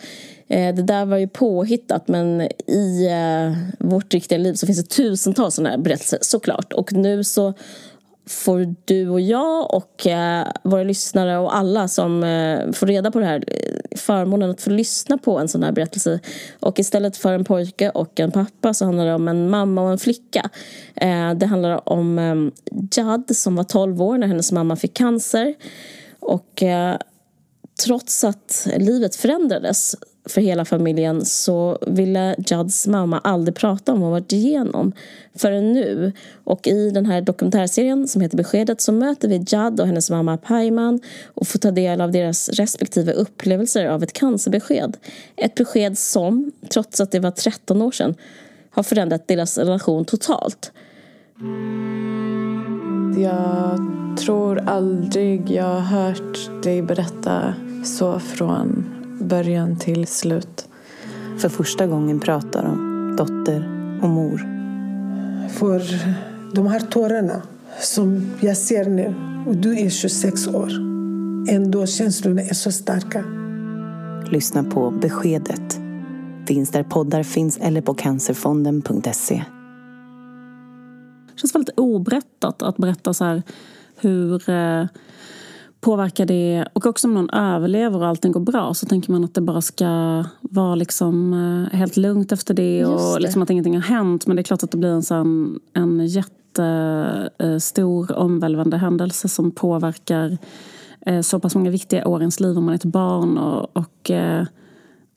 eh, 0.48 0.76
det 0.76 0.84
där 0.84 1.06
var 1.06 1.18
ju 1.18 1.28
påhittat 1.28 2.08
men 2.08 2.42
i 2.68 3.08
eh, 3.12 3.58
vårt 3.80 4.14
riktiga 4.14 4.38
liv 4.38 4.54
så 4.54 4.66
finns 4.66 4.84
det 4.84 4.96
tusentals 4.96 5.56
sådana 5.56 5.70
här 5.70 5.78
berättelser 5.78 6.20
såklart. 6.22 6.74
Och 6.74 6.94
nu 6.94 7.24
så 7.24 7.54
får 8.28 8.76
du 8.86 9.10
och 9.10 9.22
jag 9.22 9.74
och 9.74 10.08
eh, 10.08 10.48
våra 10.64 10.84
lyssnare 10.84 11.38
och 11.38 11.56
alla 11.56 11.88
som 11.88 12.22
får 12.74 12.88
reda 12.88 13.12
på 13.12 13.20
det 13.20 13.26
här 13.26 13.44
förmånen 13.96 14.50
att 14.50 14.62
få 14.62 14.70
lyssna 14.70 15.18
på 15.18 15.40
en 15.40 15.48
sån 15.48 15.64
här 15.64 15.72
berättelse. 15.72 16.20
Och 16.60 16.80
istället 16.80 17.18
för 17.18 17.34
en 17.34 17.46
pojke 17.46 17.90
och 17.90 18.20
en 18.20 18.32
pappa 18.32 18.74
så 18.74 18.86
handlar 18.86 19.06
det 19.06 19.14
om 19.14 19.28
en 19.28 19.50
mamma 19.50 19.82
och 19.82 19.92
en 19.92 19.98
flicka. 19.98 20.50
Det 21.36 21.46
handlar 21.46 21.90
om 21.90 22.20
eh, 22.20 22.36
Jad 22.92 23.36
som 23.36 23.56
var 23.56 23.64
12 23.64 24.02
år 24.02 24.18
när 24.18 24.28
hennes 24.28 24.52
mamma 24.52 24.76
fick 24.76 24.94
cancer. 24.94 25.54
Och 26.20 26.64
trots 27.84 28.24
att 28.24 28.68
livet 28.78 29.16
förändrades 29.16 29.96
för 30.30 30.42
hela 30.42 30.66
familjen 30.66 31.26
så 31.26 31.78
ville 31.88 32.36
Juds 32.52 32.88
mamma 32.88 33.20
aldrig 33.20 33.56
prata 33.56 33.94
om 33.94 34.00
vad 34.00 34.06
hon 34.06 34.12
varit 34.12 34.32
igenom 34.32 34.92
förrän 35.36 35.74
nu. 35.74 36.12
Och 36.44 36.68
i 36.68 36.90
den 36.90 37.06
här 37.06 37.22
dokumentärserien 37.22 38.08
som 38.08 38.22
heter 38.22 38.38
Beskedet 38.38 38.82
så 38.82 38.92
möter 38.92 39.28
vi 39.28 39.36
Judd 39.36 39.80
och 39.80 39.88
hennes 39.88 40.10
mamma 40.10 40.38
Paiman 40.38 41.00
och 41.34 41.48
får 41.48 41.60
ta 41.60 41.72
del 41.72 42.02
av 42.02 42.12
deras 42.12 42.50
respektive 42.50 43.12
upplevelser 43.12 43.86
av 43.86 44.04
ett 44.04 44.14
cancerbesked. 44.14 44.98
Ett 45.36 45.56
besked 45.56 45.98
som, 45.98 46.52
trots 46.70 47.02
att 47.02 47.12
det 47.12 47.20
var 47.20 47.32
13 47.32 47.82
år 47.82 47.92
sedan, 47.92 48.16
har 48.70 48.84
förändrat 48.84 49.28
deras 49.28 49.58
relation 49.58 50.06
totalt. 50.06 50.72
Jag 53.18 53.80
tror 54.18 54.60
aldrig 54.60 55.52
jag 55.52 55.64
har 55.64 55.80
hört 55.80 56.64
dig 56.64 56.82
berätta 56.82 57.54
så 57.86 58.20
från 58.20 58.86
början 59.22 59.80
till 59.80 60.08
slut. 60.08 60.68
För 61.38 61.50
första 61.50 61.88
gången 61.88 62.20
pratar 62.20 62.64
de 62.64 63.16
dotter 63.18 63.70
och 64.02 64.10
mor. 64.10 64.38
För 65.50 65.82
de 66.56 66.68
här 66.68 66.80
tårarna 66.80 67.42
som 67.82 68.32
jag 68.40 68.58
ser 68.58 68.86
nu, 68.86 69.16
och 69.48 69.56
du 69.56 69.80
är 69.80 69.90
26 69.90 70.48
år, 70.48 70.72
ändå 71.50 71.86
känslorna 71.86 72.42
är 72.42 72.54
så 72.54 72.72
starka. 72.72 73.24
Lyssna 74.32 74.64
på 74.64 74.92
Beskedet. 74.92 75.80
Finns 76.48 76.70
där 76.70 76.84
poddar 76.84 77.24
finns 77.24 77.58
eller 77.58 77.82
på 77.82 77.94
cancerfonden.se. 77.94 79.44
Det 81.34 81.40
känns 81.40 81.56
väldigt 81.56 81.80
oberättat 81.80 82.62
att 82.62 82.78
berätta 82.78 83.14
så 83.14 83.26
här 83.26 83.44
hur 83.96 84.50
eh, 84.50 84.86
påverkar 85.82 86.26
det, 86.26 86.66
och 86.74 86.86
också 86.86 87.08
om 87.08 87.14
någon 87.14 87.30
överlever 87.30 88.00
och 88.00 88.08
allting 88.08 88.32
går 88.32 88.40
bra 88.40 88.74
så 88.74 88.86
tänker 88.86 89.12
man 89.12 89.24
att 89.24 89.34
det 89.34 89.42
bara 89.42 89.62
ska 89.62 90.24
vara 90.42 90.76
liksom 90.76 91.34
eh, 91.34 91.78
helt 91.78 91.98
lugnt 91.98 92.32
efter 92.32 92.54
det 92.54 92.86
och 92.86 93.22
liksom 93.22 93.42
att 93.42 93.50
ingenting 93.50 93.76
har 93.76 93.82
hänt. 93.82 94.28
Men 94.28 94.36
det 94.36 94.42
är 94.42 94.44
klart 94.44 94.64
att 94.64 94.72
det 94.72 94.78
blir 94.78 94.90
en, 94.90 95.04
sån, 95.04 95.60
en 95.74 96.08
jättestor 96.08 98.18
omvälvande 98.18 98.78
händelse 98.78 99.30
som 99.30 99.52
påverkar 99.52 100.38
eh, 101.06 101.22
så 101.22 101.40
pass 101.40 101.56
många 101.56 101.70
viktiga 101.70 102.08
år 102.08 102.20
i 102.20 102.24
ens 102.24 102.40
liv 102.40 102.58
om 102.58 102.66
man 102.66 102.74
är 102.74 102.76
ett 102.76 102.86
barn. 102.86 103.38
Och, 103.38 103.78
och, 103.78 104.12
eh, 104.12 104.46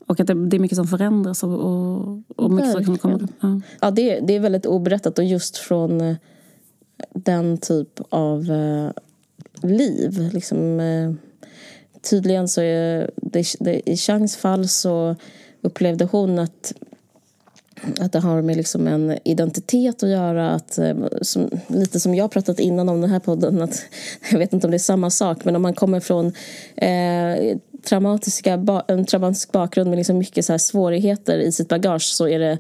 och 0.06 0.20
att 0.20 0.26
det, 0.26 0.34
det 0.34 0.56
är 0.56 0.60
mycket 0.60 0.76
som 0.76 0.86
förändras 0.86 1.42
och, 1.42 1.54
och, 1.54 2.22
och 2.36 2.50
mycket 2.50 2.86
som 2.86 2.98
komma. 2.98 3.28
Ja. 3.40 3.60
Ja, 3.80 3.90
det, 3.90 4.20
det 4.20 4.36
är 4.36 4.40
väldigt 4.40 4.66
oberättat 4.66 5.18
och 5.18 5.24
just 5.24 5.56
från 5.56 6.00
eh, 6.00 6.16
den 7.14 7.58
typ 7.58 8.00
av 8.08 8.50
eh, 8.50 8.90
liv. 9.62 10.30
Liksom, 10.32 10.80
eh, 10.80 11.12
tydligen 12.10 12.48
så 12.48 12.60
är 12.60 13.10
det, 13.16 13.54
det, 13.60 13.90
i 13.90 13.96
Changs 13.96 14.36
fall 14.36 14.68
så 14.68 15.16
upplevde 15.62 16.04
hon 16.04 16.38
att 16.38 16.72
att 18.00 18.12
det 18.12 18.18
har 18.18 18.42
med 18.42 18.56
liksom 18.56 18.86
en 18.86 19.18
identitet 19.24 20.02
att 20.02 20.08
göra. 20.08 20.50
Att, 20.50 20.78
eh, 20.78 20.94
som, 21.22 21.50
lite 21.66 22.00
som 22.00 22.14
jag 22.14 22.30
pratat 22.30 22.60
innan 22.60 22.88
om 22.88 23.00
den 23.00 23.10
här 23.10 23.20
podden. 23.20 23.62
Att, 23.62 23.82
jag 24.30 24.38
vet 24.38 24.52
inte 24.52 24.66
om 24.66 24.70
det 24.70 24.76
är 24.76 24.78
samma 24.78 25.10
sak, 25.10 25.44
men 25.44 25.56
om 25.56 25.62
man 25.62 25.74
kommer 25.74 26.00
från 26.00 26.26
eh, 26.76 27.56
traumatiska, 27.88 28.58
ba, 28.58 28.82
en 28.88 29.04
traumatisk 29.04 29.52
bakgrund 29.52 29.90
med 29.90 29.96
liksom 29.96 30.18
mycket 30.18 30.44
så 30.44 30.52
här 30.52 30.58
svårigheter 30.58 31.38
i 31.38 31.52
sitt 31.52 31.68
bagage 31.68 32.02
så 32.02 32.28
är 32.28 32.38
det 32.38 32.58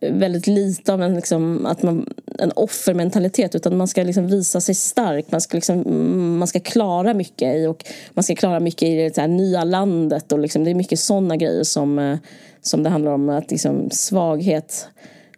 väldigt 0.00 0.46
lite 0.46 0.92
av 0.92 1.02
en, 1.02 1.14
liksom, 1.14 1.66
att 1.66 1.82
man, 1.82 2.14
en 2.38 2.52
offermentalitet 2.56 3.54
utan 3.54 3.76
man 3.76 3.88
ska 3.88 4.02
liksom 4.02 4.26
visa 4.26 4.60
sig 4.60 4.74
stark. 4.74 5.26
Man 5.30 5.40
ska, 5.40 5.56
liksom, 5.56 6.38
man 6.38 6.48
ska 6.48 6.60
klara 6.60 7.14
mycket 7.14 7.56
i, 7.56 7.66
och 7.66 7.84
man 8.14 8.22
ska 8.22 8.34
klara 8.34 8.60
mycket 8.60 8.82
i 8.82 8.96
det 8.96 9.16
här 9.16 9.28
nya 9.28 9.64
landet. 9.64 10.32
Och 10.32 10.38
liksom, 10.38 10.64
det 10.64 10.70
är 10.70 10.74
mycket 10.74 11.00
sådana 11.00 11.36
grejer 11.36 11.62
som, 11.62 11.98
eh, 11.98 12.18
som 12.62 12.82
det 12.82 12.90
handlar 12.90 13.12
om. 13.12 13.28
Att 13.28 13.50
liksom, 13.50 13.90
svaghet 13.90 14.88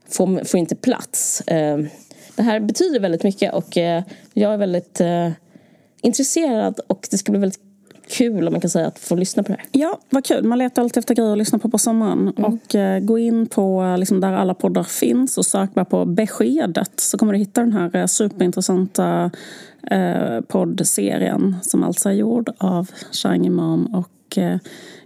får, 0.08 0.44
får 0.44 0.60
inte 0.60 0.76
plats. 0.76 1.40
Eh, 1.40 1.78
det 2.36 2.42
här 2.42 2.60
betyder 2.60 3.00
väldigt 3.00 3.22
mycket 3.22 3.54
och 3.54 3.76
eh, 3.76 4.02
jag 4.32 4.52
är 4.52 4.56
väldigt 4.56 5.00
intresserad 6.02 6.80
och 6.86 7.06
det 7.10 7.18
ska 7.18 7.32
bli 7.32 7.40
väldigt 7.40 7.60
kul 8.08 8.46
om 8.46 8.52
man 8.52 8.60
kan 8.60 8.70
säga 8.70 8.86
att 8.86 8.98
få 8.98 9.14
lyssna 9.14 9.42
på 9.42 9.52
det 9.52 9.58
här. 9.58 9.66
Ja, 9.72 9.98
vad 10.10 10.24
kul. 10.24 10.44
Man 10.44 10.58
letar 10.58 10.82
alltid 10.82 10.98
efter 10.98 11.14
grejer 11.14 11.32
att 11.32 11.38
lyssna 11.38 11.58
på 11.58 11.70
på 11.70 11.78
sommaren. 11.78 12.32
Mm. 12.36 12.44
Och 12.44 12.74
eh, 12.74 13.00
gå 13.00 13.18
in 13.18 13.46
på 13.46 13.96
liksom, 13.98 14.20
där 14.20 14.32
alla 14.32 14.54
poddar 14.54 14.82
finns 14.82 15.38
och 15.38 15.46
sök 15.46 15.74
bara 15.74 15.84
på 15.84 16.04
Beskedet 16.04 17.00
så 17.00 17.18
kommer 17.18 17.32
du 17.32 17.38
hitta 17.38 17.60
den 17.60 17.72
här 17.72 17.96
eh, 17.96 18.06
superintressanta 18.06 19.30
eh, 19.90 20.40
poddserien 20.40 21.56
som 21.62 21.84
alltså 21.84 22.08
är 22.08 22.12
gjord 22.12 22.50
av 22.58 22.90
Shang 23.12 23.46
Imam 23.46 23.86
och 23.86 24.38
eh, 24.38 24.58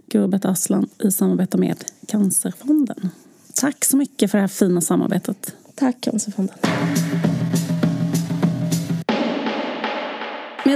Gurbet 0.07 0.45
Aslan 0.45 0.89
i 1.03 1.11
samarbete 1.11 1.57
med 1.57 1.83
Cancerfonden. 2.07 3.09
Tack 3.55 3.85
så 3.85 3.97
mycket 3.97 4.31
för 4.31 4.37
det 4.37 4.41
här 4.41 4.47
fina 4.47 4.81
samarbetet. 4.81 5.55
Tack 5.75 6.01
Cancerfonden. 6.01 6.55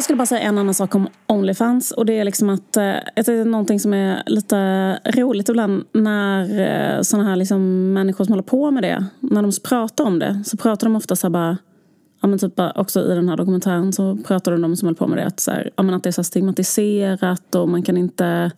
Jag 0.04 0.06
skulle 0.06 0.18
bara 0.18 0.26
säga 0.26 0.42
en 0.42 0.58
annan 0.58 0.74
sak 0.74 0.96
om 0.96 1.08
Onlyfans. 1.28 1.92
Och 1.92 2.06
det 2.06 2.20
är 2.20 2.24
liksom 2.24 2.50
att 2.50 2.78
eh, 2.78 2.96
det 3.16 3.28
är 3.28 3.46
någonting 3.46 3.80
som 3.80 3.94
är 3.94 4.24
lite 4.26 4.58
roligt 5.06 5.50
ibland 5.50 5.84
när 5.92 6.60
eh, 6.98 7.02
sådana 7.02 7.30
här 7.30 7.36
liksom 7.36 7.94
människor 7.94 8.26
som 8.26 8.32
håller 8.32 8.44
på 8.44 8.72
med 8.72 8.84
det, 8.84 9.06
när 9.20 9.42
de 9.42 9.52
pratar 9.64 10.04
om 10.04 10.20
det 10.20 10.44
så 10.46 10.58
pratar 10.58 10.88
de 10.88 10.96
ofta 10.96 11.16
så 11.16 11.30
bara 11.30 11.58
Ja, 12.22 12.28
men 12.28 12.40
typ 12.40 12.54
också 12.76 13.12
i 13.12 13.16
den 13.16 13.30
här 13.30 13.38
dokumentären 13.38 13.94
så 13.94 14.18
pratar 14.28 14.58
de 14.58 14.76
som 14.78 14.86
håller 14.86 14.98
på 14.98 15.08
med 15.08 15.18
det 15.18 15.26
att, 15.26 15.40
så 15.40 15.52
här, 15.52 15.72
ja, 15.76 15.84
men 15.84 15.96
att 15.96 16.04
det 16.04 16.10
är 16.10 16.12
så 16.12 16.24
stigmatiserat 16.24 17.56
och 17.56 17.70
man 17.70 17.84
kan 17.84 17.98
inte 17.98 18.52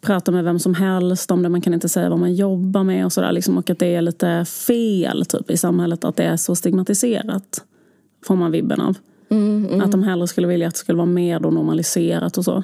prata 0.00 0.32
med 0.32 0.44
vem 0.44 0.58
som 0.58 0.74
helst 0.74 1.30
om 1.30 1.42
det. 1.42 1.48
Man 1.48 1.60
kan 1.60 1.74
inte 1.74 1.88
säga 1.88 2.10
vad 2.10 2.18
man 2.18 2.34
jobbar 2.34 2.84
med 2.84 3.04
och 3.04 3.12
sådär. 3.12 3.32
Liksom, 3.32 3.58
och 3.58 3.70
att 3.70 3.78
det 3.78 3.94
är 3.94 4.02
lite 4.02 4.44
fel 4.44 5.24
typ, 5.26 5.50
i 5.50 5.56
samhället 5.56 6.04
att 6.04 6.16
det 6.16 6.24
är 6.24 6.36
så 6.36 6.54
stigmatiserat. 6.54 7.64
Får 8.26 8.36
man 8.36 8.50
vibben 8.50 8.80
av. 8.80 8.96
Mm, 9.34 9.66
mm. 9.66 9.80
Att 9.80 9.90
de 9.90 10.02
hellre 10.02 10.28
skulle 10.28 10.46
vilja 10.46 10.68
att 10.68 10.74
det 10.74 10.78
skulle 10.78 10.96
vara 10.96 11.06
mer 11.06 11.40
då 11.40 11.50
normaliserat 11.50 12.38
och 12.38 12.44
så. 12.44 12.62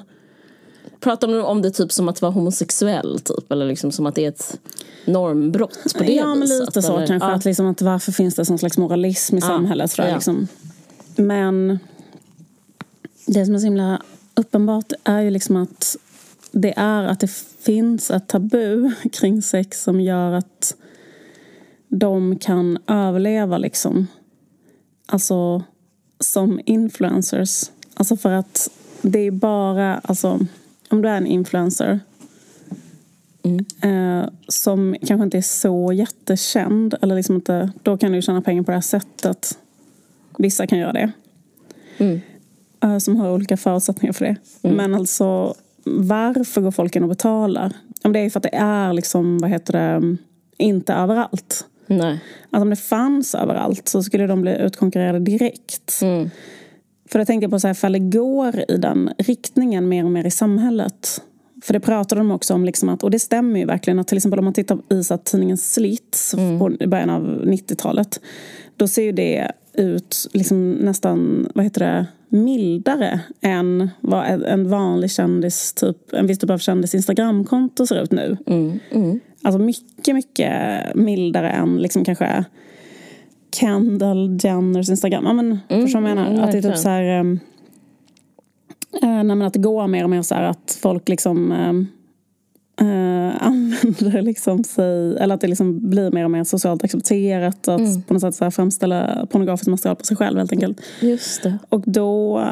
Pratar 0.99 1.27
de 1.27 1.43
om 1.43 1.61
det 1.61 1.71
typ 1.71 1.91
som 1.91 2.09
att 2.09 2.21
vara 2.21 2.31
homosexuell? 2.31 3.19
Typ, 3.19 3.51
eller 3.51 3.65
liksom 3.65 3.91
som 3.91 4.05
att 4.05 4.15
det 4.15 4.25
är 4.25 4.29
ett 4.29 4.59
normbrott 5.05 5.93
på 5.97 6.03
det 6.03 6.11
Ja, 6.11 6.35
men 6.35 6.47
lite 6.47 6.81
så 6.81 6.97
eller? 6.97 7.07
kanske. 7.07 7.29
Ja. 7.29 7.35
Att, 7.35 7.45
liksom 7.45 7.65
att 7.65 7.81
varför 7.81 8.11
finns 8.11 8.35
det 8.35 8.45
sån 8.45 8.57
slags 8.57 8.77
moralism 8.77 9.37
i 9.37 9.39
ja. 9.39 9.47
samhället? 9.47 9.91
Tror 9.91 10.05
jag, 10.05 10.11
ja. 10.11 10.15
liksom. 10.17 10.47
Men 11.15 11.79
det 13.25 13.45
som 13.45 13.55
är 13.55 13.59
så 13.59 13.65
himla 13.65 14.01
uppenbart 14.35 14.93
är 15.03 15.19
ju 15.19 15.29
liksom 15.29 15.55
att 15.55 15.97
det 16.51 16.73
är 16.77 17.03
att 17.03 17.19
det 17.19 17.31
finns 17.59 18.11
ett 18.11 18.27
tabu 18.27 18.91
kring 19.11 19.41
sex 19.41 19.83
som 19.83 20.01
gör 20.01 20.31
att 20.31 20.75
de 21.87 22.39
kan 22.39 22.77
överleva 22.87 23.57
liksom. 23.57 24.07
Alltså 25.05 25.63
som 26.21 26.59
influencers. 26.65 27.71
Alltså 27.93 28.17
för 28.17 28.31
att 28.31 28.69
det 29.01 29.19
är 29.19 29.31
bara, 29.31 29.97
alltså 29.97 30.39
om 30.89 31.01
du 31.01 31.09
är 31.09 31.17
en 31.17 31.27
influencer 31.27 31.99
mm. 33.43 33.65
eh, 33.81 34.29
som 34.47 34.95
kanske 35.07 35.23
inte 35.23 35.37
är 35.37 35.41
så 35.41 35.93
jättekänd 35.93 36.95
eller 37.01 37.15
liksom 37.15 37.35
inte, 37.35 37.71
då 37.83 37.97
kan 37.97 38.11
du 38.11 38.21
tjäna 38.21 38.41
pengar 38.41 38.63
på 38.63 38.71
det 38.71 38.77
här 38.77 38.81
sättet. 38.81 39.57
Vissa 40.37 40.67
kan 40.67 40.79
göra 40.79 40.93
det. 40.93 41.11
Mm. 41.97 42.21
Eh, 42.83 42.97
som 42.97 43.15
har 43.15 43.31
olika 43.31 43.57
förutsättningar 43.57 44.13
för 44.13 44.25
det. 44.25 44.35
Mm. 44.61 44.77
Men 44.77 44.95
alltså 44.95 45.55
varför 45.83 46.61
går 46.61 46.71
folk 46.71 46.95
in 46.95 47.03
och 47.03 47.09
betalar? 47.09 47.73
Om 48.03 48.13
det 48.13 48.19
är 48.19 48.29
för 48.29 48.39
att 48.39 48.43
det 48.43 48.55
är 48.55 48.93
liksom, 48.93 49.37
vad 49.37 49.49
heter 49.49 49.73
det, 49.73 50.17
inte 50.57 50.93
överallt. 50.93 51.65
Nej. 51.97 52.19
Att 52.49 52.61
om 52.61 52.69
det 52.69 52.75
fanns 52.75 53.35
överallt 53.35 53.87
så 53.87 54.03
skulle 54.03 54.27
de 54.27 54.41
bli 54.41 54.57
utkonkurrerade 54.57 55.19
direkt. 55.19 55.99
Mm. 56.01 56.29
För 57.09 57.19
det 57.19 57.25
tänkte 57.25 57.43
jag 57.43 57.51
på 57.51 57.59
så 57.59 57.67
här, 57.67 57.73
ifall 57.73 57.91
det 57.91 57.99
går 57.99 58.63
i 58.67 58.77
den 58.77 59.09
riktningen 59.17 59.89
mer 59.89 60.05
och 60.05 60.11
mer 60.11 60.25
i 60.25 60.31
samhället. 60.31 61.21
För 61.63 61.73
det 61.73 61.79
pratade 61.79 62.21
de 62.21 62.31
också 62.31 62.53
om, 62.53 62.65
liksom 62.65 62.89
att, 62.89 63.03
och 63.03 63.11
det 63.11 63.19
stämmer 63.19 63.59
ju 63.59 63.65
verkligen, 63.65 63.99
att 63.99 64.07
till 64.07 64.17
exempel 64.17 64.39
om 64.39 64.45
man 64.45 64.53
tittar 64.53 64.79
i 64.89 65.03
så 65.03 65.17
tidningen 65.17 65.57
Slits 65.57 66.33
mm. 66.33 66.77
i 66.79 66.87
början 66.87 67.09
av 67.09 67.43
90-talet. 67.45 68.19
Då 68.77 68.87
ser 68.87 69.03
ju 69.03 69.11
det 69.11 69.51
ut 69.73 70.27
liksom 70.33 70.71
nästan, 70.71 71.47
vad 71.55 71.65
heter 71.65 71.79
det, 71.79 72.05
mildare 72.29 73.19
än 73.41 73.89
vad 74.01 74.25
en 74.25 74.69
vanlig 74.69 75.11
kändis, 75.11 75.73
typ, 75.73 76.13
en 76.13 76.27
viss 76.27 76.39
typ 76.39 76.49
av 76.49 76.57
kändis 76.57 76.95
Instagramkonto 76.95 77.87
ser 77.87 78.03
ut 78.03 78.11
nu. 78.11 78.37
Mm. 78.47 78.79
Mm. 78.91 79.19
Alltså 79.43 79.59
mycket, 79.59 80.15
mycket 80.15 80.51
mildare 80.95 81.49
än 81.49 81.77
liksom 81.77 82.05
kanske 82.05 82.45
Kendall 83.55 84.37
Jenners 84.41 84.89
Instagram. 84.89 85.25
Ja, 85.25 85.33
men, 85.33 85.59
mm, 85.69 85.81
förstår 85.81 85.99
du 85.99 86.03
vad 86.03 86.17
jag 86.17 86.17
menar? 86.17 86.43
Att 86.43 86.51
det 86.51 86.57
är 86.57 86.61
typ 86.61 86.77
så 86.77 86.89
här... 86.89 87.19
Um, 87.19 87.39
äh, 89.01 89.45
att 89.45 89.53
det 89.53 89.59
går 89.59 89.87
mer 89.87 90.03
och 90.03 90.09
mer 90.09 90.21
så 90.21 90.35
här 90.35 90.43
att 90.43 90.79
folk 90.81 91.09
liksom 91.09 91.51
um, 91.51 91.87
använder 93.39 94.21
liksom 94.21 94.63
sig, 94.63 95.17
eller 95.17 95.35
att 95.35 95.41
det 95.41 95.47
liksom 95.47 95.89
blir 95.89 96.11
mer 96.11 96.23
och 96.23 96.31
mer 96.31 96.43
socialt 96.43 96.83
accepterat 96.83 97.67
att 97.67 97.79
mm. 97.79 98.01
på 98.01 98.13
något 98.13 98.21
sätt 98.21 98.35
så 98.35 98.43
här 98.43 98.51
framställa 98.51 99.27
pornografiskt 99.31 99.67
material 99.67 99.95
på 99.95 100.05
sig 100.05 100.17
själv 100.17 100.37
helt 100.37 100.51
enkelt. 100.51 100.81
Just 100.99 101.43
det. 101.43 101.57
Och 101.69 101.83
då, 101.85 102.43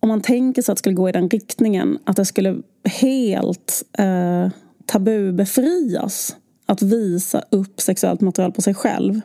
om 0.00 0.08
man 0.08 0.20
tänker 0.20 0.62
sig 0.62 0.72
att 0.72 0.76
det 0.76 0.80
skulle 0.80 0.94
gå 0.94 1.08
i 1.08 1.12
den 1.12 1.28
riktningen, 1.28 1.98
att 2.04 2.16
det 2.16 2.24
skulle 2.24 2.56
helt 3.00 3.82
uh, 4.00 4.48
tabubefrias 4.86 6.36
att 6.66 6.82
visa 6.82 7.44
upp 7.50 7.80
sexuellt 7.80 8.20
material 8.20 8.52
på 8.52 8.62
sig 8.62 8.74
själv. 8.74 9.20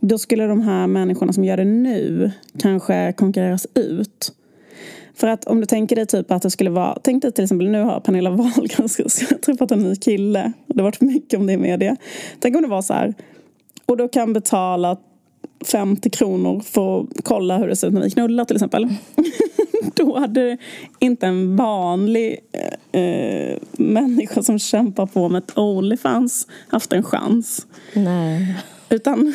Då 0.00 0.18
skulle 0.18 0.46
de 0.46 0.60
här 0.60 0.86
människorna 0.86 1.32
som 1.32 1.44
gör 1.44 1.56
det 1.56 1.64
nu 1.64 2.30
kanske 2.58 3.12
konkurreras 3.12 3.66
ut. 3.74 4.32
För 5.14 5.28
att 5.28 5.44
om 5.44 5.60
du 5.60 5.66
tänker 5.66 5.96
dig 5.96 6.06
typ 6.06 6.30
att 6.30 6.42
det 6.42 6.50
skulle 6.50 6.70
vara, 6.70 6.98
tänk 7.02 7.22
dig 7.22 7.32
till 7.32 7.44
exempel 7.44 7.70
nu 7.70 7.82
har 7.82 8.00
Pernilla 8.00 8.30
Wahlgren 8.36 8.88
träffat 9.44 9.70
en 9.70 9.78
ny 9.78 9.96
kille. 9.96 10.52
Det 10.66 10.80
har 10.80 10.84
varit 10.84 11.00
mycket 11.00 11.40
om 11.40 11.46
det 11.46 11.52
i 11.52 11.56
media. 11.56 11.96
Tänk 12.40 12.56
om 12.56 12.62
det 12.62 12.68
var 12.68 12.82
så 12.82 12.94
här, 12.94 13.14
och 13.86 13.96
då 13.96 14.08
kan 14.08 14.32
betala 14.32 14.96
50 15.64 16.10
kronor 16.10 16.60
för 16.60 17.00
att 17.00 17.06
kolla 17.22 17.58
hur 17.58 17.68
det 17.68 17.76
ser 17.76 17.88
ut 17.88 17.94
när 17.94 18.02
vi 18.02 18.10
knullar 18.10 18.44
till 18.44 18.56
exempel. 18.56 18.88
Då 19.94 20.18
hade 20.18 20.58
inte 20.98 21.26
en 21.26 21.56
vanlig 21.56 22.38
eh, 22.52 22.78
eh, 22.92 23.58
människa 23.72 24.42
som 24.42 24.58
kämpar 24.58 25.06
på 25.06 25.28
med 25.28 25.38
ett 25.38 25.58
Onlyfans 25.58 26.46
haft 26.68 26.92
en 26.92 27.02
chans. 27.02 27.66
Nej. 27.92 28.56
Utan 28.88 29.32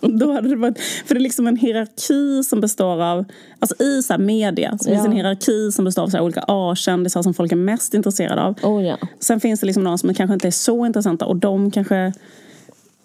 då 0.00 0.32
hade 0.32 0.48
det 0.48 0.56
varit, 0.56 0.78
för 0.78 1.14
det 1.14 1.18
är 1.18 1.22
liksom 1.22 1.46
en 1.46 1.56
hierarki 1.56 2.42
som 2.44 2.60
består 2.60 3.02
av, 3.02 3.24
alltså 3.58 3.82
i 3.82 4.02
så 4.02 4.18
media 4.18 4.78
så 4.78 4.90
ja. 4.90 4.94
finns 4.94 5.06
en 5.06 5.12
hierarki 5.12 5.72
som 5.72 5.84
består 5.84 6.02
av 6.02 6.08
så 6.08 6.20
olika 6.20 6.44
A-kändisar 6.48 7.22
som 7.22 7.34
folk 7.34 7.52
är 7.52 7.56
mest 7.56 7.94
intresserade 7.94 8.42
av. 8.42 8.54
Oh, 8.62 8.84
ja. 8.84 8.98
Sen 9.18 9.40
finns 9.40 9.60
det 9.60 9.66
liksom 9.66 9.84
några 9.84 9.98
som 9.98 10.14
kanske 10.14 10.34
inte 10.34 10.46
är 10.46 10.50
så 10.50 10.86
intressanta 10.86 11.26
och 11.26 11.36
de 11.36 11.70
kanske 11.70 12.12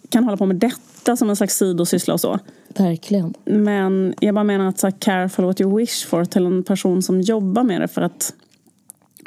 kan 0.10 0.24
hålla 0.24 0.38
på 0.38 0.46
med 0.46 0.56
detta 0.56 1.18
som 1.18 1.30
en 1.30 1.36
slags 1.36 1.58
sidosyssla 1.58 2.14
och 2.14 2.22
så. 2.22 2.40
Verkligen. 2.68 3.34
Men 3.46 4.14
jag 4.20 4.36
bara 4.36 4.44
menar 4.44 4.68
att 4.68 4.80
så 4.80 4.92
careful 4.92 5.46
what 5.46 5.62
you 5.62 5.78
wish 5.78 6.06
for 6.06 6.26
till 6.26 6.46
en 6.46 6.64
person 6.64 7.02
som 7.02 7.22
jobbar 7.22 7.64
med 7.64 7.82
det 7.82 7.88
för 7.88 8.02
att 8.02 8.34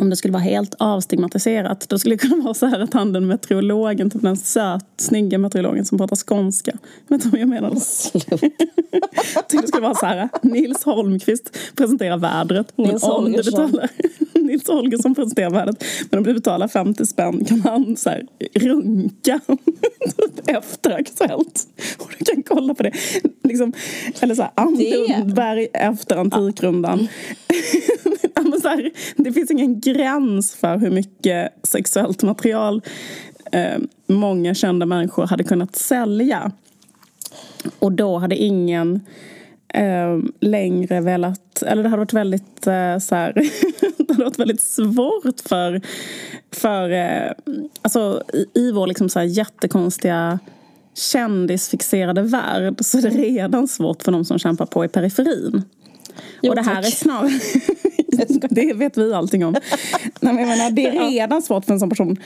om 0.01 0.11
det 0.11 0.16
skulle 0.16 0.32
vara 0.32 0.42
helt 0.42 0.74
avstigmatiserat, 0.78 1.88
då 1.88 1.99
skulle 1.99 2.14
det 2.14 2.18
kunna 2.18 2.44
vara 2.44 2.55
så 2.55 2.66
här 2.66 2.80
att 2.80 2.94
han 2.94 3.12
den 3.12 3.26
meteorologen, 3.26 4.11
typ 4.11 4.22
den 4.22 4.36
söt, 4.36 4.84
snygga 4.96 5.38
meteorologen 5.38 5.84
som 5.84 5.99
pratar 5.99 6.16
skånska. 6.16 6.72
Vet 7.09 7.22
du 7.22 7.28
vad 7.28 7.40
jag 7.40 7.49
menar? 7.49 7.70
Tyckte 9.49 9.57
det 9.62 9.68
skulle 9.68 9.82
vara 9.82 9.94
så 9.94 10.07
här, 10.07 10.28
Nils 10.42 10.84
Holmqvist 10.84 11.59
presenterar 11.74 12.16
vädret. 12.16 12.78
Nils 12.78 13.03
om 13.03 13.24
du 13.24 13.42
betalar, 13.42 13.90
Nils 14.69 14.69
Holgersson 14.69 15.15
presenterar 15.15 15.51
vädret. 15.51 15.85
Men 16.11 16.19
om 16.19 16.25
du 16.25 16.35
betalar 16.35 16.69
50 16.69 17.07
spänn 17.07 17.45
kan 17.45 17.61
han 17.61 17.97
så 17.97 18.11
här 18.11 18.27
runka 18.55 19.41
efter 20.47 20.91
Aktuellt. 20.91 21.67
Och 21.99 22.11
du 22.19 22.25
kan 22.25 22.43
kolla 22.43 22.75
på 22.75 22.83
det. 22.83 22.93
Liksom, 23.45 23.73
eller 24.21 24.35
så 24.35 24.43
här, 24.43 24.51
Ann 24.55 24.79
Lundberg 25.09 25.69
efter 25.75 26.17
Antikrundan. 26.17 27.09
Men 28.51 28.61
så 28.61 28.69
här, 28.69 28.91
det 29.17 29.33
finns 29.33 29.51
ingen 29.51 29.81
gräns 29.81 30.55
för 30.55 30.79
hur 30.79 30.91
mycket 30.91 31.53
sexuellt 31.63 32.23
material 32.23 32.83
eh, 33.53 33.79
många 34.07 34.55
kända 34.55 34.87
människor 34.87 35.27
hade 35.27 35.45
kunnat 35.45 35.77
sälja. 35.77 36.53
Och 37.79 37.93
då 37.93 38.19
hade 38.19 38.37
ingen 38.37 39.01
eh, 39.75 40.19
längre 40.41 41.01
velat, 41.01 41.63
eller 41.63 41.83
det 41.83 41.89
hade 41.89 42.01
varit 42.01 42.13
väldigt 42.13 42.67
eh, 42.67 42.99
så 42.99 43.15
här, 43.15 43.33
det 44.09 44.15
hade 44.15 44.25
varit 44.25 44.39
väldigt 44.39 44.61
svårt 44.61 45.41
för, 45.49 45.81
för 46.53 46.91
eh, 46.91 47.33
alltså 47.83 48.23
i, 48.33 48.61
i 48.61 48.73
vår 48.73 48.87
liksom 48.87 49.09
så 49.09 49.19
här 49.19 49.27
jättekonstiga 49.27 50.39
kändisfixerade 50.95 52.23
värld 52.23 52.77
så 52.81 52.99
är 52.99 53.03
det 53.03 53.09
redan 53.09 53.69
svårt 53.69 54.03
för 54.03 54.13
de 54.13 54.25
som 54.25 54.39
kämpar 54.39 54.67
på 54.67 54.85
i 54.85 54.89
periferin. 54.89 55.63
Jo, 56.43 56.51
och 56.51 56.57
det 56.57 56.63
här 56.63 56.75
tack. 56.75 56.87
är 56.87 56.91
snarare... 56.91 57.31
det 58.51 58.73
vet 58.75 58.99
vi 58.99 59.15
allting 59.15 59.47
om. 59.47 59.53
Nej, 60.21 60.35
men 60.35 60.49
menar, 60.49 60.71
det 60.71 60.87
är 60.87 61.11
redan 61.11 61.43
svårt 61.43 61.65
för 61.65 61.73
en 61.73 61.81
sån 61.81 61.91
person 61.91 62.17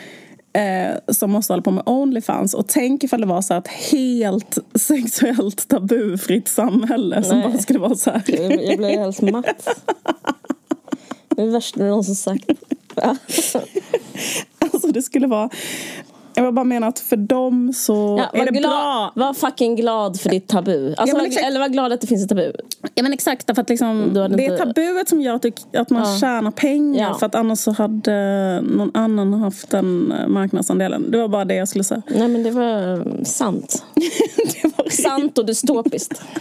eh, 0.52 1.12
som 1.14 1.30
måste 1.30 1.52
hålla 1.52 1.62
på 1.62 1.70
med 1.70 1.82
Onlyfans. 1.86 2.54
Och 2.54 2.68
tänk 2.68 3.04
ifall 3.04 3.20
det 3.20 3.26
var 3.26 3.42
så 3.42 3.54
här 3.54 3.60
ett 3.60 3.68
helt 3.68 4.58
sexuellt 4.74 5.68
tabufritt 5.68 6.48
samhälle 6.48 7.22
som 7.22 7.38
Nej. 7.38 7.48
bara 7.48 7.58
skulle 7.58 7.78
vara 7.78 7.94
så 7.94 8.10
här. 8.10 8.22
Jag 8.26 8.64
jag 8.64 8.78
blev 8.78 8.90
helt 8.90 9.20
matt. 9.32 9.68
Det 11.36 11.42
är 11.42 11.46
det 11.46 11.52
värsta 11.52 11.80
någonsin 11.84 12.14
sagt. 12.14 12.44
Ja. 12.94 13.16
Alltså 14.58 14.88
det 14.88 15.02
skulle 15.02 15.26
vara... 15.26 15.50
Jag 16.34 16.54
bara 16.54 16.64
menar 16.64 16.88
att 16.88 16.98
för 16.98 17.16
dem 17.16 17.72
så 17.76 18.18
Ja, 18.32 18.40
är 18.40 18.46
det 18.46 18.50
glad, 18.52 18.62
bra. 18.70 19.12
var 19.14 19.34
fucking 19.34 19.76
glad 19.76 20.20
för 20.20 20.30
ditt 20.30 20.48
tabu. 20.48 20.94
Alltså, 20.96 21.16
men 21.16 21.30
var- 21.30 21.46
eller 21.46 21.60
var 21.60 21.68
glad 21.68 21.92
att 21.92 22.00
det 22.00 22.06
finns 22.06 22.22
ett 22.22 22.28
tabu. 22.28 22.52
Ja 22.94 23.02
men 23.02 23.12
exakt, 23.12 23.46
därför 23.46 23.62
att 23.62 23.68
liksom, 23.68 24.10
det 24.14 24.20
är 24.20 24.40
inte- 24.40 24.56
tabuet 24.58 25.08
som 25.08 25.20
gör 25.20 25.34
att, 25.34 25.44
att 25.76 25.90
man 25.90 26.02
Ja. 26.12 26.18
tjänar 26.20 26.50
pengar. 26.50 27.08
Ja. 27.08 27.18
För 27.18 27.26
att 27.26 27.34
annars 27.34 27.58
så 27.58 27.70
hade 27.70 28.60
någon 28.60 28.90
annan 28.94 29.32
haft 29.34 29.70
den 29.70 30.12
eh, 30.12 30.28
marknadsandelen. 30.28 31.10
Det 31.10 31.18
var 31.18 31.28
bara 31.28 31.44
det 31.44 31.54
jag 31.54 31.68
skulle 31.68 31.84
säga. 31.84 32.02
Nej 32.08 32.28
men 32.28 32.42
det 32.42 32.50
var 32.50 33.24
sant. 33.24 33.84
Det 34.62 34.72
var 34.78 34.90
Sant 34.90 35.38
och 35.38 35.46
dystopiskt. 35.46 36.22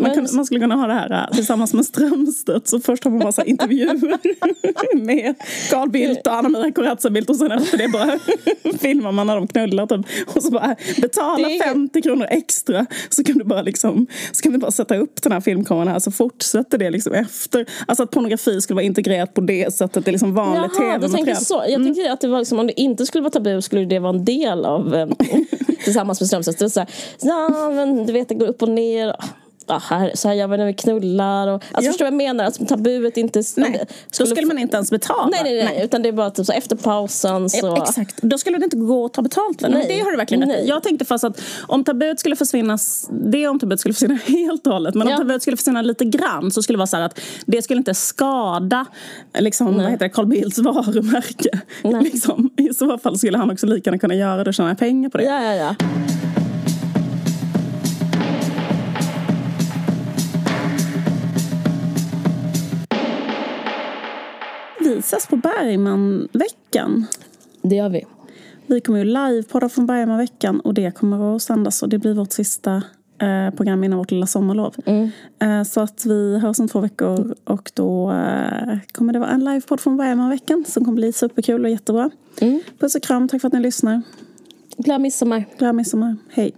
Man, 0.00 0.14
kunde, 0.14 0.32
man 0.32 0.44
skulle 0.46 0.60
kunna 0.60 0.74
ha 0.76 0.86
det 0.86 0.92
här 0.94 1.12
äh, 1.30 1.34
tillsammans 1.36 1.74
med 1.74 1.84
Strömstedt. 1.84 2.68
Så 2.68 2.80
först 2.80 3.04
har 3.04 3.10
man 3.10 3.20
här 3.36 3.44
intervjuer 3.48 3.94
med 5.04 5.34
Carl 5.70 5.90
Bildt 5.90 6.26
och 6.26 6.34
Anna-Maria 6.34 6.72
Corazza 6.72 7.10
Bildt 7.10 7.30
och 7.30 7.36
sen 7.36 7.52
efter 7.52 7.78
det 7.78 7.88
bara 7.88 8.18
filmar 8.78 9.12
man 9.12 9.26
när 9.26 9.36
de 9.36 9.46
knullar 9.48 9.86
typ. 9.86 10.06
Och 10.36 10.42
så 10.42 10.50
bara 10.50 10.76
betala 11.02 11.48
Det 11.48 11.56
är- 11.56 11.62
50 11.64 12.02
kronor 12.02 12.26
extra 12.30 12.86
så 13.08 13.24
kan 13.24 13.38
du 13.38 13.44
bara 13.44 13.62
liksom 13.62 14.06
så 14.32 14.42
kan 14.42 14.52
du 14.52 14.58
bara 14.58 14.70
sätta 14.70 14.96
upp 14.96 15.22
den 15.22 15.32
här 15.32 15.40
filmkameran 15.40 15.88
här 15.88 15.98
så 15.98 16.10
fortsätter 16.10 16.78
det 16.78 16.90
liksom 16.90 17.12
efter. 17.12 17.66
Alltså 17.86 18.02
att 18.02 18.10
pornografi 18.10 18.60
skulle 18.60 18.74
vara 18.74 18.84
integrerat 18.84 19.34
på 19.34 19.40
det 19.40 19.74
sättet. 19.74 20.04
Det 20.04 20.10
är 20.10 20.12
liksom 20.12 20.34
vanligt 20.34 20.74
tv-material. 20.74 21.36
så. 21.36 21.64
Jag 21.68 21.84
tänker 21.84 22.10
att 22.10 22.20
det 22.20 22.28
var 22.28 22.38
liksom, 22.38 22.58
om 22.58 22.66
det 22.66 22.80
inte 22.80 23.06
skulle 23.06 23.22
vara 23.22 23.30
tabu 23.30 23.62
skulle 23.62 23.84
det 23.84 23.98
vara 23.98 24.16
en 24.16 24.24
del 24.24 24.64
av 24.64 24.94
eh, 24.94 25.08
tillsammans 25.84 26.20
med 26.20 26.26
Strömstedt. 26.26 26.72
Så 26.72 26.80
här, 26.80 26.88
ja 27.20 27.70
men 27.74 28.06
du 28.06 28.12
vet 28.12 28.28
det 28.28 28.34
går 28.34 28.46
upp 28.46 28.62
och 28.62 28.68
ner. 28.68 29.16
Ja, 29.70 29.82
här, 29.96 30.12
så 30.14 30.28
här 30.28 30.34
gör 30.34 30.46
vi 30.48 30.56
när 30.56 30.66
vi 30.66 30.74
knullar. 30.74 31.48
Och, 31.48 31.54
alltså 31.54 31.68
Ja. 31.72 31.80
förstår 31.90 32.04
du 32.04 32.10
vad 32.10 32.20
jag 32.22 32.26
menar? 32.28 32.44
Att 32.44 32.68
tabuet 32.68 33.16
inte... 33.16 33.42
Nej, 33.56 33.84
då 34.18 34.26
skulle 34.26 34.46
man 34.46 34.58
inte 34.58 34.76
ens 34.76 34.90
betala. 34.90 35.26
Nej, 35.30 35.40
nej, 35.44 35.64
nej, 35.64 35.84
Utan 35.84 36.02
det 36.02 36.08
är 36.08 36.12
bara 36.12 36.30
typ 36.30 36.46
så 36.46 36.52
efter 36.52 36.76
pausen 36.76 37.50
så... 37.50 37.66
Ja, 37.66 37.82
Exakt, 37.88 38.22
då 38.22 38.38
skulle 38.38 38.58
det 38.58 38.64
inte 38.64 38.76
gå 38.76 39.04
att 39.04 39.12
ta 39.14 39.22
betalt? 39.22 39.60
Men 39.60 39.70
Nej. 39.70 39.86
det 39.88 40.00
har 40.00 40.10
du 40.10 40.16
verkligen. 40.16 40.48
Nej. 40.48 40.64
Jag 40.68 40.82
tänkte 40.82 41.04
fast 41.04 41.24
att 41.24 41.42
om 41.66 41.84
tabut 41.84 42.20
skulle 42.20 42.36
försvinna, 42.36 42.78
det 43.10 43.48
om 43.48 43.58
tabut 43.58 43.80
skulle 43.80 43.92
försvinna 43.94 44.18
helt 44.26 44.66
och 44.66 44.72
hållet, 44.72 44.94
men 44.94 45.08
Ja. 45.08 45.14
om 45.14 45.18
tabut 45.20 45.42
skulle 45.42 45.56
försvinna 45.56 45.82
lite 45.82 46.04
grann 46.04 46.50
så 46.50 46.62
skulle 46.62 46.74
det 46.76 46.78
vara 46.78 46.86
så 46.86 46.96
här 46.96 47.04
att 47.04 47.20
det 47.46 47.62
skulle 47.62 47.78
inte 47.78 47.94
skada 47.94 48.86
liksom, 49.38 49.76
vad 49.76 49.86
heter 49.90 50.04
det, 50.04 50.08
Carl 50.08 50.26
Bildts 50.26 50.58
varumärke. 50.58 51.60
Nej. 51.82 52.02
Liksom, 52.10 52.50
I 52.56 52.74
så 52.74 52.98
fall 52.98 53.18
skulle 53.18 53.38
han 53.38 53.50
också 53.50 53.66
lika 53.66 53.90
gärna 53.90 53.98
kunna 53.98 54.14
göra 54.14 54.44
det 54.44 54.50
och 54.50 54.54
tjäna 54.54 54.74
pengar 54.74 55.08
på 55.08 55.18
det. 55.18 55.24
Ja, 55.24 55.42
ja, 55.42 55.54
ja. 55.54 55.74
Ses 65.10 65.26
på 65.26 65.36
Bergman-veckan. 65.36 67.06
Det 67.62 67.76
gör 67.76 67.88
vi. 67.88 68.06
Vi 68.66 68.80
kommer 68.80 68.98
ju 68.98 69.04
livepodda 69.04 69.68
från 69.68 69.86
Bergman-veckan 69.86 70.60
och 70.60 70.74
det 70.74 70.90
kommer 70.90 71.36
att 71.36 71.42
sändas 71.42 71.82
och 71.82 71.88
det 71.88 71.98
blir 71.98 72.14
vårt 72.14 72.32
sista 72.32 72.82
eh, 73.18 73.54
program 73.56 73.84
innan 73.84 73.98
vårt 73.98 74.10
lilla 74.10 74.26
sommarlov. 74.26 74.74
Eh, 75.38 75.62
så 75.62 75.80
att 75.80 76.06
vi 76.06 76.38
hörs 76.38 76.58
om 76.58 76.68
två 76.68 76.80
veckor 76.80 77.34
och 77.44 77.70
då 77.74 78.12
eh, 78.12 78.78
kommer 78.92 79.12
det 79.12 79.18
vara 79.18 79.30
en 79.30 79.44
livepodd 79.44 79.80
från 79.80 79.96
Bergman-veckan 79.96 80.64
som 80.68 80.84
kommer 80.84 80.96
bli 80.96 81.12
superkul 81.12 81.64
och 81.64 81.70
jättebra. 81.70 82.10
Puss 82.78 82.94
och 82.94 83.02
kram, 83.02 83.28
tack 83.28 83.40
för 83.40 83.48
att 83.48 83.52
ni 83.52 83.60
lyssnar. 83.60 84.02
Glad 84.76 85.00
midsommar. 85.00 85.44
Glad 85.58 85.74
midsommar, 85.74 86.16
hej. 86.30 86.52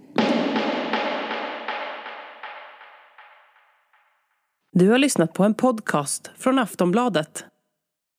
Du 4.73 4.89
har 4.89 4.97
lyssnat 4.97 5.33
på 5.33 5.43
en 5.43 5.53
podcast 5.53 6.31
från 6.37 6.59
Aftonbladet. 6.59 7.45